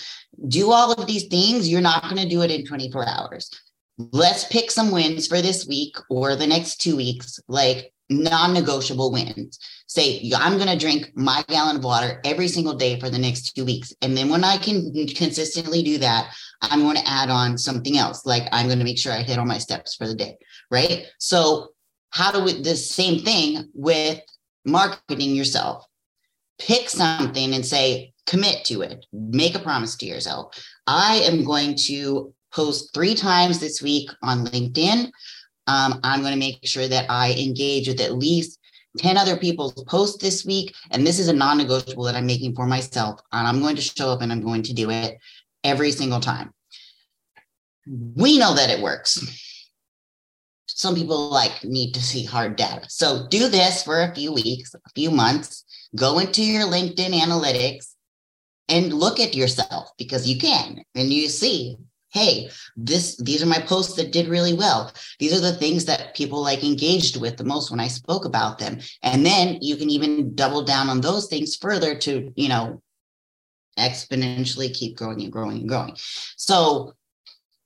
do 0.48 0.70
all 0.70 0.92
of 0.92 1.06
these 1.06 1.26
things. 1.26 1.68
You're 1.68 1.80
not 1.80 2.04
going 2.04 2.16
to 2.16 2.28
do 2.28 2.42
it 2.42 2.50
in 2.50 2.64
24 2.64 3.08
hours. 3.08 3.50
Let's 3.98 4.44
pick 4.44 4.70
some 4.70 4.90
wins 4.90 5.26
for 5.26 5.40
this 5.40 5.66
week 5.66 5.96
or 6.10 6.36
the 6.36 6.46
next 6.46 6.76
two 6.76 6.96
weeks, 6.96 7.40
like 7.48 7.92
non 8.08 8.52
negotiable 8.52 9.10
wins. 9.10 9.58
Say, 9.88 10.30
I'm 10.36 10.58
going 10.58 10.68
to 10.68 10.78
drink 10.78 11.10
my 11.14 11.44
gallon 11.48 11.76
of 11.76 11.84
water 11.84 12.20
every 12.24 12.48
single 12.48 12.74
day 12.74 13.00
for 13.00 13.08
the 13.08 13.18
next 13.18 13.52
two 13.52 13.64
weeks. 13.64 13.94
And 14.02 14.16
then 14.16 14.28
when 14.28 14.44
I 14.44 14.58
can 14.58 14.92
consistently 15.08 15.82
do 15.82 15.98
that, 15.98 16.32
I'm 16.60 16.82
going 16.82 16.96
to 16.96 17.08
add 17.08 17.30
on 17.30 17.56
something 17.56 17.96
else. 17.96 18.26
Like 18.26 18.48
I'm 18.52 18.66
going 18.66 18.78
to 18.78 18.84
make 18.84 18.98
sure 18.98 19.12
I 19.12 19.22
hit 19.22 19.38
all 19.38 19.46
my 19.46 19.58
steps 19.58 19.94
for 19.94 20.06
the 20.06 20.14
day. 20.14 20.36
Right. 20.70 21.06
So 21.18 21.70
how 22.16 22.32
do 22.32 22.40
we 22.42 22.60
the 22.62 22.76
same 22.76 23.20
thing 23.20 23.68
with 23.74 24.20
marketing 24.64 25.34
yourself. 25.34 25.86
Pick 26.58 26.88
something 26.88 27.52
and 27.52 27.64
say 27.64 28.14
commit 28.26 28.64
to 28.64 28.80
it. 28.80 29.04
Make 29.12 29.54
a 29.54 29.58
promise 29.58 29.96
to 29.96 30.06
yourself. 30.06 30.56
I 30.86 31.16
am 31.24 31.44
going 31.44 31.76
to 31.86 32.32
post 32.52 32.94
three 32.94 33.14
times 33.14 33.58
this 33.60 33.82
week 33.82 34.08
on 34.22 34.46
linkedin. 34.46 35.10
Um, 35.68 35.98
i'm 36.04 36.20
going 36.20 36.32
to 36.32 36.38
make 36.38 36.60
sure 36.62 36.86
that 36.86 37.06
i 37.10 37.32
engage 37.32 37.88
with 37.88 38.00
at 38.00 38.14
least 38.14 38.60
10 38.98 39.16
other 39.16 39.36
people's 39.36 39.74
posts 39.84 40.22
this 40.22 40.44
week 40.44 40.72
and 40.92 41.04
this 41.04 41.18
is 41.18 41.26
a 41.26 41.32
non-negotiable 41.32 42.04
that 42.04 42.14
i'm 42.14 42.24
making 42.24 42.54
for 42.54 42.68
myself 42.68 43.20
and 43.32 43.48
i'm 43.48 43.60
going 43.60 43.74
to 43.74 43.82
show 43.82 44.10
up 44.10 44.22
and 44.22 44.30
i'm 44.30 44.40
going 44.40 44.62
to 44.62 44.72
do 44.72 44.90
it 44.90 45.18
every 45.64 45.90
single 45.90 46.20
time. 46.20 46.54
We 48.14 48.38
know 48.38 48.54
that 48.54 48.70
it 48.70 48.80
works 48.80 49.18
some 50.76 50.94
people 50.94 51.30
like 51.30 51.64
need 51.64 51.94
to 51.94 52.02
see 52.02 52.22
hard 52.22 52.56
data. 52.56 52.84
So 52.90 53.26
do 53.30 53.48
this 53.48 53.82
for 53.82 54.02
a 54.02 54.14
few 54.14 54.30
weeks, 54.30 54.74
a 54.74 54.90
few 54.94 55.10
months, 55.10 55.64
go 55.96 56.18
into 56.18 56.44
your 56.44 56.64
LinkedIn 56.64 57.18
analytics 57.18 57.94
and 58.68 58.92
look 58.92 59.18
at 59.18 59.34
yourself 59.34 59.88
because 59.96 60.28
you 60.28 60.38
can 60.38 60.82
and 60.94 61.10
you 61.10 61.28
see 61.28 61.78
hey 62.10 62.50
this 62.76 63.16
these 63.16 63.42
are 63.42 63.46
my 63.46 63.58
posts 63.60 63.94
that 63.96 64.12
did 64.12 64.28
really 64.28 64.52
well. 64.52 64.92
These 65.18 65.32
are 65.32 65.40
the 65.40 65.54
things 65.54 65.86
that 65.86 66.14
people 66.14 66.42
like 66.42 66.62
engaged 66.62 67.18
with 67.18 67.38
the 67.38 67.44
most 67.44 67.70
when 67.70 67.80
i 67.80 67.88
spoke 67.88 68.26
about 68.26 68.58
them. 68.58 68.80
And 69.02 69.24
then 69.24 69.58
you 69.62 69.76
can 69.76 69.88
even 69.88 70.34
double 70.34 70.62
down 70.62 70.90
on 70.90 71.00
those 71.00 71.26
things 71.28 71.56
further 71.56 71.96
to 72.00 72.30
you 72.36 72.50
know 72.50 72.82
exponentially 73.78 74.74
keep 74.74 74.98
growing 74.98 75.22
and 75.22 75.32
growing 75.32 75.56
and 75.60 75.68
growing. 75.70 75.96
So 76.36 76.92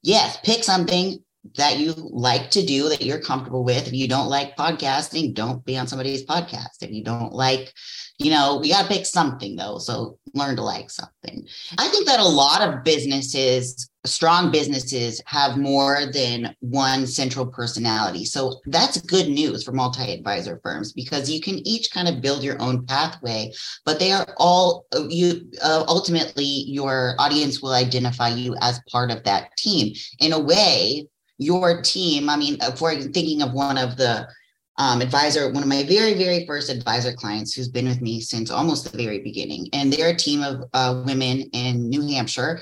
yes 0.05 0.39
pick 0.45 0.63
something 0.63 1.25
that 1.57 1.79
you 1.79 1.95
like 1.97 2.51
to 2.51 2.65
do 2.65 2.89
that 2.89 3.03
you're 3.03 3.21
comfortable 3.21 3.65
with. 3.65 3.87
If 3.87 3.93
you 3.93 4.07
don't 4.09 4.29
like 4.29 4.57
podcasting, 4.57 5.35
don't 5.35 5.65
be 5.65 5.77
on 5.77 5.87
somebody's 5.87 6.25
podcast. 6.25 6.83
If 6.83 6.91
you 6.91 7.03
don't 7.03 7.33
like, 7.33 7.73
you 8.19 8.31
know, 8.31 8.59
we 8.61 8.69
got 8.69 8.83
to 8.83 8.89
pick 8.89 9.07
something 9.07 9.57
though. 9.57 9.79
So 9.79 10.19
learn 10.35 10.57
to 10.57 10.63
like 10.63 10.91
something. 10.91 11.47
I 11.79 11.89
think 11.89 12.07
that 12.07 12.21
a 12.21 12.25
lot 12.25 12.61
of 12.61 12.85
businesses, 12.85 13.91
strong 14.05 14.53
businesses, 14.53 15.23
have 15.27 15.57
more 15.57 16.13
than 16.13 16.55
one 16.61 17.07
central 17.07 17.47
personality. 17.47 18.27
So 18.27 18.61
that's 18.67 19.01
good 19.01 19.29
news 19.29 19.65
for 19.65 19.73
multi 19.73 20.13
advisor 20.13 20.61
firms 20.63 20.93
because 20.93 21.31
you 21.31 21.41
can 21.41 21.67
each 21.67 21.91
kind 21.91 22.07
of 22.07 22.21
build 22.21 22.43
your 22.43 22.61
own 22.61 22.85
pathway, 22.85 23.53
but 23.87 23.99
they 23.99 24.13
are 24.13 24.35
all, 24.37 24.85
you 25.09 25.51
uh, 25.63 25.85
ultimately, 25.89 26.45
your 26.45 27.15
audience 27.19 27.63
will 27.63 27.73
identify 27.73 28.29
you 28.29 28.55
as 28.61 28.81
part 28.93 29.11
of 29.11 29.25
that 29.25 29.57
team 29.57 29.95
in 30.21 30.33
a 30.35 30.39
way 30.39 31.07
your 31.41 31.81
team. 31.81 32.29
I 32.29 32.37
mean, 32.37 32.59
for 32.77 32.95
thinking 32.95 33.43
of 33.43 33.53
one 33.53 33.79
of 33.79 33.97
the 33.97 34.29
um, 34.77 35.01
advisor, 35.01 35.51
one 35.51 35.63
of 35.63 35.69
my 35.69 35.83
very, 35.85 36.15
very 36.15 36.47
first 36.47 36.71
advisor 36.71 37.13
clients 37.13 37.55
who's 37.55 37.69
been 37.69 37.89
with 37.89 38.01
me 38.01 38.21
since 38.21 38.51
almost 38.51 38.91
the 38.91 38.97
very 38.97 39.19
beginning. 39.19 39.69
And 39.73 39.93
they're 39.93 40.11
a 40.11 40.17
team 40.17 40.43
of 40.43 40.65
uh, 40.75 41.03
women 41.07 41.43
in 41.53 41.89
New 41.89 42.07
Hampshire. 42.09 42.61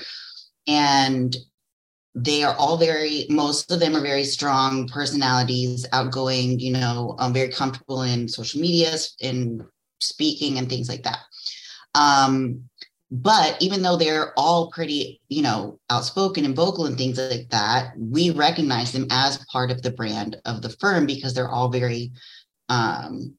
And 0.67 1.35
they 2.15 2.43
are 2.43 2.55
all 2.55 2.77
very, 2.77 3.25
most 3.29 3.71
of 3.71 3.79
them 3.79 3.95
are 3.95 4.01
very 4.01 4.23
strong 4.23 4.87
personalities, 4.87 5.85
outgoing, 5.91 6.59
you 6.59 6.71
know, 6.71 7.15
um, 7.19 7.33
very 7.33 7.49
comfortable 7.49 8.03
in 8.03 8.27
social 8.27 8.61
media 8.61 8.95
and 9.21 9.63
speaking 9.99 10.57
and 10.57 10.69
things 10.69 10.89
like 10.89 11.03
that. 11.03 11.19
Um, 11.95 12.69
but 13.11 13.57
even 13.59 13.81
though 13.81 13.97
they're 13.97 14.33
all 14.37 14.69
pretty 14.71 15.21
you 15.29 15.41
know 15.41 15.79
outspoken 15.89 16.45
and 16.45 16.55
vocal 16.55 16.85
and 16.85 16.97
things 16.97 17.17
like 17.17 17.49
that 17.49 17.93
we 17.97 18.29
recognize 18.31 18.91
them 18.91 19.07
as 19.09 19.43
part 19.51 19.71
of 19.71 19.81
the 19.81 19.91
brand 19.91 20.37
of 20.45 20.61
the 20.61 20.69
firm 20.79 21.05
because 21.05 21.33
they're 21.33 21.51
all 21.51 21.69
very 21.69 22.11
um, 22.69 23.33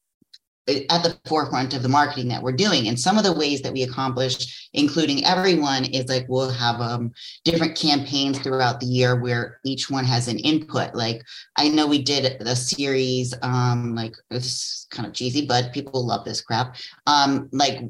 at 0.69 1.03
the 1.03 1.19
forefront 1.27 1.75
of 1.75 1.83
the 1.83 1.89
marketing 1.89 2.29
that 2.29 2.43
we're 2.43 2.53
doing. 2.53 2.89
And 2.89 2.99
some 2.99 3.19
of 3.19 3.25
the 3.25 3.33
ways 3.33 3.63
that 3.63 3.73
we 3.73 3.83
accomplish 3.83 4.69
including 4.73 5.25
everyone 5.25 5.85
is 5.85 6.09
like 6.09 6.27
we'll 6.29 6.51
have 6.51 6.81
um, 6.81 7.13
different 7.45 7.77
campaigns 7.77 8.39
throughout 8.39 8.79
the 8.79 8.87
year 8.87 9.17
where 9.17 9.59
each 9.65 9.91
one 9.91 10.05
has 10.05 10.29
an 10.29 10.39
input. 10.39 10.95
Like 10.95 11.23
i 11.57 11.69
know 11.69 11.87
we 11.87 12.03
did 12.03 12.41
a 12.41 12.57
series 12.57 13.35
um 13.43 13.95
like 13.95 14.15
it's 14.31 14.87
kind 14.91 15.07
of 15.07 15.15
cheesy 15.15 15.47
but 15.47 15.73
people 15.73 16.07
love 16.07 16.25
this 16.25 16.41
crap. 16.41 16.77
Um 17.07 17.49
like 17.53 17.81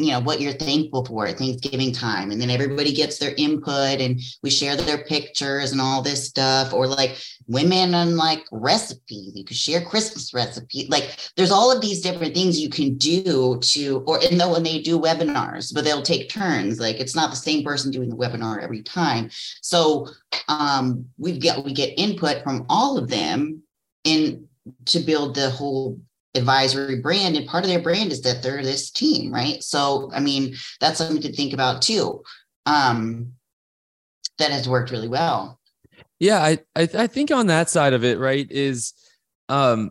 you 0.00 0.12
know 0.12 0.20
what 0.20 0.40
you're 0.40 0.52
thankful 0.52 1.04
for 1.04 1.26
at 1.26 1.38
Thanksgiving 1.38 1.92
time, 1.92 2.30
and 2.30 2.40
then 2.40 2.50
everybody 2.50 2.92
gets 2.92 3.18
their 3.18 3.34
input, 3.36 4.00
and 4.00 4.20
we 4.42 4.50
share 4.50 4.76
their 4.76 5.04
pictures 5.04 5.72
and 5.72 5.80
all 5.80 6.02
this 6.02 6.26
stuff. 6.26 6.72
Or 6.72 6.86
like 6.86 7.16
women 7.46 7.94
and 7.94 8.16
like 8.16 8.44
recipes, 8.50 9.32
you 9.34 9.44
could 9.44 9.56
share 9.56 9.80
Christmas 9.80 10.32
recipes. 10.32 10.88
Like 10.88 11.16
there's 11.36 11.50
all 11.50 11.70
of 11.70 11.80
these 11.80 12.00
different 12.00 12.34
things 12.34 12.60
you 12.60 12.70
can 12.70 12.96
do 12.96 13.58
to, 13.60 14.02
or 14.06 14.18
and 14.22 14.40
though 14.40 14.52
when 14.52 14.62
they 14.62 14.80
do 14.80 14.98
webinars, 14.98 15.74
but 15.74 15.84
they'll 15.84 16.02
take 16.02 16.30
turns. 16.30 16.80
Like 16.80 17.00
it's 17.00 17.16
not 17.16 17.30
the 17.30 17.36
same 17.36 17.64
person 17.64 17.90
doing 17.90 18.08
the 18.08 18.16
webinar 18.16 18.62
every 18.62 18.82
time. 18.82 19.30
So 19.60 20.08
um, 20.48 21.06
we've 21.18 21.42
got 21.42 21.64
we 21.64 21.72
get 21.72 21.98
input 21.98 22.42
from 22.42 22.66
all 22.68 22.98
of 22.98 23.08
them 23.08 23.62
in 24.04 24.48
to 24.86 25.00
build 25.00 25.34
the 25.34 25.50
whole 25.50 25.98
advisory 26.34 27.00
brand 27.00 27.36
and 27.36 27.46
part 27.46 27.64
of 27.64 27.70
their 27.70 27.82
brand 27.82 28.12
is 28.12 28.22
that 28.22 28.42
they're 28.42 28.62
this 28.62 28.90
team 28.90 29.32
right? 29.32 29.62
So 29.62 30.10
i 30.14 30.20
mean 30.20 30.54
that's 30.80 30.98
something 30.98 31.22
to 31.22 31.32
think 31.32 31.52
about 31.52 31.82
too 31.82 32.22
um 32.66 33.32
that 34.38 34.50
has 34.50 34.68
worked 34.68 34.90
really 34.90 35.08
well. 35.08 35.58
Yeah 36.18 36.40
i 36.42 36.58
i, 36.76 36.88
I 36.94 37.06
think 37.06 37.30
on 37.30 37.48
that 37.48 37.68
side 37.68 37.92
of 37.92 38.04
it 38.04 38.18
right 38.18 38.46
is 38.50 38.94
um 39.48 39.90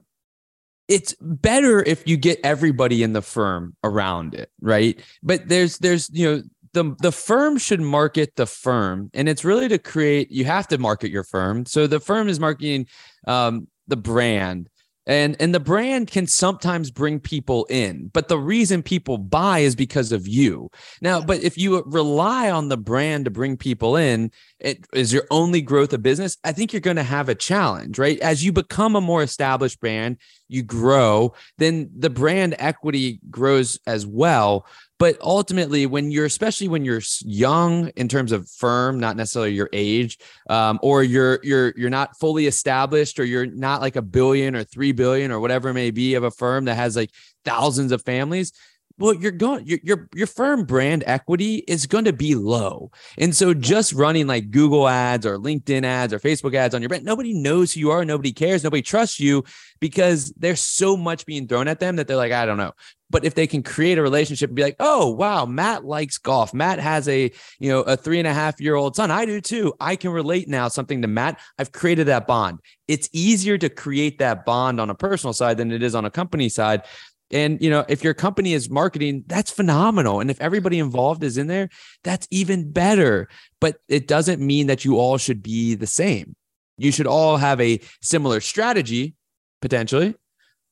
it's 0.87 1.13
better 1.21 1.83
if 1.83 2.07
you 2.07 2.17
get 2.17 2.39
everybody 2.43 3.03
in 3.03 3.13
the 3.13 3.21
firm 3.21 3.75
around 3.83 4.33
it 4.33 4.49
right? 4.61 4.99
But 5.21 5.47
there's 5.47 5.77
there's 5.77 6.09
you 6.11 6.25
know 6.25 6.43
the 6.73 6.95
the 6.99 7.11
firm 7.11 7.57
should 7.57 7.81
market 7.81 8.35
the 8.35 8.45
firm 8.45 9.09
and 9.13 9.27
it's 9.27 9.43
really 9.43 9.67
to 9.67 9.79
create 9.79 10.31
you 10.31 10.45
have 10.45 10.67
to 10.69 10.77
market 10.77 11.11
your 11.11 11.23
firm. 11.23 11.65
So 11.65 11.87
the 11.87 11.99
firm 11.99 12.29
is 12.29 12.39
marketing 12.39 12.87
um, 13.27 13.67
the 13.87 13.97
brand 13.97 14.69
and 15.09 15.35
and 15.39 15.53
the 15.53 15.59
brand 15.59 16.09
can 16.09 16.27
sometimes 16.27 16.91
bring 16.91 17.19
people 17.19 17.65
in 17.69 18.09
but 18.13 18.27
the 18.27 18.37
reason 18.37 18.83
people 18.83 19.17
buy 19.17 19.59
is 19.59 19.75
because 19.75 20.11
of 20.11 20.27
you. 20.27 20.69
Now 21.01 21.19
but 21.19 21.43
if 21.43 21.57
you 21.57 21.83
rely 21.87 22.49
on 22.51 22.69
the 22.69 22.77
brand 22.77 23.25
to 23.25 23.31
bring 23.31 23.57
people 23.57 23.97
in 23.97 24.31
it 24.59 24.85
is 24.93 25.11
your 25.11 25.25
only 25.31 25.61
growth 25.61 25.91
of 25.91 26.03
business? 26.03 26.37
I 26.43 26.51
think 26.51 26.71
you're 26.71 26.79
going 26.79 26.95
to 26.95 27.03
have 27.03 27.27
a 27.27 27.35
challenge 27.35 27.97
right? 27.97 28.19
As 28.19 28.45
you 28.45 28.53
become 28.53 28.95
a 28.95 29.01
more 29.01 29.23
established 29.23 29.81
brand 29.81 30.17
you 30.47 30.61
grow 30.63 31.33
then 31.57 31.89
the 31.97 32.09
brand 32.09 32.55
equity 32.59 33.19
grows 33.29 33.79
as 33.87 34.05
well 34.05 34.65
but 34.99 35.17
ultimately 35.21 35.85
when 35.85 36.11
you're 36.11 36.25
especially 36.25 36.67
when 36.67 36.85
you're 36.85 37.01
young 37.21 37.87
in 37.95 38.07
terms 38.07 38.31
of 38.31 38.47
firm 38.49 38.99
not 38.99 39.15
necessarily 39.15 39.53
your 39.53 39.69
age 39.73 40.19
um, 40.49 40.77
or 40.83 41.01
you're 41.01 41.39
you're 41.41 41.73
you're 41.75 41.89
not 41.89 42.17
fully 42.19 42.45
established 42.45 43.19
or 43.19 43.25
you're 43.25 43.47
not 43.47 43.81
like 43.81 43.95
a 43.95 44.01
billion 44.01 44.55
or 44.55 44.63
three 44.63 44.91
billion 44.91 45.31
or 45.31 45.39
whatever 45.39 45.69
it 45.69 45.73
may 45.73 45.89
be 45.89 46.13
of 46.13 46.23
a 46.23 46.31
firm 46.31 46.65
that 46.65 46.75
has 46.75 46.95
like 46.95 47.09
thousands 47.43 47.91
of 47.91 48.03
families 48.03 48.53
well 48.99 49.13
you're 49.13 49.31
going 49.31 49.65
your, 49.65 49.79
your 49.81 50.09
your 50.13 50.27
firm 50.27 50.65
brand 50.65 51.03
equity 51.07 51.63
is 51.67 51.87
going 51.87 52.05
to 52.05 52.13
be 52.13 52.35
low. 52.35 52.91
And 53.17 53.35
so 53.35 53.53
just 53.53 53.93
running 53.93 54.27
like 54.27 54.51
google 54.51 54.87
ads 54.87 55.25
or 55.25 55.37
linkedin 55.37 55.83
ads 55.83 56.13
or 56.13 56.19
facebook 56.19 56.53
ads 56.53 56.75
on 56.75 56.81
your 56.81 56.89
brand 56.89 57.05
nobody 57.05 57.33
knows 57.33 57.73
who 57.73 57.79
you 57.79 57.91
are 57.91 58.05
nobody 58.05 58.31
cares 58.31 58.63
nobody 58.63 58.81
trusts 58.81 59.19
you 59.19 59.43
because 59.79 60.31
there's 60.37 60.59
so 60.59 60.97
much 60.97 61.25
being 61.25 61.47
thrown 61.47 61.67
at 61.67 61.79
them 61.79 61.95
that 61.95 62.07
they're 62.07 62.17
like 62.17 62.31
i 62.31 62.45
don't 62.45 62.57
know. 62.57 62.73
But 63.11 63.25
if 63.25 63.33
they 63.33 63.47
can 63.47 63.63
create 63.63 63.97
a 63.97 64.03
relationship 64.03 64.51
and 64.51 64.55
be 64.55 64.61
like 64.61 64.75
oh 64.79 65.09
wow 65.09 65.45
matt 65.45 65.85
likes 65.85 66.17
golf. 66.17 66.53
Matt 66.53 66.79
has 66.79 67.07
a 67.07 67.31
you 67.59 67.69
know 67.69 67.81
a 67.81 67.97
three 67.97 68.19
and 68.19 68.27
a 68.27 68.33
half 68.33 68.61
year 68.61 68.75
old 68.75 68.95
son. 68.95 69.09
I 69.09 69.25
do 69.25 69.41
too. 69.41 69.73
I 69.79 69.95
can 69.95 70.11
relate 70.11 70.47
now 70.47 70.67
something 70.67 71.01
to 71.01 71.07
matt. 71.07 71.39
I've 71.57 71.71
created 71.71 72.07
that 72.07 72.27
bond. 72.27 72.59
It's 72.87 73.09
easier 73.13 73.57
to 73.57 73.69
create 73.69 74.19
that 74.19 74.45
bond 74.45 74.79
on 74.79 74.89
a 74.89 74.95
personal 74.95 75.33
side 75.33 75.57
than 75.57 75.71
it 75.71 75.83
is 75.83 75.95
on 75.95 76.05
a 76.05 76.11
company 76.11 76.49
side 76.49 76.83
and 77.31 77.61
you 77.61 77.69
know, 77.69 77.85
if 77.87 78.03
your 78.03 78.13
company 78.13 78.53
is 78.53 78.69
marketing, 78.69 79.23
that's 79.27 79.51
phenomenal. 79.51 80.19
And 80.19 80.31
if 80.31 80.41
everybody 80.41 80.79
involved 80.79 81.23
is 81.23 81.37
in 81.37 81.47
there, 81.47 81.69
that's 82.03 82.27
even 82.31 82.71
better. 82.71 83.27
But 83.61 83.77
it 83.87 84.07
doesn't 84.07 84.41
mean 84.41 84.67
that 84.67 84.85
you 84.85 84.97
all 84.97 85.17
should 85.17 85.43
be 85.43 85.75
the 85.75 85.87
same. 85.87 86.35
You 86.77 86.91
should 86.91 87.07
all 87.07 87.37
have 87.37 87.59
a 87.61 87.79
similar 88.01 88.41
strategy 88.41 89.15
potentially, 89.61 90.15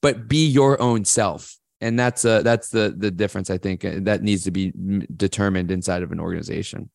but 0.02 0.28
be 0.28 0.48
your 0.48 0.82
own 0.82 1.06
self. 1.06 1.58
And 1.80 2.00
that's 2.00 2.26
uh, 2.26 2.42
that's 2.42 2.70
the 2.70 2.94
the 2.98 3.12
difference 3.12 3.50
I 3.50 3.60
think 3.60 3.86
uh, 3.86 4.00
that 4.02 4.24
needs 4.24 4.44
to 4.46 4.52
be 4.52 4.72
determined 5.16 5.70
inside 5.70 6.02
of 6.02 6.12
an 6.12 6.20
organization 6.20 6.90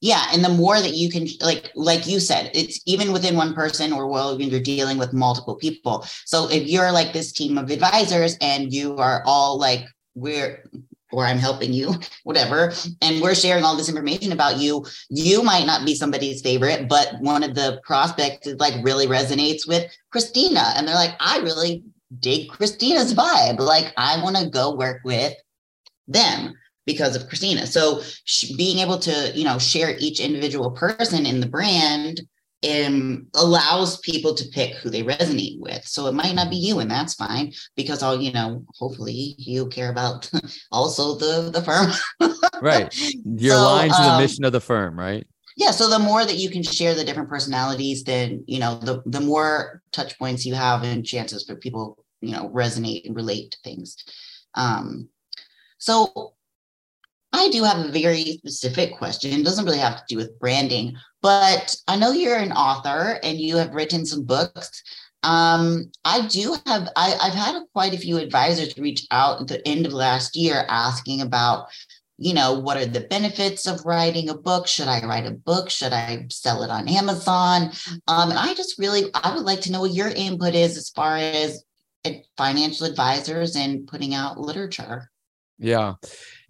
yeah 0.00 0.26
and 0.32 0.44
the 0.44 0.48
more 0.48 0.80
that 0.80 0.94
you 0.94 1.10
can 1.10 1.26
like 1.40 1.70
like 1.74 2.06
you 2.06 2.20
said 2.20 2.50
it's 2.54 2.80
even 2.86 3.12
within 3.12 3.36
one 3.36 3.54
person 3.54 3.92
or 3.92 4.06
well 4.06 4.36
when 4.36 4.48
you're 4.48 4.60
dealing 4.60 4.98
with 4.98 5.12
multiple 5.12 5.56
people 5.56 6.04
so 6.24 6.48
if 6.50 6.66
you're 6.66 6.92
like 6.92 7.12
this 7.12 7.32
team 7.32 7.58
of 7.58 7.70
advisors 7.70 8.36
and 8.40 8.72
you 8.72 8.96
are 8.96 9.22
all 9.26 9.58
like 9.58 9.84
we're 10.14 10.64
or 11.12 11.24
I'm 11.24 11.38
helping 11.38 11.72
you, 11.72 11.94
whatever, 12.24 12.72
and 13.02 13.20
we're 13.20 13.34
sharing 13.34 13.64
all 13.64 13.76
this 13.76 13.88
information 13.88 14.32
about 14.32 14.58
you, 14.58 14.86
you 15.08 15.42
might 15.42 15.66
not 15.66 15.84
be 15.84 15.94
somebody's 15.94 16.42
favorite, 16.42 16.88
but 16.88 17.14
one 17.20 17.42
of 17.42 17.54
the 17.54 17.80
prospects 17.84 18.46
is 18.46 18.60
like 18.60 18.74
really 18.84 19.06
resonates 19.06 19.66
with 19.66 19.90
Christina. 20.10 20.72
And 20.76 20.86
they're 20.86 20.94
like, 20.94 21.14
I 21.20 21.38
really 21.38 21.82
dig 22.18 22.48
Christina's 22.48 23.14
vibe. 23.14 23.58
Like, 23.58 23.92
I 23.96 24.22
want 24.22 24.36
to 24.36 24.48
go 24.48 24.74
work 24.74 25.00
with 25.04 25.34
them 26.06 26.54
because 26.92 27.14
of 27.14 27.28
Christina. 27.28 27.66
So 27.66 28.02
being 28.56 28.78
able 28.78 28.98
to, 28.98 29.32
you 29.34 29.44
know, 29.44 29.58
share 29.58 29.96
each 29.98 30.18
individual 30.20 30.70
person 30.72 31.26
in 31.26 31.40
the 31.40 31.48
brand 31.48 32.20
um, 32.68 33.26
allows 33.34 33.98
people 34.00 34.34
to 34.34 34.44
pick 34.48 34.74
who 34.74 34.90
they 34.90 35.02
resonate 35.02 35.58
with. 35.60 35.86
So 35.86 36.06
it 36.06 36.14
might 36.14 36.34
not 36.34 36.50
be 36.50 36.56
you, 36.56 36.80
and 36.80 36.90
that's 36.90 37.14
fine 37.14 37.52
because 37.76 38.02
all 38.02 38.20
you 38.20 38.32
know, 38.32 38.64
hopefully 38.74 39.34
you 39.38 39.68
care 39.68 39.90
about 39.90 40.30
also 40.72 41.16
the 41.16 41.50
the 41.50 41.62
firm. 41.62 41.90
right, 42.62 42.92
you're 43.24 43.54
so, 43.54 43.82
to 43.82 43.88
the 43.88 44.12
um, 44.12 44.20
mission 44.20 44.44
of 44.44 44.52
the 44.52 44.60
firm, 44.60 44.98
right? 44.98 45.26
Yeah. 45.56 45.70
So 45.70 45.88
the 45.88 45.98
more 45.98 46.24
that 46.24 46.36
you 46.36 46.50
can 46.50 46.62
share 46.62 46.94
the 46.94 47.04
different 47.04 47.28
personalities, 47.28 48.04
then 48.04 48.44
you 48.46 48.58
know, 48.58 48.78
the 48.80 49.02
the 49.06 49.20
more 49.20 49.82
touch 49.92 50.18
points 50.18 50.44
you 50.44 50.54
have 50.54 50.82
and 50.82 51.04
chances 51.04 51.44
for 51.44 51.56
people, 51.56 52.04
you 52.20 52.32
know, 52.32 52.50
resonate 52.50 53.06
and 53.06 53.16
relate 53.16 53.52
to 53.52 53.58
things. 53.64 53.96
Um, 54.54 55.08
so 55.78 56.34
I 57.32 57.48
do 57.50 57.62
have 57.64 57.78
a 57.78 57.92
very 57.92 58.38
specific 58.38 58.96
question. 58.98 59.32
It 59.32 59.44
doesn't 59.44 59.64
really 59.64 59.78
have 59.78 59.98
to 59.98 60.04
do 60.08 60.16
with 60.16 60.38
branding, 60.38 60.96
but 61.22 61.76
I 61.86 61.96
know 61.96 62.12
you're 62.12 62.36
an 62.38 62.52
author 62.52 63.20
and 63.22 63.38
you 63.38 63.56
have 63.56 63.74
written 63.74 64.04
some 64.04 64.24
books. 64.24 64.82
Um, 65.22 65.92
I 66.04 66.26
do 66.26 66.56
have, 66.66 66.88
I, 66.96 67.14
I've 67.20 67.34
had 67.34 67.62
quite 67.72 67.94
a 67.94 67.98
few 67.98 68.16
advisors 68.16 68.76
reach 68.78 69.06
out 69.10 69.42
at 69.42 69.48
the 69.48 69.66
end 69.68 69.86
of 69.86 69.92
last 69.92 70.34
year 70.34 70.64
asking 70.68 71.20
about, 71.20 71.68
you 72.18 72.34
know, 72.34 72.58
what 72.58 72.76
are 72.76 72.86
the 72.86 73.02
benefits 73.02 73.66
of 73.66 73.84
writing 73.84 74.28
a 74.28 74.34
book? 74.34 74.66
Should 74.66 74.88
I 74.88 75.04
write 75.06 75.26
a 75.26 75.30
book? 75.30 75.70
Should 75.70 75.92
I 75.92 76.26
sell 76.30 76.62
it 76.62 76.70
on 76.70 76.88
Amazon? 76.88 77.70
Um, 78.08 78.30
and 78.30 78.38
I 78.38 78.54
just 78.54 78.78
really, 78.78 79.10
I 79.14 79.34
would 79.34 79.44
like 79.44 79.60
to 79.62 79.72
know 79.72 79.80
what 79.80 79.94
your 79.94 80.08
input 80.08 80.54
is 80.54 80.76
as 80.76 80.90
far 80.90 81.16
as 81.16 81.62
financial 82.36 82.86
advisors 82.86 83.56
and 83.56 83.86
putting 83.86 84.14
out 84.14 84.40
literature. 84.40 85.10
Yeah. 85.58 85.94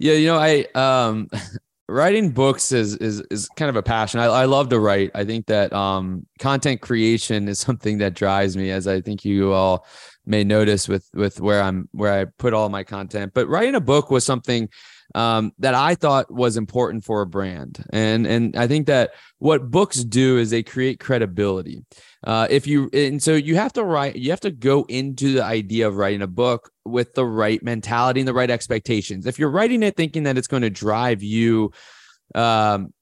Yeah, 0.01 0.15
you 0.15 0.29
know, 0.29 0.39
I 0.39 0.65
um 0.75 1.29
writing 1.89 2.31
books 2.31 2.73
is 2.73 2.97
is 2.97 3.21
is 3.31 3.49
kind 3.51 3.69
of 3.69 3.77
a 3.77 3.83
passion. 3.83 4.19
I, 4.19 4.25
I 4.25 4.45
love 4.47 4.71
to 4.71 4.81
write. 4.81 5.11
I 5.15 5.25
think 5.25 5.47
that 5.47 5.75
um 5.75 6.27
content 6.39 6.81
creation 6.81 7.49
is 7.49 7.61
something 7.69 7.99
that 7.99 8.15
drives 8.15 8.57
me 8.57 8.71
as 8.71 8.89
I 8.89 9.03
think 9.03 9.25
you 9.27 9.53
all 9.53 9.87
may 10.25 10.43
notice 10.43 10.89
with 10.89 11.07
with 11.13 11.39
where 11.41 11.63
I'm 11.63 11.89
where 11.93 12.19
I 12.19 12.25
put 12.39 12.55
all 12.55 12.71
my 12.71 12.83
content. 12.83 13.33
But 13.35 13.47
writing 13.49 13.75
a 13.75 13.81
book 13.81 14.11
was 14.11 14.25
something 14.25 14.71
um, 15.15 15.53
that 15.59 15.75
I 15.75 15.95
thought 15.95 16.31
was 16.31 16.57
important 16.57 17.05
for 17.05 17.23
a 17.23 17.27
brand, 17.27 17.85
and 17.91 18.27
and 18.27 18.57
I 18.57 18.67
think 18.67 18.87
that 18.87 19.13
what 19.39 19.71
books 19.71 20.05
do 20.05 20.39
is 20.39 20.51
they 20.51 20.63
create 20.63 21.01
credibility. 21.01 21.85
Uh, 22.25 22.47
if 22.51 22.67
you 22.67 22.91
and 22.93 23.23
so 23.23 23.35
you 23.35 23.57
have 23.57 23.73
to 23.75 23.85
write, 23.85 24.17
you 24.17 24.31
have 24.31 24.41
to 24.41 24.51
go 24.51 24.85
into 24.89 25.33
the 25.35 25.45
idea 25.45 25.89
of 25.89 25.97
writing 25.97 26.23
a 26.23 26.27
book 26.27 26.71
with 26.85 27.15
the 27.15 27.25
right 27.25 27.63
mentality 27.63 28.21
and 28.21 28.29
the 28.29 28.35
right 28.35 28.51
expectations. 28.51 29.27
If 29.27 29.39
you're 29.39 29.51
writing 29.51 29.83
it 29.83 29.97
thinking 29.97 30.25
that 30.25 30.39
it's 30.39 30.49
going 30.49 30.63
to 30.63 30.71
drive 30.71 31.23
you 31.23 31.73
um, 32.35 32.93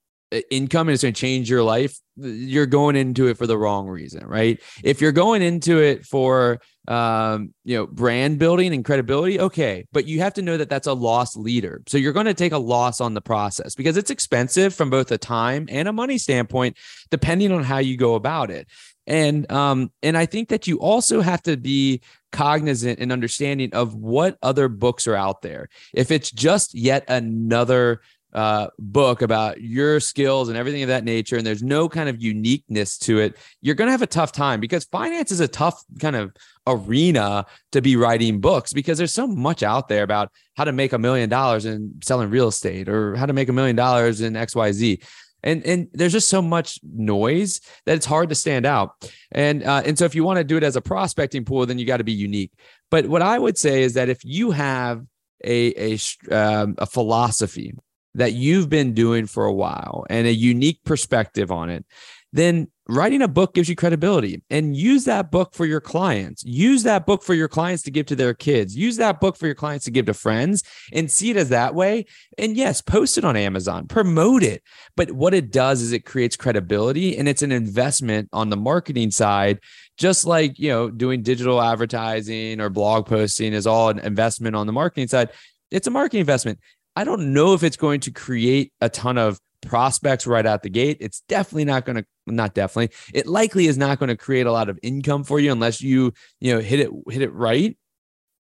income 0.51 0.89
and 0.89 0.95
it's 0.95 1.03
going 1.03 1.15
to 1.15 1.21
change 1.21 1.49
your 1.49 1.63
life, 1.63 1.99
you're 2.17 2.67
going 2.67 2.97
into 2.97 3.29
it 3.29 3.39
for 3.39 3.47
the 3.47 3.57
wrong 3.57 3.89
reason, 3.89 4.27
right? 4.27 4.61
If 4.83 5.01
you're 5.01 5.13
going 5.13 5.43
into 5.43 5.83
it 5.83 6.05
for 6.05 6.61
um, 6.89 7.53
you 7.65 7.77
know, 7.77 7.87
brand 7.87 8.39
building 8.39 8.73
and 8.73 8.85
credibility, 8.85 9.39
okay, 9.39 9.85
but 9.93 10.07
you 10.07 10.21
have 10.21 10.35
to 10.35 10.43
know 10.43 10.57
that 10.57 10.71
that's 10.71 10.87
a 10.87 10.95
loss 10.95 11.37
leader. 11.37 11.83
So 11.87 11.99
you're 11.99 12.15
going 12.15 12.27
to 12.27 12.35
take 12.35 12.53
a 12.53 12.59
loss 12.59 13.01
on 13.01 13.13
the 13.13 13.21
process 13.21 13.75
because 13.75 13.99
it's 13.99 14.11
expensive 14.11 14.75
from 14.75 14.89
both 14.89 15.13
a 15.13 15.19
time 15.19 15.67
and 15.69 15.87
a 15.87 15.93
money 15.93 16.17
standpoint, 16.17 16.79
depending 17.11 17.53
on 17.53 17.63
how 17.63 17.79
you 17.79 17.99
go 17.99 18.15
about 18.15 18.51
it. 18.51 18.69
And 19.07 19.51
um, 19.51 19.91
and 20.03 20.17
I 20.19 20.27
think 20.27 20.51
that 20.51 20.67
you 20.67 20.81
also 20.81 21.21
have 21.23 21.43
to 21.45 21.57
be 21.57 22.03
cognizant 22.31 22.99
and 23.01 23.11
understanding 23.11 23.73
of 23.73 23.95
what 23.95 24.37
other 24.43 24.69
books 24.69 25.07
are 25.07 25.15
out 25.15 25.41
there. 25.41 25.69
If 25.95 26.11
it's 26.11 26.31
just 26.31 26.75
yet 26.75 27.05
another 27.09 28.03
uh, 28.39 28.69
book 28.79 29.21
about 29.21 29.61
your 29.61 29.99
skills 29.99 30.49
and 30.49 30.57
everything 30.57 30.83
of 30.83 30.89
that 30.89 31.03
nature, 31.03 31.37
and 31.37 31.45
there's 31.45 31.63
no 31.63 31.89
kind 31.89 32.09
of 32.09 32.23
uniqueness 32.23 32.97
to 32.97 33.19
it, 33.19 33.37
you're 33.63 33.75
going 33.75 33.89
to 33.89 33.93
have 33.93 34.01
a 34.01 34.07
tough 34.07 34.31
time 34.31 34.61
because 34.61 34.85
finance 34.85 35.33
is 35.33 35.41
a 35.41 35.49
tough 35.49 35.83
kind 35.99 36.15
of 36.15 36.31
arena 36.65 37.45
to 37.73 37.83
be 37.83 37.97
writing 37.97 38.41
books 38.41 38.73
because 38.73 38.97
there's 38.97 39.13
so 39.13 39.27
much 39.27 39.65
out 39.65 39.89
there 39.89 40.05
about 40.05 40.31
how 40.57 40.63
to 40.63 40.71
make 40.71 40.93
a 40.93 40.99
million 40.99 41.29
dollars 41.29 41.65
in 41.65 41.93
selling 42.01 42.31
real 42.31 42.47
estate 42.47 42.89
or 42.89 43.17
how 43.17 43.27
to 43.27 43.33
make 43.33 43.49
a 43.49 43.53
million 43.53 43.75
dollars 43.75 44.21
in 44.21 44.35
XYZ. 44.35 45.05
And, 45.43 45.67
and 45.67 45.89
there's 45.93 46.13
just 46.13 46.29
so 46.29 46.41
much 46.41 46.79
noise 46.85 47.61
that 47.87 47.97
it's 47.97 48.07
hard 48.07 48.29
to 48.29 48.37
stand 48.37 48.67
out. 48.67 49.11
And 49.33 49.65
uh, 49.65 49.83
and 49.85 49.99
so 49.99 50.05
if 50.05 50.15
you 50.15 50.23
want 50.23 50.39
to 50.39 50.45
do 50.45 50.57
it 50.57 50.63
as 50.63 50.77
a 50.77 50.81
prospecting 50.81 51.45
pool, 51.45 51.67
then 51.67 51.81
you 51.81 51.87
got 51.87 51.97
to 51.97 52.05
be 52.05 52.13
unique. 52.13 52.53
But 52.89 53.07
what 53.09 53.23
I 53.23 53.37
would 53.37 53.59
say 53.59 53.83
is 53.83 53.95
that 53.95 54.09
if 54.09 54.25
you 54.25 54.53
have 54.53 55.05
a 55.45 55.95
a, 55.95 55.99
um, 56.31 56.77
a 56.79 56.87
philosophy 56.87 57.75
that 58.15 58.33
you've 58.33 58.69
been 58.69 58.95
doing 58.95 59.27
for 59.27 59.45
a 59.45 59.53
while 59.53 60.05
and 60.11 60.27
a 60.27 60.33
unique 60.33 60.83
perspective 60.85 61.53
on 61.53 61.71
it, 61.71 61.85
then 62.33 62.69
writing 62.89 63.23
a 63.23 63.29
book 63.29 63.55
gives 63.55 63.69
you 63.69 63.77
credibility 63.77 64.43
and 64.51 64.77
use 64.77 65.05
that 65.05 65.31
book 65.31 65.55
for 65.55 65.67
your 65.67 65.81
clients. 65.81 66.43
Use 66.45 66.83
that 66.83 67.07
book 67.07 67.23
for 67.23 67.35
your 67.35 67.49
clients 67.49 67.83
to 67.83 67.91
give 67.91 68.07
to 68.07 68.17
their 68.17 68.35
kids. 68.35 68.77
Use 68.77 68.97
that 68.97 69.21
book 69.21 69.37
for 69.37 69.47
your 69.47 69.55
clients 69.55 69.85
to 69.85 69.91
give 69.91 70.07
to 70.07 70.15
friends 70.15 70.63
and 70.93 71.11
see 71.11 71.31
it 71.31 71.37
as 71.37 71.51
that 71.51 71.75
way. 71.75 72.07
And 72.37 72.57
yes, 72.57 72.81
post 72.81 73.19
it 73.19 73.25
on 73.25 73.37
Amazon, 73.37 73.87
promote 73.87 74.43
it. 74.43 74.63
But 74.97 75.13
what 75.13 75.35
it 75.35 75.51
does 75.51 75.81
is 75.81 75.93
it 75.93 76.05
creates 76.05 76.37
credibility 76.37 77.17
and 77.17 77.29
it's 77.29 77.43
an 77.43 77.53
investment 77.53 78.29
on 78.33 78.51
the 78.51 78.57
marketing 78.57 79.11
side 79.11 79.61
just 79.99 80.25
like 80.25 80.59
you 80.59 80.69
know 80.69 80.89
doing 80.89 81.23
digital 81.23 81.61
advertising 81.61 82.61
or 82.61 82.71
blog 82.71 83.05
posting 83.07 83.53
is 83.53 83.67
all 83.67 83.89
an 83.91 83.99
investment 83.99 84.55
on 84.55 84.67
the 84.67 84.73
marketing 84.73 85.09
side 85.09 85.31
it's 85.71 85.87
a 85.87 85.91
marketing 85.91 86.21
investment 86.21 86.59
i 86.99 87.05
don't 87.05 87.33
know 87.33 87.55
if 87.55 87.63
it's 87.63 87.77
going 87.77 88.01
to 88.01 88.11
create 88.11 88.73
a 88.81 88.89
ton 88.89 89.17
of 89.19 89.39
prospects 89.63 90.27
right 90.27 90.47
out 90.47 90.63
the 90.63 90.71
gate. 90.71 90.99
It's 91.01 91.21
definitely 91.29 91.65
not 91.65 91.85
going 91.85 91.97
to 91.97 92.05
not 92.27 92.55
definitely. 92.55 92.95
It 93.15 93.27
likely 93.27 93.67
is 93.67 93.79
not 93.79 93.99
going 93.99 94.09
to 94.09 94.17
create 94.17 94.47
a 94.47 94.53
lot 94.53 94.69
of 94.69 94.79
income 94.83 95.25
for 95.25 95.41
you 95.41 95.51
unless 95.51 95.81
you, 95.81 96.13
you 96.41 96.55
know, 96.55 96.61
hit 96.61 96.81
it 96.81 96.91
hit 97.11 97.23
it 97.23 97.33
right. 97.33 97.77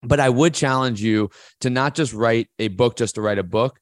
But 0.02 0.20
I 0.20 0.28
would 0.28 0.54
challenge 0.54 1.02
you 1.02 1.30
to 1.60 1.70
not 1.70 1.94
just 1.94 2.12
write 2.12 2.48
a 2.58 2.68
book 2.68 2.96
just 2.96 3.16
to 3.16 3.20
write 3.20 3.38
a 3.38 3.44
book, 3.44 3.80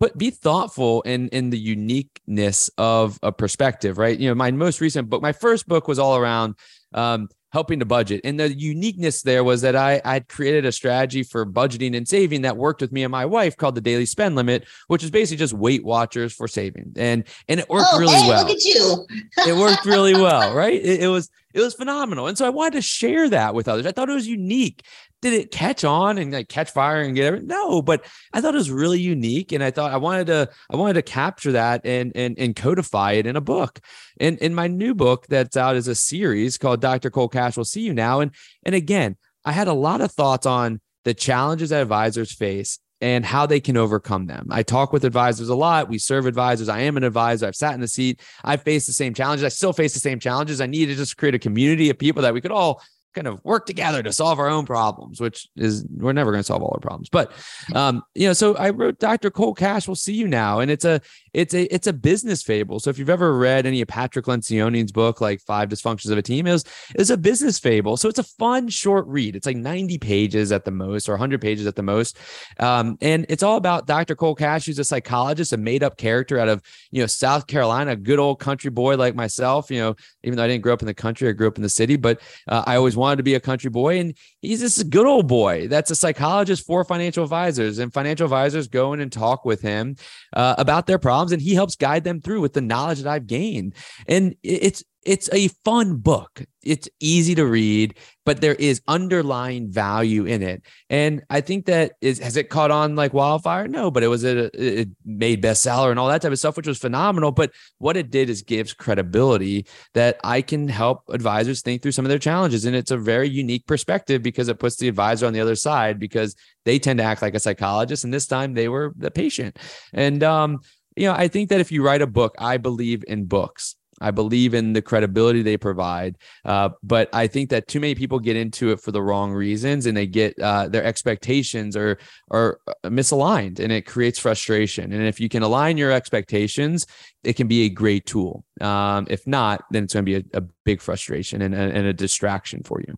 but 0.00 0.16
be 0.18 0.30
thoughtful 0.30 1.02
in 1.02 1.28
in 1.28 1.50
the 1.50 1.58
uniqueness 1.58 2.70
of 2.78 3.18
a 3.22 3.32
perspective, 3.32 3.98
right? 3.98 4.18
You 4.18 4.28
know, 4.28 4.34
my 4.34 4.50
most 4.50 4.80
recent 4.80 5.08
book, 5.08 5.22
my 5.22 5.32
first 5.32 5.66
book 5.66 5.88
was 5.88 5.98
all 5.98 6.16
around 6.16 6.54
um, 6.92 7.28
helping 7.52 7.78
to 7.78 7.84
budget. 7.84 8.20
And 8.24 8.38
the 8.38 8.52
uniqueness 8.52 9.22
there 9.22 9.42
was 9.44 9.62
that 9.62 9.76
I 9.76 10.00
I'd 10.04 10.28
created 10.28 10.64
a 10.66 10.72
strategy 10.72 11.22
for 11.22 11.46
budgeting 11.46 11.96
and 11.96 12.06
saving 12.06 12.42
that 12.42 12.56
worked 12.56 12.80
with 12.80 12.92
me 12.92 13.04
and 13.04 13.10
my 13.10 13.26
wife 13.26 13.56
called 13.56 13.74
the 13.74 13.80
daily 13.80 14.06
spend 14.06 14.36
limit, 14.36 14.66
which 14.88 15.02
is 15.02 15.10
basically 15.10 15.38
just 15.38 15.54
Weight 15.54 15.84
Watchers 15.84 16.32
for 16.32 16.48
saving. 16.48 16.92
And 16.96 17.24
and 17.48 17.60
it 17.60 17.68
worked 17.68 17.88
oh, 17.92 17.98
really 17.98 18.16
hey, 18.16 18.28
well. 18.28 18.46
Look 18.46 18.56
at 18.56 18.64
you. 18.64 19.06
it 19.46 19.56
worked 19.56 19.84
really 19.84 20.14
well, 20.14 20.54
right? 20.54 20.80
It, 20.80 21.02
it 21.04 21.08
was 21.08 21.30
it 21.54 21.60
was 21.60 21.74
phenomenal. 21.74 22.26
And 22.26 22.36
so 22.36 22.46
I 22.46 22.50
wanted 22.50 22.74
to 22.74 22.82
share 22.82 23.28
that 23.30 23.54
with 23.54 23.68
others. 23.68 23.86
I 23.86 23.92
thought 23.92 24.10
it 24.10 24.14
was 24.14 24.28
unique 24.28 24.84
did 25.20 25.32
it 25.32 25.50
catch 25.50 25.84
on 25.84 26.18
and 26.18 26.32
like 26.32 26.48
catch 26.48 26.70
fire 26.70 27.00
and 27.00 27.14
get 27.14 27.26
everything? 27.26 27.48
No, 27.48 27.82
but 27.82 28.04
I 28.32 28.40
thought 28.40 28.54
it 28.54 28.58
was 28.58 28.70
really 28.70 29.00
unique, 29.00 29.52
and 29.52 29.64
I 29.64 29.70
thought 29.70 29.92
I 29.92 29.96
wanted 29.96 30.28
to 30.28 30.48
I 30.70 30.76
wanted 30.76 30.94
to 30.94 31.02
capture 31.02 31.52
that 31.52 31.84
and 31.84 32.12
and 32.14 32.38
and 32.38 32.54
codify 32.54 33.12
it 33.12 33.26
in 33.26 33.36
a 33.36 33.40
book. 33.40 33.80
And 34.20 34.38
in 34.38 34.54
my 34.54 34.68
new 34.68 34.94
book 34.94 35.26
that's 35.28 35.56
out 35.56 35.76
is 35.76 35.88
a 35.88 35.94
series 35.94 36.58
called 36.58 36.80
Dr. 36.80 37.10
Cole 37.10 37.28
Cash 37.28 37.56
will 37.56 37.64
see 37.64 37.80
you 37.80 37.92
now. 37.92 38.20
And 38.20 38.30
and 38.64 38.74
again, 38.74 39.16
I 39.44 39.52
had 39.52 39.68
a 39.68 39.72
lot 39.72 40.00
of 40.00 40.12
thoughts 40.12 40.46
on 40.46 40.80
the 41.04 41.14
challenges 41.14 41.70
that 41.70 41.82
advisors 41.82 42.32
face 42.32 42.78
and 43.00 43.24
how 43.24 43.46
they 43.46 43.60
can 43.60 43.76
overcome 43.76 44.26
them. 44.26 44.48
I 44.50 44.62
talk 44.62 44.92
with 44.92 45.04
advisors 45.04 45.48
a 45.48 45.54
lot. 45.54 45.88
We 45.88 45.98
serve 45.98 46.26
advisors. 46.26 46.68
I 46.68 46.80
am 46.80 46.96
an 46.96 47.04
advisor. 47.04 47.46
I've 47.46 47.56
sat 47.56 47.74
in 47.74 47.80
the 47.80 47.88
seat. 47.88 48.20
I've 48.42 48.62
faced 48.62 48.86
the 48.86 48.92
same 48.92 49.14
challenges. 49.14 49.44
I 49.44 49.48
still 49.48 49.72
face 49.72 49.94
the 49.94 50.00
same 50.00 50.18
challenges. 50.18 50.60
I 50.60 50.66
need 50.66 50.86
to 50.86 50.94
just 50.94 51.16
create 51.16 51.34
a 51.34 51.38
community 51.38 51.90
of 51.90 51.98
people 51.98 52.22
that 52.22 52.34
we 52.34 52.40
could 52.40 52.50
all 52.50 52.82
kind 53.14 53.26
of 53.26 53.42
work 53.44 53.66
together 53.66 54.02
to 54.02 54.12
solve 54.12 54.38
our 54.38 54.48
own 54.48 54.66
problems, 54.66 55.20
which 55.20 55.48
is 55.56 55.84
we're 55.90 56.12
never 56.12 56.30
going 56.30 56.40
to 56.40 56.46
solve 56.46 56.62
all 56.62 56.72
our 56.74 56.80
problems. 56.80 57.08
But 57.08 57.32
um, 57.74 58.02
you 58.14 58.26
know, 58.26 58.32
so 58.32 58.56
I 58.56 58.70
wrote 58.70 58.98
Dr. 58.98 59.30
Cole 59.30 59.54
Cash 59.54 59.88
we'll 59.88 59.96
see 59.96 60.14
you 60.14 60.28
now, 60.28 60.60
and 60.60 60.70
it's 60.70 60.84
a 60.84 61.00
it's 61.38 61.54
a 61.54 61.72
it's 61.72 61.86
a 61.86 61.92
business 61.92 62.42
fable. 62.42 62.80
So 62.80 62.90
if 62.90 62.98
you've 62.98 63.08
ever 63.08 63.38
read 63.38 63.64
any 63.64 63.80
of 63.80 63.86
Patrick 63.86 64.24
Lencioni's 64.24 64.90
book, 64.90 65.20
like 65.20 65.40
Five 65.40 65.68
Dysfunctions 65.68 66.10
of 66.10 66.18
a 66.18 66.22
Team, 66.22 66.48
is 66.48 66.64
is 66.96 67.10
a 67.10 67.16
business 67.16 67.60
fable. 67.60 67.96
So 67.96 68.08
it's 68.08 68.18
a 68.18 68.24
fun 68.24 68.68
short 68.68 69.06
read. 69.06 69.36
It's 69.36 69.46
like 69.46 69.56
90 69.56 69.98
pages 69.98 70.50
at 70.50 70.64
the 70.64 70.72
most, 70.72 71.08
or 71.08 71.12
100 71.12 71.40
pages 71.40 71.68
at 71.68 71.76
the 71.76 71.82
most, 71.84 72.18
um, 72.58 72.98
and 73.00 73.24
it's 73.28 73.44
all 73.44 73.56
about 73.56 73.86
Dr. 73.86 74.16
Cole 74.16 74.34
Cash, 74.34 74.66
who's 74.66 74.80
a 74.80 74.84
psychologist, 74.84 75.52
a 75.52 75.56
made 75.56 75.84
up 75.84 75.96
character 75.96 76.40
out 76.40 76.48
of 76.48 76.60
you 76.90 77.00
know 77.00 77.06
South 77.06 77.46
Carolina, 77.46 77.92
a 77.92 77.96
good 77.96 78.18
old 78.18 78.40
country 78.40 78.70
boy 78.70 78.96
like 78.96 79.14
myself. 79.14 79.70
You 79.70 79.78
know, 79.78 79.96
even 80.24 80.38
though 80.38 80.44
I 80.44 80.48
didn't 80.48 80.64
grow 80.64 80.72
up 80.72 80.82
in 80.82 80.86
the 80.86 80.94
country, 80.94 81.28
I 81.28 81.32
grew 81.32 81.46
up 81.46 81.56
in 81.56 81.62
the 81.62 81.68
city, 81.68 81.94
but 81.94 82.20
uh, 82.48 82.64
I 82.66 82.74
always 82.74 82.96
wanted 82.96 83.18
to 83.18 83.22
be 83.22 83.34
a 83.34 83.40
country 83.40 83.70
boy, 83.70 84.00
and 84.00 84.12
he's 84.42 84.58
just 84.58 84.90
good 84.90 85.06
old 85.06 85.28
boy. 85.28 85.68
That's 85.68 85.92
a 85.92 85.96
psychologist 85.96 86.66
for 86.66 86.82
financial 86.82 87.22
advisors, 87.22 87.78
and 87.78 87.94
financial 87.94 88.24
advisors 88.24 88.66
go 88.66 88.92
in 88.92 88.98
and 88.98 89.12
talk 89.12 89.44
with 89.44 89.62
him 89.62 89.94
uh, 90.32 90.56
about 90.58 90.88
their 90.88 90.98
problems 90.98 91.27
problems 91.28 91.32
and 91.32 91.42
he 91.42 91.54
helps 91.54 91.76
guide 91.76 92.04
them 92.04 92.20
through 92.20 92.40
with 92.40 92.52
the 92.52 92.60
knowledge 92.60 93.02
that 93.02 93.10
I've 93.10 93.26
gained. 93.26 93.74
And 94.06 94.34
it's 94.42 94.84
it's 95.08 95.30
a 95.32 95.48
fun 95.64 95.96
book. 95.96 96.44
It's 96.62 96.86
easy 97.00 97.34
to 97.36 97.46
read, 97.46 97.96
but 98.26 98.42
there 98.42 98.56
is 98.56 98.82
underlying 98.88 99.70
value 99.70 100.26
in 100.26 100.42
it. 100.42 100.66
And 100.90 101.22
I 101.30 101.40
think 101.40 101.64
that 101.64 101.92
is 102.02 102.18
has 102.18 102.36
it 102.36 102.50
caught 102.50 102.70
on 102.70 102.94
like 102.94 103.14
wildfire? 103.14 103.68
No, 103.68 103.90
but 103.90 104.02
it 104.02 104.08
was 104.08 104.24
a 104.24 104.50
it 104.52 104.88
made 105.06 105.42
bestseller 105.42 105.90
and 105.90 105.98
all 105.98 106.08
that 106.08 106.20
type 106.20 106.32
of 106.32 106.38
stuff, 106.38 106.58
which 106.58 106.66
was 106.66 106.78
phenomenal. 106.78 107.30
But 107.30 107.52
what 107.78 107.96
it 107.96 108.10
did 108.10 108.28
is 108.28 108.42
gives 108.42 108.74
credibility 108.74 109.66
that 109.94 110.18
I 110.24 110.42
can 110.42 110.68
help 110.68 111.04
advisors 111.08 111.62
think 111.62 111.80
through 111.80 111.92
some 111.92 112.04
of 112.04 112.10
their 112.10 112.18
challenges. 112.18 112.66
And 112.66 112.76
it's 112.76 112.90
a 112.90 112.98
very 112.98 113.30
unique 113.30 113.66
perspective 113.66 114.22
because 114.22 114.48
it 114.48 114.58
puts 114.58 114.76
the 114.76 114.88
advisor 114.88 115.26
on 115.26 115.32
the 115.32 115.40
other 115.40 115.56
side 115.56 115.98
because 115.98 116.34
they 116.66 116.78
tend 116.78 116.98
to 116.98 117.04
act 117.04 117.22
like 117.22 117.34
a 117.34 117.40
psychologist. 117.40 118.04
And 118.04 118.12
this 118.12 118.26
time 118.26 118.52
they 118.52 118.68
were 118.68 118.92
the 118.96 119.10
patient. 119.10 119.58
And 119.94 120.22
um, 120.22 120.58
you 120.98 121.06
know, 121.06 121.14
I 121.14 121.28
think 121.28 121.48
that 121.50 121.60
if 121.60 121.70
you 121.72 121.82
write 121.82 122.02
a 122.02 122.06
book, 122.06 122.34
I 122.38 122.56
believe 122.56 123.04
in 123.06 123.24
books. 123.24 123.76
I 124.00 124.12
believe 124.12 124.54
in 124.54 124.74
the 124.74 124.82
credibility 124.82 125.42
they 125.42 125.56
provide, 125.56 126.18
uh, 126.44 126.68
but 126.84 127.08
I 127.12 127.26
think 127.26 127.50
that 127.50 127.66
too 127.66 127.80
many 127.80 127.96
people 127.96 128.20
get 128.20 128.36
into 128.36 128.70
it 128.70 128.80
for 128.80 128.92
the 128.92 129.02
wrong 129.02 129.32
reasons, 129.32 129.86
and 129.86 129.96
they 129.96 130.06
get 130.06 130.38
uh, 130.38 130.68
their 130.68 130.84
expectations 130.84 131.76
are 131.76 131.98
are 132.30 132.60
misaligned, 132.84 133.58
and 133.58 133.72
it 133.72 133.86
creates 133.86 134.18
frustration. 134.18 134.92
And 134.92 135.02
if 135.02 135.18
you 135.18 135.28
can 135.28 135.42
align 135.42 135.78
your 135.78 135.90
expectations, 135.90 136.86
it 137.24 137.34
can 137.34 137.48
be 137.48 137.62
a 137.64 137.68
great 137.68 138.06
tool. 138.06 138.44
Um, 138.60 139.08
if 139.10 139.26
not, 139.26 139.64
then 139.72 139.84
it's 139.84 139.94
going 139.94 140.06
to 140.06 140.20
be 140.20 140.28
a, 140.32 140.38
a 140.38 140.44
big 140.64 140.80
frustration 140.80 141.42
and, 141.42 141.52
and 141.52 141.86
a 141.86 141.92
distraction 141.92 142.62
for 142.62 142.80
you. 142.80 142.94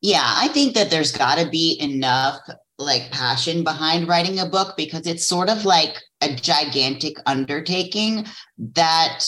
Yeah, 0.00 0.24
I 0.26 0.48
think 0.48 0.74
that 0.74 0.90
there's 0.90 1.12
got 1.12 1.38
to 1.38 1.48
be 1.48 1.78
enough 1.80 2.38
like 2.82 3.10
passion 3.10 3.64
behind 3.64 4.08
writing 4.08 4.38
a 4.40 4.46
book 4.46 4.76
because 4.76 5.06
it's 5.06 5.24
sort 5.24 5.48
of 5.48 5.64
like 5.64 5.96
a 6.20 6.34
gigantic 6.34 7.16
undertaking 7.26 8.26
that 8.58 9.24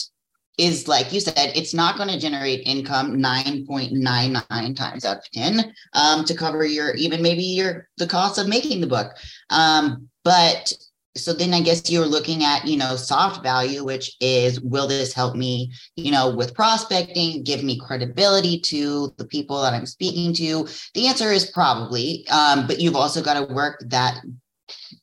is 0.57 0.87
like 0.87 1.11
you 1.11 1.19
said 1.19 1.51
it's 1.55 1.73
not 1.73 1.97
going 1.97 2.09
to 2.09 2.19
generate 2.19 2.65
income 2.65 3.17
9.99 3.17 4.75
times 4.75 5.03
out 5.03 5.17
of 5.17 5.31
10 5.31 5.73
um, 5.93 6.23
to 6.23 6.33
cover 6.33 6.65
your 6.65 6.95
even 6.95 7.21
maybe 7.21 7.43
your 7.43 7.89
the 7.97 8.07
cost 8.07 8.37
of 8.37 8.47
making 8.47 8.81
the 8.81 8.87
book. 8.87 9.11
Um, 9.49 10.09
but 10.23 10.71
so 11.15 11.33
then 11.33 11.53
I 11.53 11.61
guess 11.61 11.89
you're 11.89 12.05
looking 12.05 12.43
at, 12.43 12.65
you 12.65 12.77
know, 12.77 12.95
soft 12.95 13.41
value, 13.41 13.83
which 13.83 14.15
is 14.19 14.59
will 14.61 14.87
this 14.87 15.13
help 15.13 15.35
me, 15.35 15.71
you 15.95 16.11
know, 16.11 16.35
with 16.35 16.53
prospecting, 16.53 17.43
give 17.43 17.63
me 17.63 17.79
credibility 17.79 18.59
to 18.61 19.13
the 19.17 19.25
people 19.25 19.61
that 19.61 19.73
I'm 19.73 19.85
speaking 19.85 20.33
to? 20.35 20.67
The 20.93 21.07
answer 21.07 21.31
is 21.31 21.49
probably, 21.51 22.27
um, 22.29 22.67
but 22.67 22.79
you've 22.79 22.95
also 22.95 23.23
got 23.23 23.35
to 23.35 23.53
work 23.53 23.81
that 23.87 24.19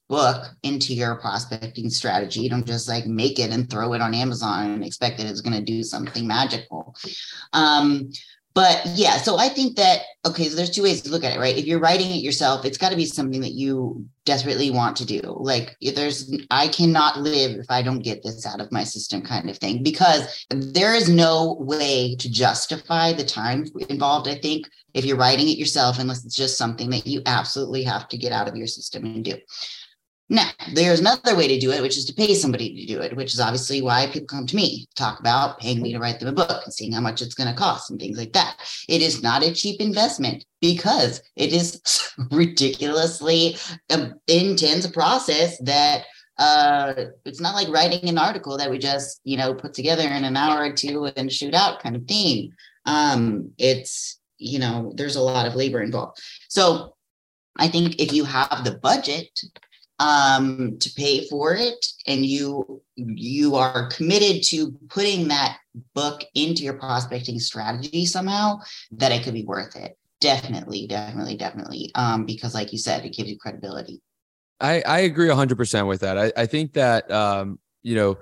book 0.09 0.45
into 0.63 0.93
your 0.93 1.15
prospecting 1.17 1.89
strategy. 1.89 2.41
You 2.41 2.51
don't 2.51 2.67
just 2.67 2.87
like 2.87 3.07
make 3.07 3.39
it 3.39 3.51
and 3.51 3.71
throw 3.71 3.95
it 3.95 4.03
on 4.03 4.15
Amazon 4.15 4.73
and 4.73 4.85
expect 4.85 5.17
that 5.17 5.27
it's 5.27 5.41
going 5.41 5.57
to 5.57 5.65
do 5.65 5.83
something 5.83 6.27
magical. 6.27 6.95
Um, 7.55 8.11
but 8.55 8.83
yeah, 8.87 9.17
so 9.17 9.39
I 9.39 9.49
think 9.49 9.77
that 9.77 10.03
okay, 10.27 10.49
so 10.49 10.57
there's 10.57 10.71
two 10.71 10.83
ways 10.83 11.03
to 11.03 11.11
look 11.11 11.25
at 11.25 11.35
it, 11.35 11.41
right? 11.41 11.57
If 11.57 11.65
you're 11.65 11.81
writing 11.81 12.11
it 12.11 12.23
yourself, 12.23 12.65
it's 12.65 12.79
got 12.79 12.91
to 12.91 12.97
be 12.97 13.07
something 13.07 13.41
that 13.41 13.53
you 13.53 14.07
desperately 14.25 14.71
want 14.71 14.97
to 14.97 15.07
do. 15.07 15.21
Like 15.25 15.77
there's 15.81 16.35
I 16.51 16.69
cannot 16.69 17.21
live 17.21 17.59
if 17.59 17.67
I 17.71 17.83
don't 17.83 18.05
get 18.05 18.23
this 18.23 18.47
out 18.47 18.61
of 18.61 18.71
my 18.71 18.85
system 18.85 19.23
kind 19.23 19.49
of 19.49 19.59
thing 19.59 19.83
because 19.83 20.47
there 20.51 20.95
is 20.95 21.09
no 21.09 21.57
way 21.61 22.15
to 22.17 22.31
justify 22.31 23.13
the 23.13 23.25
time 23.25 23.67
involved, 23.89 24.29
I 24.29 24.37
think, 24.37 24.69
if 24.95 25.05
you're 25.05 25.17
writing 25.17 25.49
it 25.49 25.59
yourself 25.59 25.99
unless 25.99 26.25
it's 26.25 26.37
just 26.37 26.59
something 26.59 26.91
that 26.91 27.07
you 27.07 27.23
absolutely 27.27 27.83
have 27.85 28.09
to 28.09 28.19
get 28.19 28.33
out 28.33 28.49
of 28.49 28.57
your 28.57 28.67
system 28.67 29.05
and 29.05 29.25
do. 29.25 29.37
Now, 30.33 30.49
there's 30.73 31.01
another 31.01 31.37
way 31.37 31.47
to 31.47 31.59
do 31.59 31.73
it, 31.73 31.83
which 31.83 31.99
is 31.99 32.07
to 32.07 32.15
pay 32.15 32.33
somebody 32.33 32.75
to 32.75 32.87
do 32.87 33.03
it, 33.03 33.15
which 33.15 33.35
is 33.35 33.39
obviously 33.39 33.83
why 33.83 34.07
people 34.07 34.27
come 34.27 34.47
to 34.47 34.57
me 34.57 34.87
talk 34.97 35.21
about 35.21 35.61
paying 35.61 35.83
me 35.83 35.93
to 35.93 35.99
write 35.99 36.21
them 36.21 36.31
a 36.31 36.33
book 36.33 36.63
and 36.65 36.73
seeing 36.73 36.93
how 36.93 37.03
much 37.03 37.21
it's 37.21 37.35
going 37.35 37.51
to 37.51 37.55
cost 37.55 37.91
and 37.91 38.01
things 38.01 38.17
like 38.17 38.33
that. 38.33 38.57
It 38.89 39.03
is 39.03 39.23
not 39.23 39.43
a 39.43 39.53
cheap 39.53 39.79
investment 39.79 40.47
because 40.63 41.21
it 41.37 41.53
is 41.53 41.83
ridiculously 42.31 43.59
um, 43.93 44.15
intense 44.27 44.87
process 44.87 45.59
that 45.65 46.07
uh, 46.39 46.95
it's 47.27 47.43
not 47.43 47.55
like 47.55 47.69
writing 47.69 48.09
an 48.09 48.17
article 48.17 48.57
that 48.57 48.71
we 48.71 48.79
just, 48.79 49.21
you 49.25 49.37
know, 49.37 49.53
put 49.53 49.75
together 49.75 50.09
in 50.09 50.25
an 50.25 50.39
hour 50.39 50.65
or 50.65 50.73
two 50.73 51.11
and 51.15 51.31
shoot 51.31 51.53
out 51.53 51.83
kind 51.83 51.95
of 51.95 52.07
thing. 52.07 52.53
Um, 52.87 53.51
it's, 53.59 54.19
you 54.39 54.59
know, 54.59 54.95
there's 54.97 55.17
a 55.17 55.21
lot 55.21 55.47
of 55.47 55.57
labor 55.57 55.83
involved. 55.83 56.23
So 56.49 56.95
I 57.59 57.69
think 57.69 58.01
if 58.01 58.15
you 58.15 58.25
have 58.25 58.63
the 58.65 58.79
budget 58.83 59.29
um, 60.03 60.77
to 60.79 60.93
pay 60.95 61.27
for 61.29 61.55
it. 61.55 61.87
And 62.07 62.27
you 62.27 62.83
you 62.97 63.55
are 63.55 63.89
committed 63.89 64.43
to 64.45 64.73
putting 64.89 65.29
that 65.29 65.59
book 65.95 66.25
into 66.35 66.63
your 66.65 66.75
prospecting 66.75 67.39
strategy 67.39 68.05
somehow 68.05 68.59
that 68.91 69.13
it 69.13 69.23
could 69.23 69.35
be 69.35 69.45
worth 69.45 69.77
it. 69.77 69.97
Definitely 70.21 70.87
definitely 70.87 71.37
definitely. 71.37 71.91
Um, 71.95 72.27
because 72.27 72.55
like 72.55 72.73
you 72.73 72.79
said 72.79 73.05
it 73.05 73.15
gives 73.15 73.31
you 73.31 73.39
credibility. 73.39 74.03
I 74.61 74.83
i 74.83 75.01
agree 75.01 75.29
100% 75.29 75.87
with 75.87 76.01
that. 76.01 76.19
I, 76.19 76.33
I 76.37 76.47
think 76.47 76.73
that 76.75 77.11
um, 77.11 77.59
you 77.83 77.95
know 77.95 78.19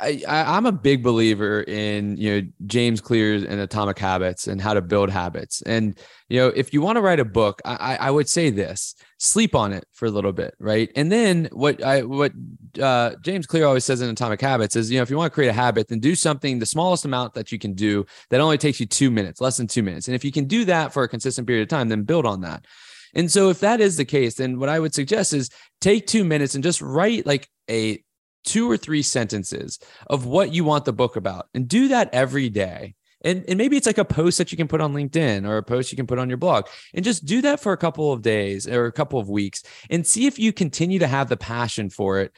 I, 0.00 0.22
I 0.28 0.56
am 0.56 0.66
a 0.66 0.72
big 0.72 1.02
believer 1.02 1.62
in 1.62 2.16
you 2.16 2.30
know 2.30 2.48
James 2.66 3.00
Clear's 3.00 3.42
and 3.42 3.60
Atomic 3.60 3.98
Habits 3.98 4.46
and 4.46 4.60
how 4.60 4.74
to 4.74 4.80
build 4.80 5.10
habits. 5.10 5.60
And 5.62 5.98
you 6.28 6.38
know 6.38 6.48
if 6.48 6.72
you 6.72 6.80
want 6.80 6.96
to 6.96 7.02
write 7.02 7.18
a 7.18 7.24
book, 7.24 7.60
I, 7.64 7.96
I 7.96 8.10
would 8.10 8.28
say 8.28 8.50
this: 8.50 8.94
sleep 9.18 9.56
on 9.56 9.72
it 9.72 9.84
for 9.92 10.06
a 10.06 10.10
little 10.10 10.32
bit, 10.32 10.54
right? 10.60 10.88
And 10.94 11.10
then 11.10 11.48
what 11.52 11.82
I 11.82 12.02
what 12.02 12.32
uh, 12.80 13.12
James 13.22 13.46
Clear 13.46 13.66
always 13.66 13.84
says 13.84 14.00
in 14.00 14.08
Atomic 14.08 14.40
Habits 14.40 14.76
is 14.76 14.88
you 14.88 14.98
know 14.98 15.02
if 15.02 15.10
you 15.10 15.16
want 15.16 15.32
to 15.32 15.34
create 15.34 15.48
a 15.48 15.52
habit, 15.52 15.88
then 15.88 15.98
do 15.98 16.14
something 16.14 16.60
the 16.60 16.66
smallest 16.66 17.04
amount 17.04 17.34
that 17.34 17.50
you 17.50 17.58
can 17.58 17.74
do 17.74 18.06
that 18.30 18.40
only 18.40 18.58
takes 18.58 18.78
you 18.78 18.86
two 18.86 19.10
minutes, 19.10 19.40
less 19.40 19.56
than 19.56 19.66
two 19.66 19.82
minutes. 19.82 20.06
And 20.06 20.14
if 20.14 20.24
you 20.24 20.30
can 20.30 20.44
do 20.44 20.64
that 20.66 20.92
for 20.92 21.02
a 21.02 21.08
consistent 21.08 21.48
period 21.48 21.62
of 21.62 21.68
time, 21.68 21.88
then 21.88 22.02
build 22.04 22.24
on 22.24 22.42
that. 22.42 22.66
And 23.14 23.30
so 23.30 23.50
if 23.50 23.60
that 23.60 23.80
is 23.80 23.96
the 23.96 24.04
case, 24.04 24.34
then 24.34 24.58
what 24.58 24.68
I 24.68 24.78
would 24.78 24.94
suggest 24.94 25.34
is 25.34 25.50
take 25.80 26.06
two 26.06 26.24
minutes 26.24 26.54
and 26.54 26.64
just 26.64 26.80
write 26.80 27.26
like 27.26 27.48
a 27.68 28.02
two 28.44 28.70
or 28.70 28.76
three 28.76 29.02
sentences 29.02 29.78
of 30.08 30.26
what 30.26 30.52
you 30.52 30.64
want 30.64 30.84
the 30.84 30.92
book 30.92 31.16
about 31.16 31.48
and 31.54 31.68
do 31.68 31.88
that 31.88 32.12
every 32.12 32.48
day. 32.48 32.94
And, 33.24 33.44
and 33.46 33.56
maybe 33.56 33.76
it's 33.76 33.86
like 33.86 33.98
a 33.98 34.04
post 34.04 34.38
that 34.38 34.50
you 34.50 34.56
can 34.56 34.66
put 34.66 34.80
on 34.80 34.92
LinkedIn 34.92 35.46
or 35.46 35.58
a 35.58 35.62
post 35.62 35.92
you 35.92 35.96
can 35.96 36.08
put 36.08 36.18
on 36.18 36.28
your 36.28 36.38
blog 36.38 36.66
and 36.92 37.04
just 37.04 37.24
do 37.24 37.40
that 37.42 37.60
for 37.60 37.72
a 37.72 37.76
couple 37.76 38.12
of 38.12 38.20
days 38.20 38.66
or 38.66 38.86
a 38.86 38.92
couple 38.92 39.20
of 39.20 39.28
weeks 39.28 39.62
and 39.90 40.04
see 40.04 40.26
if 40.26 40.38
you 40.38 40.52
continue 40.52 40.98
to 40.98 41.06
have 41.06 41.28
the 41.28 41.36
passion 41.36 41.88
for 41.88 42.20
it 42.20 42.32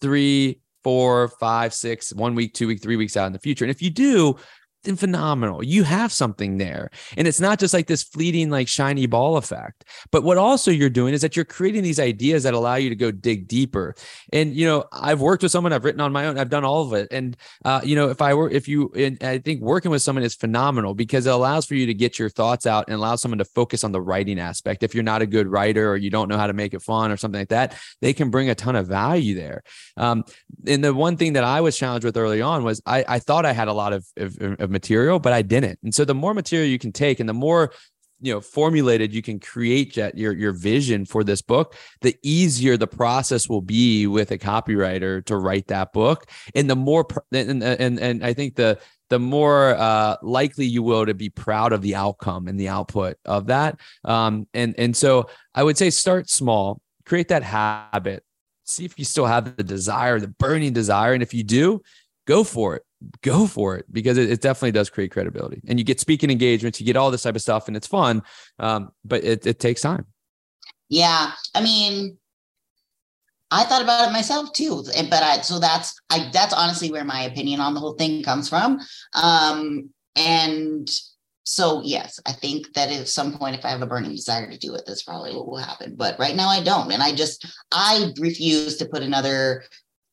three, 0.00 0.60
four, 0.82 1.28
five, 1.28 1.72
six, 1.72 2.12
one 2.12 2.34
week, 2.34 2.52
two 2.52 2.66
week, 2.66 2.82
three 2.82 2.96
weeks 2.96 3.16
out 3.16 3.26
in 3.26 3.32
the 3.32 3.38
future. 3.38 3.64
And 3.64 3.70
if 3.70 3.80
you 3.80 3.90
do, 3.90 4.36
phenomenal. 4.84 5.62
You 5.62 5.84
have 5.84 6.12
something 6.12 6.58
there. 6.58 6.90
And 7.16 7.26
it's 7.26 7.40
not 7.40 7.58
just 7.58 7.74
like 7.74 7.86
this 7.86 8.02
fleeting, 8.02 8.50
like 8.50 8.68
shiny 8.68 9.06
ball 9.06 9.36
effect. 9.36 9.84
But 10.10 10.22
what 10.22 10.38
also 10.38 10.70
you're 10.70 10.90
doing 10.90 11.14
is 11.14 11.22
that 11.22 11.36
you're 11.36 11.44
creating 11.44 11.82
these 11.82 12.00
ideas 12.00 12.42
that 12.42 12.54
allow 12.54 12.76
you 12.76 12.88
to 12.88 12.96
go 12.96 13.10
dig 13.10 13.48
deeper. 13.48 13.94
And, 14.32 14.54
you 14.54 14.66
know, 14.66 14.84
I've 14.92 15.20
worked 15.20 15.42
with 15.42 15.52
someone, 15.52 15.72
I've 15.72 15.84
written 15.84 16.00
on 16.00 16.12
my 16.12 16.26
own, 16.26 16.38
I've 16.38 16.50
done 16.50 16.64
all 16.64 16.82
of 16.82 16.92
it. 16.92 17.08
And, 17.10 17.36
uh, 17.64 17.80
you 17.82 17.96
know, 17.96 18.10
if 18.10 18.20
I 18.22 18.34
were, 18.34 18.50
if 18.50 18.68
you, 18.68 18.92
and 18.94 19.22
I 19.22 19.38
think 19.38 19.60
working 19.60 19.90
with 19.90 20.02
someone 20.02 20.24
is 20.24 20.34
phenomenal 20.34 20.94
because 20.94 21.26
it 21.26 21.32
allows 21.32 21.66
for 21.66 21.74
you 21.74 21.86
to 21.86 21.94
get 21.94 22.18
your 22.18 22.28
thoughts 22.28 22.66
out 22.66 22.84
and 22.88 22.94
allow 22.94 23.16
someone 23.16 23.38
to 23.38 23.44
focus 23.44 23.84
on 23.84 23.92
the 23.92 24.00
writing 24.00 24.38
aspect. 24.38 24.82
If 24.82 24.94
you're 24.94 25.02
not 25.02 25.22
a 25.22 25.26
good 25.26 25.46
writer 25.46 25.90
or 25.90 25.96
you 25.96 26.10
don't 26.10 26.28
know 26.28 26.36
how 26.36 26.46
to 26.46 26.52
make 26.52 26.74
it 26.74 26.82
fun 26.82 27.10
or 27.10 27.16
something 27.16 27.40
like 27.40 27.48
that, 27.48 27.76
they 28.00 28.12
can 28.12 28.30
bring 28.30 28.50
a 28.50 28.54
ton 28.54 28.76
of 28.76 28.86
value 28.86 29.34
there. 29.34 29.62
Um, 29.96 30.24
and 30.66 30.82
the 30.82 30.92
one 30.92 31.16
thing 31.16 31.34
that 31.34 31.44
I 31.44 31.60
was 31.60 31.76
challenged 31.76 32.04
with 32.04 32.16
early 32.16 32.42
on 32.42 32.64
was 32.64 32.80
I, 32.86 33.04
I 33.06 33.18
thought 33.18 33.46
I 33.46 33.52
had 33.52 33.68
a 33.68 33.72
lot 33.72 33.92
of, 33.92 34.06
of, 34.16 34.36
of 34.58 34.70
material, 34.74 35.18
but 35.18 35.32
I 35.32 35.40
didn't. 35.40 35.78
And 35.82 35.94
so 35.94 36.04
the 36.04 36.14
more 36.14 36.34
material 36.34 36.68
you 36.68 36.78
can 36.78 36.92
take 36.92 37.20
and 37.20 37.28
the 37.28 37.32
more 37.32 37.72
you 38.20 38.32
know 38.32 38.40
formulated 38.40 39.12
you 39.12 39.22
can 39.22 39.40
create 39.40 39.96
your 39.96 40.32
your 40.32 40.52
vision 40.52 41.04
for 41.04 41.24
this 41.24 41.42
book 41.42 41.74
the 42.00 42.16
easier 42.22 42.76
the 42.76 42.86
process 42.86 43.48
will 43.48 43.60
be 43.60 44.06
with 44.06 44.30
a 44.30 44.38
copywriter 44.38 45.24
to 45.26 45.36
write 45.36 45.66
that 45.68 45.92
book. 45.92 46.26
And 46.54 46.70
the 46.70 46.76
more 46.76 47.06
and 47.32 47.62
and, 47.62 47.98
and 47.98 48.24
i 48.24 48.32
think 48.32 48.54
the 48.54 48.78
the 49.10 49.18
more 49.18 49.74
uh, 49.74 50.16
likely 50.22 50.64
you 50.64 50.82
will 50.82 51.04
to 51.04 51.12
be 51.12 51.28
proud 51.28 51.72
of 51.72 51.82
the 51.82 51.94
outcome 51.94 52.48
and 52.48 52.58
the 52.58 52.68
output 52.68 53.18
of 53.26 53.46
that. 53.48 53.78
Um, 54.04 54.46
and 54.54 54.74
and 54.78 54.96
so 54.96 55.28
i 55.54 55.62
would 55.62 55.76
say 55.76 55.90
start 55.90 56.30
small 56.30 56.80
create 57.04 57.28
that 57.28 57.42
habit 57.42 58.24
see 58.64 58.84
if 58.84 58.98
you 58.98 59.04
still 59.04 59.26
have 59.26 59.56
the 59.56 59.62
desire 59.62 60.18
the 60.18 60.28
burning 60.28 60.72
desire. 60.72 61.12
And 61.12 61.22
if 61.22 61.34
you 61.34 61.44
do 61.44 61.82
go 62.26 62.44
for 62.44 62.76
it. 62.76 62.82
Go 63.22 63.46
for 63.46 63.76
it 63.76 63.84
because 63.92 64.16
it, 64.16 64.30
it, 64.30 64.40
definitely 64.40 64.72
does 64.72 64.88
create 64.88 65.10
credibility. 65.10 65.60
And 65.68 65.78
you 65.78 65.84
get 65.84 66.00
speaking 66.00 66.30
engagements 66.30 66.80
you 66.80 66.86
get 66.86 66.96
all 66.96 67.10
this 67.10 67.22
type 67.22 67.34
of 67.34 67.42
stuff 67.42 67.68
and 67.68 67.76
it's 67.76 67.86
fun 67.86 68.22
um, 68.58 68.92
but 69.04 69.22
it, 69.22 69.46
it 69.46 69.60
takes 69.60 69.82
time. 69.82 70.06
Yeah. 70.88 71.32
I 71.54 71.62
mean 71.62 72.18
i 73.50 73.62
thought 73.64 73.82
about 73.82 74.08
it 74.08 74.12
myself 74.12 74.52
too 74.52 74.82
but 75.10 75.22
i 75.22 75.40
so 75.42 75.58
that's 75.58 75.94
i 76.10 76.28
that's 76.32 76.54
honestly 76.54 76.90
where 76.90 77.04
my 77.04 77.22
opinion 77.22 77.60
on 77.60 77.74
the 77.74 77.80
whole 77.80 77.94
thing 77.94 78.22
comes 78.22 78.48
from. 78.48 78.80
Um 79.12 79.90
and 80.16 80.88
so 81.44 81.82
yes 81.84 82.18
i 82.24 82.32
think 82.32 82.72
that 82.72 82.90
at 82.90 83.06
some 83.06 83.36
point 83.36 83.54
if 83.54 83.64
i 83.64 83.68
have 83.68 83.82
a 83.82 83.86
burning 83.86 84.12
desire 84.12 84.50
to 84.50 84.56
do 84.56 84.74
it 84.74 84.84
that's 84.86 85.02
probably 85.02 85.34
what 85.34 85.46
will 85.46 85.58
happen. 85.58 85.94
But 85.94 86.18
right 86.18 86.34
now 86.34 86.48
i 86.48 86.62
don't. 86.62 86.90
And 86.90 87.02
i 87.02 87.14
just 87.14 87.46
i 87.70 88.10
refuse 88.18 88.76
to 88.78 88.86
put 88.86 89.02
another 89.02 89.64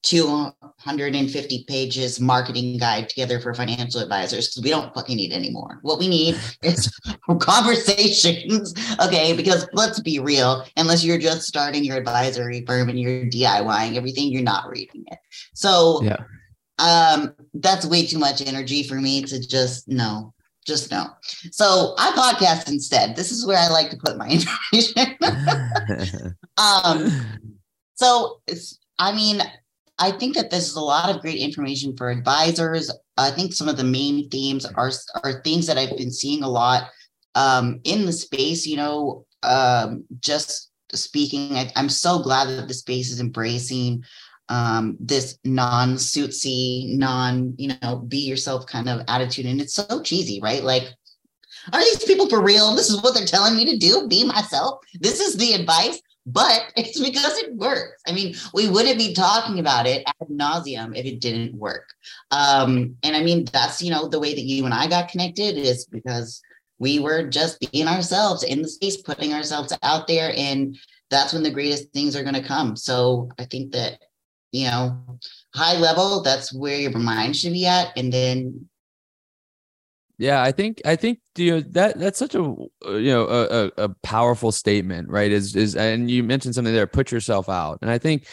250 0.04 1.66
pages 1.68 2.20
marketing 2.20 2.78
guide 2.78 3.08
together 3.08 3.40
for 3.40 3.54
financial 3.54 4.02
advisors 4.02 4.50
because 4.50 4.64
we 4.64 4.70
don't 4.70 4.94
fucking 4.96 5.16
need 5.16 5.32
anymore. 5.32 5.80
What 5.84 6.00
we 6.00 6.08
need 6.08 6.40
is 6.64 6.92
conversations. 7.40 8.74
Okay, 9.00 9.34
because 9.34 9.68
let's 9.74 10.00
be 10.00 10.20
real, 10.20 10.66
unless 10.78 11.04
you're 11.04 11.20
just 11.20 11.44
starting 11.44 11.84
your 11.84 11.98
advisory 11.98 12.66
firm 12.66 12.90
and 12.90 13.00
you're 13.00 13.26
DIYing 13.26 13.96
everything, 13.96 14.32
you're 14.32 14.42
not 14.42 14.70
reading 14.70 15.04
it. 15.12 15.20
So 15.54 16.02
yeah. 16.04 16.18
um 16.80 17.34
that's 17.54 17.86
way 17.86 18.06
too 18.06 18.20
much 18.20 18.46
energy 18.46 18.84
for 18.84 18.96
me 18.96 19.22
to 19.24 19.40
just 19.48 19.88
no, 19.88 20.34
just 20.66 20.90
no. 20.90 21.08
So 21.52 21.94
I 22.00 22.12
podcast 22.12 22.70
instead. 22.70 23.16
This 23.16 23.32
is 23.32 23.46
where 23.46 23.60
I 23.60 23.68
like 23.68 23.92
to 23.92 23.98
put 23.98 24.18
my 24.18 24.28
information. 24.74 25.16
um 26.58 27.12
so 27.94 28.42
I 29.02 29.14
mean, 29.14 29.42
I 30.02 30.12
think 30.12 30.36
that 30.36 30.50
this 30.50 30.68
is 30.68 30.76
a 30.76 30.82
lot 30.82 31.10
of 31.10 31.22
great 31.22 31.38
information 31.38 31.96
for 31.96 32.10
advisors. 32.10 32.92
I 33.18 33.30
think 33.30 33.54
some 33.54 33.70
of 33.70 33.78
the 33.78 33.84
main 33.84 34.30
themes 34.30 34.66
are 34.66 34.92
are 35.24 35.42
things 35.44 35.68
that 35.68 35.78
I've 35.78 35.96
been 35.96 36.12
seeing 36.12 36.42
a 36.42 36.50
lot 36.50 36.90
um, 37.36 37.80
in 37.84 38.08
the 38.08 38.12
space. 38.12 38.66
You 38.66 38.78
know, 38.78 39.26
um, 39.44 40.04
just 40.20 40.72
speaking, 40.92 41.56
I, 41.56 41.72
am 41.76 41.88
so 41.88 42.20
glad 42.20 42.48
that 42.48 42.68
the 42.68 42.74
space 42.74 43.12
is 43.12 43.20
embracing 43.20 44.04
um, 44.50 44.98
this 45.00 45.38
non-suitsy, 45.46 46.98
non, 46.98 47.54
you 47.58 47.74
know, 47.82 47.98
be 47.98 48.18
yourself 48.18 48.66
kind 48.66 48.90
of 48.90 49.04
attitude, 49.08 49.46
and 49.46 49.62
it's 49.62 49.76
so 49.76 50.02
cheesy, 50.02 50.42
right? 50.42 50.64
Like 50.64 50.92
are 51.74 51.84
these 51.84 52.04
people 52.06 52.28
for 52.28 52.42
real? 52.42 52.74
This 52.76 52.90
is 52.90 53.02
what 53.04 53.14
they're 53.14 53.26
telling 53.26 53.56
me 53.56 53.66
to 53.66 53.78
do. 53.78 54.08
Be 54.08 54.24
myself. 54.24 54.80
This 55.00 55.20
is 55.20 55.38
the 55.38 55.54
advice 55.54 56.02
but 56.26 56.72
it's 56.76 57.00
because 57.00 57.38
it 57.38 57.56
works. 57.56 58.02
I 58.08 58.12
mean, 58.12 58.36
we 58.54 58.70
wouldn't 58.70 58.98
be 58.98 59.14
talking 59.14 59.60
about 59.60 59.88
it 59.88 60.04
ad 60.06 60.28
nauseum 60.30 60.98
if 60.98 61.06
it 61.06 61.20
didn't 61.20 61.56
work. 61.56 61.90
Um, 62.32 62.96
and 63.04 63.16
I 63.16 63.24
mean, 63.24 63.46
that's 63.46 63.82
you 63.82 63.92
know 63.92 64.08
the 64.08 64.20
way 64.20 64.34
that 64.34 64.42
you 64.42 64.66
and 64.66 64.74
I 64.74 64.88
got 64.88 65.10
connected 65.10 65.58
is 65.58 65.86
because 65.86 66.42
we 66.80 67.00
were 67.00 67.28
just 67.28 67.60
being 67.72 67.88
ourselves 67.88 68.44
in 68.44 68.62
the 68.62 68.68
space, 68.68 68.98
putting 68.98 69.34
ourselves 69.34 69.78
out 69.84 70.08
there, 70.08 70.34
and 70.36 70.78
that's 71.10 71.34
when 71.34 71.44
the 71.44 71.52
greatest 71.52 71.92
things 71.92 72.16
are 72.16 72.24
going 72.24 72.36
to 72.36 72.48
come. 72.48 72.76
So 72.76 73.30
I 73.38 73.46
think 73.46 73.72
that 73.74 74.00
you 74.52 74.68
know, 74.68 75.00
high 75.56 75.78
level, 75.78 76.22
that's 76.22 76.54
where 76.54 76.78
your 76.78 76.92
mind 76.92 77.38
should 77.38 77.54
be 77.54 77.66
at, 77.66 77.98
and 77.98 78.12
then 78.12 78.68
yeah, 80.22 80.44
I 80.44 80.52
think 80.52 80.84
I 80.86 80.96
think 80.96 81.20
you 81.36 81.52
know 81.52 81.62
that 81.72 81.98
that's 82.00 82.20
such 82.20 82.36
a 82.36 82.38
you 82.38 83.12
know 83.12 83.26
a, 83.28 83.72
a, 83.86 83.90
powerful 84.04 84.52
statement, 84.52 85.10
right? 85.10 85.32
Is 85.32 85.56
is 85.56 85.76
and 85.76 86.12
you 86.12 86.24
mentioned 86.24 86.54
something 86.54 86.76
there, 86.76 86.86
put 86.86 87.12
yourself 87.12 87.50
out, 87.50 87.80
and 87.82 87.90
I 87.90 87.98
think 87.98 88.28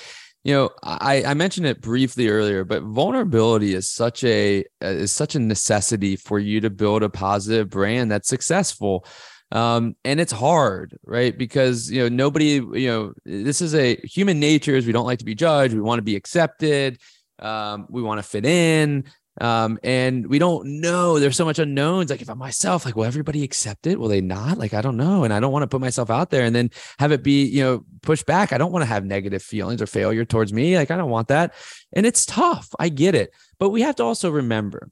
you 0.45 0.53
know 0.53 0.69
I 0.83 1.25
I 1.25 1.33
mentioned 1.33 1.67
it 1.67 1.81
briefly 1.81 2.29
earlier, 2.29 2.63
but 2.63 2.83
vulnerability 2.83 3.73
is 3.73 3.89
such 3.89 4.23
a 4.23 4.67
is 4.83 5.13
such 5.13 5.35
a 5.35 5.39
necessity 5.39 6.17
for 6.17 6.39
you 6.39 6.61
to 6.61 6.69
build 6.69 7.03
a 7.03 7.09
positive 7.09 7.71
brand 7.71 8.11
that's 8.11 8.29
successful. 8.29 9.07
Um, 9.51 9.97
and 10.05 10.21
it's 10.21 10.33
hard, 10.33 10.95
right? 11.05 11.37
Because 11.37 11.91
you 11.91 12.03
know 12.03 12.11
nobody, 12.11 12.61
you 12.75 12.89
know, 12.89 13.13
this 13.25 13.63
is 13.63 13.75
a 13.75 13.97
human 14.05 14.39
nature 14.39 14.77
is 14.77 14.85
we 14.85 14.93
don't 14.93 15.07
like 15.07 15.21
to 15.21 15.25
be 15.25 15.35
judged, 15.35 15.73
we 15.73 15.81
want 15.81 16.01
to 16.01 16.03
be 16.03 16.17
accepted, 16.17 16.99
um, 17.39 17.87
we 17.89 18.03
want 18.03 18.19
to 18.19 18.29
fit 18.29 18.45
in 18.45 19.05
um, 19.41 19.79
and 19.83 20.27
we 20.27 20.39
don't 20.39 20.81
know. 20.81 21.19
There's 21.19 21.37
so 21.37 21.45
much 21.45 21.59
unknowns. 21.59 22.11
Like 22.11 22.23
if 22.23 22.31
I'm 22.31 22.39
myself, 22.39 22.85
like, 22.85 22.97
will 22.97 23.05
everybody 23.05 23.43
accept 23.43 23.87
it? 23.87 23.99
Will 23.99 24.09
they 24.09 24.21
not? 24.21 24.59
Like, 24.59 24.75
I 24.75 24.81
don't 24.81 24.97
know. 24.97 25.25
And 25.25 25.33
I 25.33 25.41
don't 25.41 25.53
want 25.53 25.63
to 25.63 25.69
put 25.69 25.81
myself 25.81 26.11
out 26.11 26.31
there 26.31 26.45
and 26.45 26.55
then 26.55 26.71
have 26.99 27.13
it 27.13 27.23
be, 27.23 27.45
you 27.45 27.63
know, 27.63 27.85
pushed 28.03 28.27
back. 28.27 28.53
I 28.53 28.59
don't 28.59 28.73
want 28.73 28.83
to 28.83 28.87
have 28.87 29.05
negative 29.05 29.43
feelings 29.43 29.81
or 29.81 29.87
failure 29.87 30.25
towards 30.25 30.53
me. 30.53 30.77
Like, 30.77 30.91
I 30.91 30.97
don't 30.97 31.11
want 31.11 31.29
that. 31.29 31.55
And 31.93 32.07
it's 32.07 32.27
tough. 32.27 32.69
I 32.79 32.89
get 32.89 33.15
it. 33.15 33.33
But 33.59 33.71
we 33.71 33.83
have 33.83 33.97
to 33.97 34.05
also 34.05 34.31
remember 34.31 34.91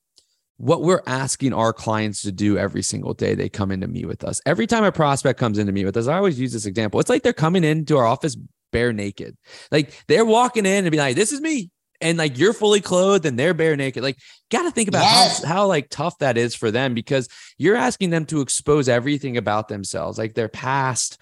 what 0.59 0.83
we're 0.83 1.03
asking 1.07 1.53
our 1.53 1.73
clients 1.73 2.23
to 2.23 2.33
do 2.33 2.57
every 2.57 2.83
single 2.83 3.15
day 3.15 3.35
they 3.35 3.49
come 3.49 3.71
in 3.71 3.81
to 3.81 4.07
with 4.07 4.25
us. 4.25 4.41
Every 4.47 4.67
time 4.67 4.85
a 4.85 4.93
prospect 4.93 5.39
comes 5.39 5.59
in 5.59 5.67
to 5.67 5.85
with 5.85 5.97
us, 5.97 6.07
I 6.07 6.17
always 6.17 6.41
use 6.41 6.53
this 6.53 6.67
example. 6.67 6.99
It's 6.99 7.11
like 7.11 7.23
they're 7.23 7.33
coming 7.33 7.63
into 7.63 7.97
our 7.99 8.07
office 8.07 8.37
bare 8.73 8.93
naked. 8.93 9.37
Like 9.71 9.93
they're 10.07 10.25
walking 10.25 10.67
in 10.67 10.85
and 10.85 10.91
be 10.91 10.99
like, 10.99 11.17
this 11.17 11.33
is 11.33 11.41
me 11.41 11.71
and 12.01 12.19
like 12.19 12.39
you're 12.39 12.53
fully 12.53 12.81
clothed 12.81 13.27
and 13.27 13.39
they're 13.39 13.55
bare 13.55 13.77
naked 13.77 14.03
like 14.03 14.19
got 14.51 14.63
to 14.63 14.71
think 14.71 14.89
about 14.89 15.03
yes. 15.03 15.43
how, 15.43 15.55
how 15.55 15.67
like 15.67 15.89
tough 15.89 16.19
that 16.19 16.37
is 16.37 16.55
for 16.55 16.71
them 16.71 16.95
because 16.95 17.29
you're 17.59 17.77
asking 17.77 18.11
them 18.11 18.25
to 18.27 18.41
expose 18.41 18.89
everything 18.89 19.37
about 19.37 19.69
themselves 19.69 20.19
like 20.19 20.35
their 20.35 20.49
past 20.49 21.19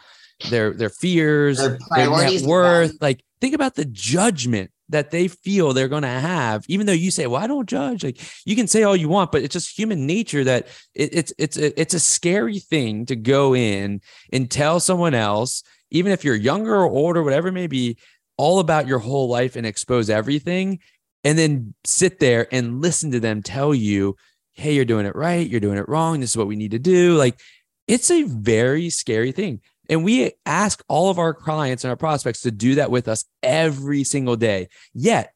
their 0.50 0.72
their 0.72 0.90
fears 0.90 1.58
their, 1.58 1.78
their 1.94 2.10
net 2.10 2.42
worth 2.42 2.96
like 3.00 3.22
think 3.40 3.54
about 3.54 3.74
the 3.74 3.84
judgment 3.84 4.70
that 4.90 5.10
they 5.10 5.28
feel 5.28 5.72
they're 5.72 5.88
going 5.88 6.02
to 6.02 6.08
have 6.08 6.64
even 6.68 6.86
though 6.86 6.92
you 6.92 7.10
say 7.10 7.26
well 7.26 7.42
i 7.42 7.46
don't 7.46 7.68
judge 7.68 8.04
like 8.04 8.20
you 8.44 8.54
can 8.54 8.66
say 8.66 8.82
all 8.82 8.96
you 8.96 9.08
want 9.08 9.32
but 9.32 9.42
it's 9.42 9.52
just 9.52 9.76
human 9.76 10.06
nature 10.06 10.44
that 10.44 10.66
it, 10.94 11.14
it's 11.14 11.32
it's 11.38 11.56
a, 11.56 11.80
it's 11.80 11.94
a 11.94 12.00
scary 12.00 12.58
thing 12.58 13.06
to 13.06 13.16
go 13.16 13.54
in 13.54 14.00
and 14.32 14.50
tell 14.50 14.80
someone 14.80 15.14
else 15.14 15.62
even 15.90 16.12
if 16.12 16.24
you're 16.24 16.34
younger 16.34 16.74
or 16.74 16.90
older 16.90 17.22
whatever 17.22 17.48
it 17.48 17.52
may 17.52 17.66
be 17.66 17.96
all 18.36 18.58
about 18.58 18.86
your 18.86 18.98
whole 18.98 19.28
life 19.28 19.56
and 19.56 19.66
expose 19.66 20.10
everything 20.10 20.80
and 21.22 21.38
then 21.38 21.74
sit 21.84 22.20
there 22.20 22.46
and 22.52 22.80
listen 22.80 23.10
to 23.12 23.20
them 23.20 23.42
tell 23.42 23.74
you, 23.74 24.16
hey, 24.52 24.74
you're 24.74 24.84
doing 24.84 25.06
it 25.06 25.16
right, 25.16 25.48
you're 25.48 25.60
doing 25.60 25.78
it 25.78 25.88
wrong, 25.88 26.20
this 26.20 26.30
is 26.30 26.36
what 26.36 26.46
we 26.46 26.56
need 26.56 26.72
to 26.72 26.78
do. 26.78 27.16
Like 27.16 27.40
it's 27.86 28.10
a 28.10 28.24
very 28.24 28.90
scary 28.90 29.32
thing. 29.32 29.60
And 29.88 30.04
we 30.04 30.32
ask 30.46 30.82
all 30.88 31.10
of 31.10 31.18
our 31.18 31.34
clients 31.34 31.84
and 31.84 31.90
our 31.90 31.96
prospects 31.96 32.42
to 32.42 32.50
do 32.50 32.76
that 32.76 32.90
with 32.90 33.06
us 33.08 33.26
every 33.42 34.02
single 34.04 34.36
day. 34.36 34.68
Yet, 34.94 35.34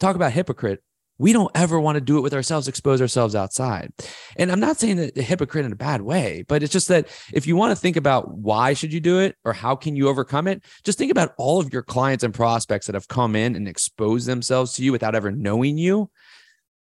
talk 0.00 0.16
about 0.16 0.32
hypocrite. 0.32 0.82
We 1.18 1.32
don't 1.32 1.50
ever 1.54 1.78
want 1.78 1.96
to 1.96 2.00
do 2.00 2.18
it 2.18 2.22
with 2.22 2.34
ourselves, 2.34 2.66
expose 2.66 3.00
ourselves 3.00 3.34
outside. 3.34 3.92
And 4.36 4.50
I'm 4.50 4.60
not 4.60 4.78
saying 4.78 4.96
that 4.96 5.16
hypocrite 5.16 5.64
in 5.64 5.72
a 5.72 5.76
bad 5.76 6.02
way, 6.02 6.44
but 6.48 6.62
it's 6.62 6.72
just 6.72 6.88
that 6.88 7.08
if 7.32 7.46
you 7.46 7.54
want 7.54 7.70
to 7.70 7.76
think 7.76 7.96
about 7.96 8.36
why 8.36 8.72
should 8.72 8.92
you 8.92 9.00
do 9.00 9.20
it 9.20 9.36
or 9.44 9.52
how 9.52 9.76
can 9.76 9.94
you 9.94 10.08
overcome 10.08 10.48
it, 10.48 10.64
just 10.82 10.98
think 10.98 11.12
about 11.12 11.32
all 11.38 11.60
of 11.60 11.72
your 11.72 11.82
clients 11.82 12.24
and 12.24 12.34
prospects 12.34 12.86
that 12.86 12.94
have 12.94 13.08
come 13.08 13.36
in 13.36 13.54
and 13.54 13.68
exposed 13.68 14.26
themselves 14.26 14.74
to 14.74 14.82
you 14.82 14.90
without 14.90 15.14
ever 15.14 15.30
knowing 15.30 15.78
you 15.78 16.10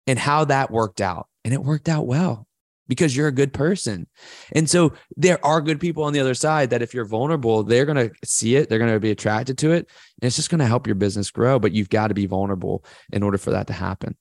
and 0.07 0.17
how 0.17 0.45
that 0.45 0.71
worked 0.71 1.01
out. 1.01 1.27
And 1.45 1.53
it 1.53 1.63
worked 1.63 1.87
out 1.87 2.07
well 2.07 2.47
because 2.87 3.15
you're 3.15 3.27
a 3.27 3.31
good 3.31 3.53
person. 3.53 4.07
And 4.51 4.69
so 4.69 4.93
there 5.15 5.43
are 5.45 5.61
good 5.61 5.79
people 5.79 6.03
on 6.03 6.13
the 6.13 6.19
other 6.19 6.33
side 6.33 6.69
that 6.71 6.81
if 6.81 6.93
you're 6.93 7.05
vulnerable, 7.05 7.63
they're 7.63 7.85
going 7.85 8.09
to 8.09 8.13
see 8.25 8.55
it, 8.55 8.69
they're 8.69 8.79
going 8.79 8.91
to 8.91 8.99
be 8.99 9.11
attracted 9.11 9.57
to 9.59 9.71
it, 9.71 9.89
and 10.21 10.27
it's 10.27 10.35
just 10.35 10.49
going 10.49 10.59
to 10.59 10.65
help 10.65 10.87
your 10.87 10.95
business 10.95 11.31
grow, 11.31 11.59
but 11.59 11.71
you've 11.71 11.89
got 11.89 12.07
to 12.07 12.13
be 12.13 12.25
vulnerable 12.25 12.83
in 13.11 13.23
order 13.23 13.37
for 13.37 13.51
that 13.51 13.67
to 13.67 13.73
happen. 13.73 14.15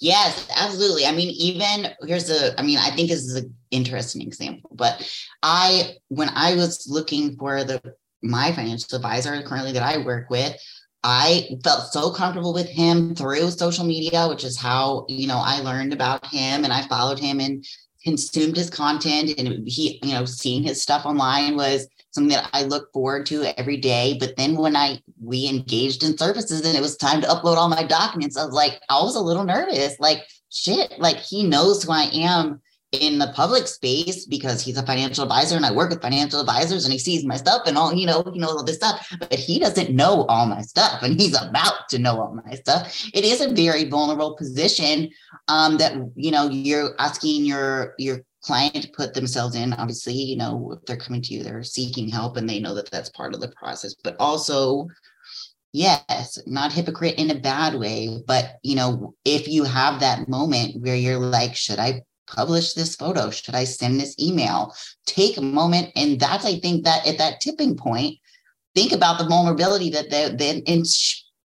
Yes, 0.00 0.48
absolutely. 0.56 1.06
I 1.06 1.12
mean, 1.12 1.30
even 1.30 1.92
here's 2.02 2.28
a, 2.30 2.58
I 2.58 2.62
mean, 2.62 2.78
I 2.78 2.90
think 2.90 3.08
this 3.08 3.24
is 3.24 3.36
an 3.36 3.54
interesting 3.70 4.22
example, 4.22 4.70
but 4.74 5.08
I, 5.42 5.96
when 6.08 6.30
I 6.30 6.56
was 6.56 6.86
looking 6.88 7.36
for 7.36 7.64
the, 7.64 7.80
my 8.22 8.52
financial 8.52 8.96
advisor 8.96 9.40
currently 9.42 9.72
that 9.72 9.82
I 9.82 9.98
work 9.98 10.30
with, 10.30 10.56
I 11.04 11.48
felt 11.62 11.92
so 11.92 12.10
comfortable 12.10 12.52
with 12.54 12.68
him 12.68 13.14
through 13.14 13.50
social 13.50 13.84
media, 13.84 14.26
which 14.28 14.42
is 14.42 14.58
how, 14.58 15.04
you 15.08 15.26
know, 15.28 15.38
I 15.38 15.60
learned 15.60 15.92
about 15.92 16.26
him 16.26 16.64
and 16.64 16.72
I 16.72 16.82
followed 16.82 17.18
him 17.18 17.40
and 17.40 17.64
consumed 18.02 18.56
his 18.56 18.70
content 18.70 19.38
and 19.38 19.66
he, 19.68 20.00
you 20.02 20.12
know, 20.12 20.24
seeing 20.24 20.62
his 20.62 20.82
stuff 20.82 21.06
online 21.06 21.56
was 21.56 21.86
something 22.14 22.34
that 22.34 22.48
I 22.52 22.62
look 22.62 22.92
forward 22.92 23.26
to 23.26 23.58
every 23.58 23.76
day. 23.76 24.16
But 24.18 24.36
then 24.36 24.56
when 24.56 24.76
I 24.76 25.00
we 25.20 25.48
engaged 25.48 26.04
in 26.04 26.16
services 26.16 26.64
and 26.64 26.76
it 26.76 26.80
was 26.80 26.96
time 26.96 27.20
to 27.20 27.26
upload 27.26 27.56
all 27.56 27.68
my 27.68 27.82
documents, 27.82 28.36
I 28.36 28.44
was 28.44 28.54
like, 28.54 28.80
I 28.88 28.94
was 29.02 29.16
a 29.16 29.20
little 29.20 29.44
nervous. 29.44 29.98
Like, 29.98 30.22
shit, 30.50 30.98
like 30.98 31.16
he 31.16 31.42
knows 31.42 31.82
who 31.82 31.92
I 31.92 32.04
am 32.12 32.60
in 33.00 33.18
the 33.18 33.32
public 33.34 33.66
space 33.66 34.24
because 34.24 34.62
he's 34.62 34.78
a 34.78 34.86
financial 34.86 35.24
advisor 35.24 35.56
and 35.56 35.66
I 35.66 35.72
work 35.72 35.90
with 35.90 36.02
financial 36.02 36.40
advisors 36.40 36.84
and 36.84 36.92
he 36.92 36.98
sees 36.98 37.24
my 37.24 37.36
stuff 37.36 37.62
and 37.66 37.76
all, 37.76 37.92
you 37.92 38.06
know, 38.06 38.22
you 38.32 38.40
know, 38.40 38.48
all 38.48 38.64
this 38.64 38.76
stuff, 38.76 39.12
but 39.18 39.34
he 39.34 39.58
doesn't 39.58 39.90
know 39.90 40.24
all 40.26 40.46
my 40.46 40.62
stuff 40.62 41.02
and 41.02 41.20
he's 41.20 41.40
about 41.40 41.88
to 41.90 41.98
know 41.98 42.20
all 42.20 42.40
my 42.46 42.54
stuff. 42.54 43.04
It 43.12 43.24
is 43.24 43.40
a 43.40 43.52
very 43.52 43.88
vulnerable 43.88 44.36
position 44.36 45.10
um, 45.48 45.78
that, 45.78 45.94
you 46.14 46.30
know, 46.30 46.48
you're 46.48 46.94
asking 46.98 47.44
your, 47.44 47.94
your 47.98 48.20
client 48.44 48.86
put 48.94 49.14
themselves 49.14 49.54
in. 49.56 49.72
Obviously, 49.72 50.14
you 50.14 50.36
know, 50.36 50.72
if 50.76 50.84
they're 50.86 50.96
coming 50.96 51.22
to 51.22 51.34
you, 51.34 51.42
they're 51.42 51.62
seeking 51.62 52.08
help 52.08 52.36
and 52.36 52.48
they 52.48 52.60
know 52.60 52.74
that 52.74 52.90
that's 52.90 53.08
part 53.10 53.34
of 53.34 53.40
the 53.40 53.48
process, 53.48 53.94
but 54.02 54.16
also 54.18 54.86
yes 55.76 56.38
not 56.46 56.72
hypocrite 56.72 57.16
in 57.16 57.32
a 57.32 57.40
bad 57.40 57.74
way 57.74 58.22
but 58.28 58.60
you 58.62 58.76
know 58.76 59.12
if 59.24 59.48
you 59.48 59.64
have 59.64 59.98
that 59.98 60.28
moment 60.28 60.80
where 60.80 60.94
you're 60.94 61.18
like 61.18 61.56
should 61.56 61.80
i 61.80 62.00
publish 62.26 62.74
this 62.74 62.96
photo? 62.96 63.30
Should 63.30 63.54
I 63.54 63.64
send 63.64 64.00
this 64.00 64.16
email? 64.18 64.74
Take 65.06 65.36
a 65.36 65.42
moment. 65.42 65.90
And 65.96 66.18
that's, 66.18 66.44
I 66.44 66.58
think, 66.58 66.84
that 66.84 67.06
at 67.06 67.18
that 67.18 67.40
tipping 67.40 67.76
point, 67.76 68.18
think 68.74 68.92
about 68.92 69.18
the 69.18 69.26
vulnerability 69.26 69.90
that 69.90 70.10
they 70.10 70.34
then 70.34 70.62
and 70.66 70.84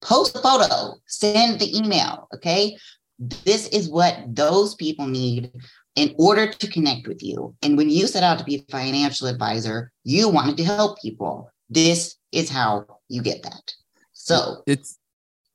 post 0.02 0.36
a 0.36 0.40
photo, 0.40 0.94
send 1.06 1.58
the 1.60 1.76
email. 1.76 2.28
Okay. 2.34 2.76
This 3.18 3.68
is 3.68 3.88
what 3.88 4.18
those 4.34 4.74
people 4.74 5.06
need 5.06 5.50
in 5.96 6.14
order 6.18 6.46
to 6.50 6.66
connect 6.68 7.06
with 7.06 7.22
you. 7.22 7.54
And 7.62 7.76
when 7.76 7.90
you 7.90 8.06
set 8.06 8.22
out 8.22 8.38
to 8.38 8.44
be 8.44 8.56
a 8.56 8.72
financial 8.72 9.28
advisor, 9.28 9.92
you 10.02 10.28
wanted 10.28 10.56
to 10.58 10.64
help 10.64 11.00
people. 11.00 11.50
This 11.70 12.16
is 12.32 12.50
how 12.50 12.86
you 13.08 13.22
get 13.22 13.42
that. 13.42 13.72
So 14.12 14.62
it's 14.66 14.98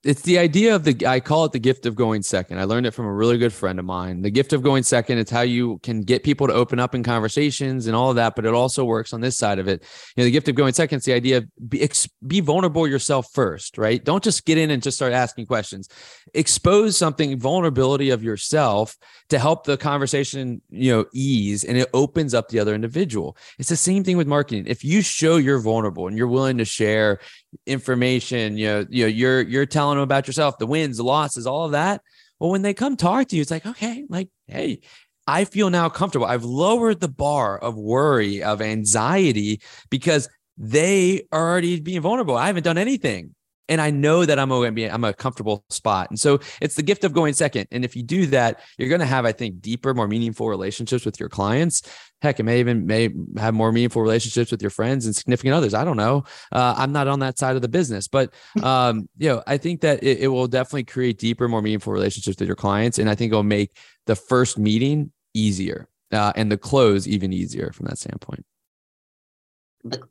it's 0.03 0.21
the 0.21 0.39
idea 0.39 0.75
of 0.75 0.85
the 0.85 1.05
I 1.05 1.19
call 1.19 1.43
it 1.43 1.51
the 1.51 1.59
gift 1.59 1.85
of 1.85 1.93
going 1.93 2.23
second. 2.23 2.57
I 2.57 2.63
learned 2.63 2.85
it 2.85 2.91
from 2.91 3.05
a 3.05 3.13
really 3.13 3.37
good 3.37 3.51
friend 3.51 3.79
of 3.79 3.85
mine. 3.85 4.21
The 4.21 4.29
gift 4.29 4.53
of 4.53 4.63
going 4.63 4.83
second, 4.83 5.17
it's 5.17 5.31
how 5.31 5.41
you 5.41 5.79
can 5.79 6.03
get 6.03 6.23
people 6.23 6.47
to 6.47 6.53
open 6.53 6.79
up 6.79 6.95
in 6.95 7.03
conversations 7.03 7.85
and 7.85 7.95
all 7.95 8.09
of 8.09 8.15
that, 8.15 8.33
but 8.35 8.45
it 8.45 8.53
also 8.53 8.85
works 8.85 9.11
on 9.11 9.19
this 9.19 9.37
side 9.37 9.59
of 9.59 9.67
it. 9.67 9.83
You 10.15 10.21
know, 10.21 10.25
the 10.25 10.31
gift 10.31 10.47
of 10.47 10.55
going 10.55 10.73
second 10.73 10.99
is 10.99 11.03
the 11.03 11.13
idea 11.13 11.39
of 11.39 11.69
be, 11.69 11.89
be 12.25 12.39
vulnerable 12.39 12.87
yourself 12.87 13.27
first, 13.33 13.77
right? 13.77 14.01
Don't 14.01 14.23
just 14.23 14.45
get 14.45 14.57
in 14.57 14.71
and 14.71 14.81
just 14.81 14.97
start 14.97 15.11
asking 15.11 15.47
questions. 15.47 15.89
Expose 16.33 16.95
something 16.95 17.37
vulnerability 17.37 18.09
of 18.09 18.23
yourself 18.23 18.95
to 19.29 19.37
help 19.37 19.65
the 19.65 19.75
conversation, 19.75 20.61
you 20.69 20.91
know, 20.91 21.05
ease 21.13 21.65
and 21.65 21.77
it 21.77 21.89
opens 21.93 22.33
up 22.33 22.47
the 22.47 22.59
other 22.59 22.73
individual. 22.73 23.35
It's 23.57 23.69
the 23.69 23.75
same 23.75 24.05
thing 24.05 24.15
with 24.15 24.27
marketing. 24.27 24.63
If 24.67 24.85
you 24.85 25.01
show 25.01 25.35
you're 25.35 25.59
vulnerable 25.59 26.07
and 26.07 26.17
you're 26.17 26.27
willing 26.27 26.57
to 26.59 26.65
share 26.65 27.19
information, 27.65 28.57
you 28.57 28.67
know, 28.67 28.85
you 28.89 29.03
know, 29.03 29.07
you're 29.07 29.41
you're 29.41 29.65
telling 29.65 29.97
them 29.97 30.03
about 30.03 30.27
yourself, 30.27 30.57
the 30.57 30.67
wins, 30.67 30.97
the 30.97 31.03
losses, 31.03 31.47
all 31.47 31.65
of 31.65 31.71
that. 31.71 32.01
Well, 32.39 32.51
when 32.51 32.61
they 32.61 32.73
come 32.73 32.95
talk 32.95 33.27
to 33.27 33.35
you, 33.35 33.41
it's 33.41 33.51
like, 33.51 33.65
okay, 33.65 34.05
like, 34.09 34.29
hey, 34.47 34.81
I 35.27 35.45
feel 35.45 35.69
now 35.69 35.89
comfortable. 35.89 36.25
I've 36.25 36.43
lowered 36.43 36.99
the 36.99 37.09
bar 37.09 37.57
of 37.57 37.75
worry, 37.75 38.41
of 38.41 38.61
anxiety 38.61 39.61
because 39.89 40.29
they 40.57 41.23
are 41.31 41.49
already 41.49 41.79
being 41.79 42.01
vulnerable. 42.01 42.35
I 42.35 42.47
haven't 42.47 42.63
done 42.63 42.77
anything 42.77 43.35
and 43.69 43.79
I 43.79 43.91
know 43.91 44.25
that 44.25 44.39
I'm 44.39 44.49
going 44.49 44.67
to 44.67 44.71
be 44.73 44.85
I'm 44.85 45.03
a 45.03 45.13
comfortable 45.13 45.63
spot. 45.69 46.09
And 46.09 46.19
so 46.19 46.39
it's 46.59 46.75
the 46.75 46.83
gift 46.83 47.03
of 47.03 47.13
going 47.13 47.33
second. 47.33 47.67
And 47.71 47.85
if 47.85 47.95
you 47.95 48.03
do 48.03 48.25
that, 48.27 48.61
you're 48.77 48.89
going 48.89 48.99
to 48.99 49.05
have 49.05 49.25
I 49.25 49.31
think 49.31 49.61
deeper, 49.61 49.93
more 49.93 50.07
meaningful 50.07 50.49
relationships 50.49 51.05
with 51.05 51.19
your 51.19 51.29
clients. 51.29 51.83
Heck, 52.21 52.39
it 52.39 52.43
may 52.43 52.59
even 52.59 52.85
may 52.85 53.09
have 53.37 53.53
more 53.53 53.71
meaningful 53.71 54.01
relationships 54.01 54.51
with 54.51 54.61
your 54.61 54.71
friends 54.71 55.05
and 55.05 55.15
significant 55.15 55.53
others. 55.53 55.73
I 55.73 55.85
don't 55.85 55.95
know. 55.95 56.25
Uh, 56.51 56.73
I'm 56.77 56.91
not 56.91 57.07
on 57.07 57.19
that 57.19 57.37
side 57.37 57.55
of 57.55 57.61
the 57.61 57.69
business, 57.69 58.07
but 58.09 58.33
um, 58.63 59.07
you 59.17 59.29
know, 59.29 59.43
I 59.47 59.57
think 59.57 59.81
that 59.81 60.03
it, 60.03 60.19
it 60.19 60.27
will 60.27 60.47
definitely 60.47 60.83
create 60.83 61.19
deeper, 61.19 61.47
more 61.47 61.61
meaningful 61.61 61.93
relationships 61.93 62.39
with 62.39 62.47
your 62.47 62.57
clients, 62.57 62.99
and 62.99 63.09
I 63.09 63.15
think 63.15 63.31
it'll 63.31 63.43
make 63.43 63.77
the 64.05 64.15
first 64.15 64.57
meeting 64.57 65.11
easier 65.33 65.87
uh, 66.11 66.33
and 66.35 66.51
the 66.51 66.57
close 66.57 67.07
even 67.07 67.31
easier 67.31 67.71
from 67.71 67.85
that 67.85 67.97
standpoint 67.97 68.43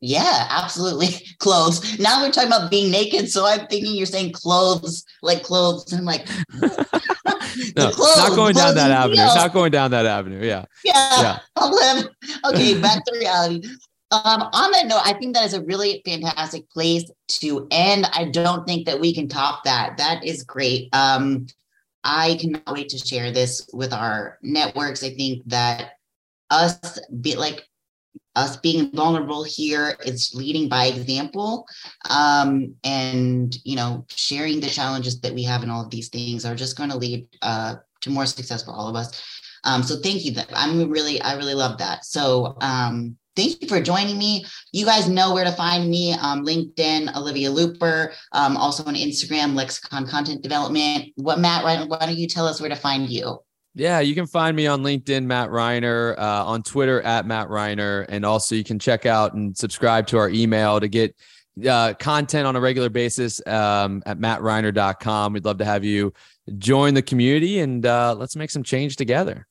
yeah, 0.00 0.46
absolutely. 0.50 1.08
Clothes. 1.38 1.98
Now 1.98 2.22
we're 2.22 2.30
talking 2.30 2.48
about 2.48 2.70
being 2.70 2.90
naked. 2.90 3.30
So 3.30 3.46
I'm 3.46 3.66
thinking 3.66 3.94
you're 3.94 4.06
saying 4.06 4.32
clothes, 4.32 5.04
like 5.22 5.42
clothes. 5.42 5.92
And 5.92 6.00
I'm 6.00 6.04
like, 6.04 6.26
no, 7.76 7.90
clothes, 7.90 8.16
not 8.16 8.34
going 8.34 8.54
down 8.54 8.74
that 8.74 8.90
avenue. 8.90 9.16
Not 9.16 9.52
going 9.52 9.70
down 9.70 9.90
that 9.90 10.06
avenue. 10.06 10.44
Yeah. 10.44 10.64
Yeah. 10.84 11.38
yeah. 11.56 12.02
Okay, 12.44 12.80
back 12.80 13.04
to 13.04 13.18
reality. 13.18 13.68
Um, 14.10 14.48
on 14.52 14.70
that 14.70 14.86
note, 14.86 15.02
I 15.04 15.12
think 15.12 15.34
that 15.34 15.44
is 15.44 15.52
a 15.52 15.62
really 15.62 16.00
fantastic 16.04 16.70
place 16.70 17.04
to 17.28 17.66
end. 17.70 18.06
I 18.14 18.24
don't 18.24 18.66
think 18.66 18.86
that 18.86 19.00
we 19.00 19.14
can 19.14 19.28
top 19.28 19.64
that. 19.64 19.98
That 19.98 20.24
is 20.24 20.44
great. 20.44 20.88
Um, 20.94 21.46
I 22.04 22.38
cannot 22.40 22.72
wait 22.72 22.88
to 22.90 22.98
share 22.98 23.30
this 23.32 23.68
with 23.72 23.92
our 23.92 24.38
networks. 24.40 25.04
I 25.04 25.10
think 25.10 25.42
that 25.46 25.92
us 26.50 26.98
be 27.20 27.36
like 27.36 27.67
us 28.38 28.56
being 28.56 28.90
vulnerable 28.92 29.42
here 29.42 29.96
is 30.04 30.32
leading 30.34 30.68
by 30.68 30.86
example. 30.86 31.66
Um, 32.08 32.74
and 32.84 33.54
you 33.64 33.76
know 33.76 34.06
sharing 34.08 34.60
the 34.60 34.68
challenges 34.68 35.20
that 35.20 35.34
we 35.34 35.42
have 35.42 35.62
in 35.62 35.70
all 35.70 35.84
of 35.84 35.90
these 35.90 36.08
things 36.08 36.44
are 36.44 36.54
just 36.54 36.76
going 36.76 36.90
to 36.90 36.96
lead 36.96 37.26
uh, 37.42 37.76
to 38.02 38.10
more 38.10 38.26
success 38.26 38.64
for 38.64 38.70
all 38.72 38.88
of 38.88 38.96
us. 38.96 39.20
Um, 39.64 39.82
so 39.82 39.96
thank 40.00 40.24
you 40.24 40.32
i'm 40.54 40.88
really 40.88 41.20
i 41.20 41.34
really 41.34 41.54
love 41.54 41.78
that. 41.78 42.04
So 42.04 42.56
um, 42.60 43.16
thank 43.34 43.60
you 43.60 43.68
for 43.68 43.80
joining 43.80 44.16
me. 44.16 44.44
You 44.72 44.86
guys 44.86 45.08
know 45.08 45.34
where 45.34 45.44
to 45.44 45.52
find 45.52 45.90
me 45.90 46.14
linkedin 46.14 47.14
olivia 47.16 47.50
looper 47.50 48.12
um, 48.32 48.56
also 48.56 48.84
on 48.84 48.94
instagram 48.94 49.54
lexicon 49.54 50.06
content 50.06 50.42
development. 50.42 51.06
What 51.16 51.40
matt 51.40 51.64
why 51.64 51.76
don't 51.76 52.16
you 52.16 52.28
tell 52.28 52.46
us 52.46 52.60
where 52.60 52.70
to 52.70 52.76
find 52.76 53.10
you 53.10 53.40
yeah, 53.78 54.00
you 54.00 54.14
can 54.14 54.26
find 54.26 54.56
me 54.56 54.66
on 54.66 54.82
LinkedIn, 54.82 55.24
Matt 55.24 55.50
Reiner, 55.50 56.18
uh, 56.18 56.44
on 56.44 56.62
Twitter 56.62 57.00
at 57.02 57.26
Matt 57.26 57.48
Reiner, 57.48 58.04
and 58.08 58.26
also 58.26 58.54
you 58.54 58.64
can 58.64 58.78
check 58.78 59.06
out 59.06 59.34
and 59.34 59.56
subscribe 59.56 60.06
to 60.08 60.18
our 60.18 60.28
email 60.28 60.80
to 60.80 60.88
get 60.88 61.14
uh, 61.68 61.94
content 61.94 62.46
on 62.46 62.56
a 62.56 62.60
regular 62.60 62.88
basis 62.88 63.44
um, 63.46 64.02
at 64.06 64.18
mattreiner.com. 64.18 65.32
We'd 65.32 65.44
love 65.44 65.58
to 65.58 65.64
have 65.64 65.84
you 65.84 66.12
join 66.58 66.94
the 66.94 67.02
community 67.02 67.60
and 67.60 67.84
uh, 67.84 68.14
let's 68.16 68.36
make 68.36 68.50
some 68.50 68.62
change 68.62 68.96
together. 68.96 69.46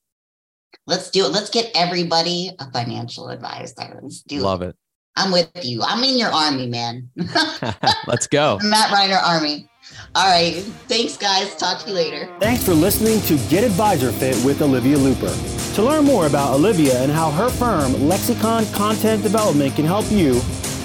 Let's 0.86 1.09
do 1.09 1.25
it. 1.25 1.30
Let's 1.30 1.49
get 1.49 1.71
everybody 1.75 2.51
a 2.59 2.71
financial 2.71 3.30
advisor. 3.30 3.99
Let's 4.01 4.21
do 4.21 4.39
love 4.39 4.61
it. 4.61 4.75
I'm 5.15 5.32
with 5.32 5.49
you. 5.63 5.82
I'm 5.84 6.03
in 6.03 6.17
your 6.17 6.30
army, 6.30 6.67
man. 6.67 7.09
let's 8.07 8.28
go. 8.28 8.59
Matt 8.63 8.89
Reiner 8.89 9.21
Army. 9.21 9.67
All 10.15 10.27
right. 10.27 10.63
Thanks, 10.88 11.17
guys. 11.17 11.55
Talk 11.55 11.83
to 11.83 11.89
you 11.89 11.95
later. 11.95 12.27
Thanks 12.39 12.63
for 12.63 12.73
listening 12.73 13.21
to 13.21 13.38
Get 13.49 13.63
Advisor 13.63 14.11
Fit 14.11 14.35
with 14.43 14.61
Olivia 14.61 14.97
Looper. 14.97 15.33
To 15.75 15.83
learn 15.83 16.05
more 16.05 16.25
about 16.25 16.55
Olivia 16.55 17.01
and 17.03 17.11
how 17.11 17.29
her 17.31 17.49
firm, 17.49 18.07
Lexicon 18.07 18.65
Content 18.73 19.21
Development, 19.21 19.75
can 19.75 19.85
help 19.85 20.09
you, 20.11 20.39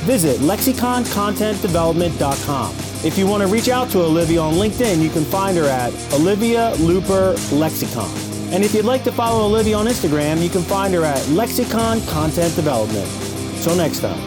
visit 0.04 0.38
lexiconcontentdevelopment.com. 0.40 2.74
If 3.04 3.18
you 3.18 3.26
want 3.26 3.42
to 3.42 3.48
reach 3.48 3.68
out 3.68 3.90
to 3.90 4.02
Olivia 4.02 4.40
on 4.40 4.54
LinkedIn, 4.54 5.02
you 5.02 5.10
can 5.10 5.24
find 5.24 5.56
her 5.56 5.64
at 5.64 5.92
Olivia 6.12 6.72
Looper 6.78 7.34
Lexicon. 7.52 8.08
And 8.52 8.62
if 8.62 8.74
you'd 8.74 8.84
like 8.84 9.02
to 9.04 9.12
follow 9.12 9.46
Olivia 9.46 9.78
on 9.78 9.86
Instagram, 9.86 10.42
you 10.42 10.50
can 10.50 10.62
find 10.62 10.92
her 10.92 11.04
at 11.04 11.26
Lexicon 11.28 12.02
Content 12.02 12.54
Development. 12.54 13.08
Till 13.62 13.76
next 13.76 14.00
time. 14.00 14.20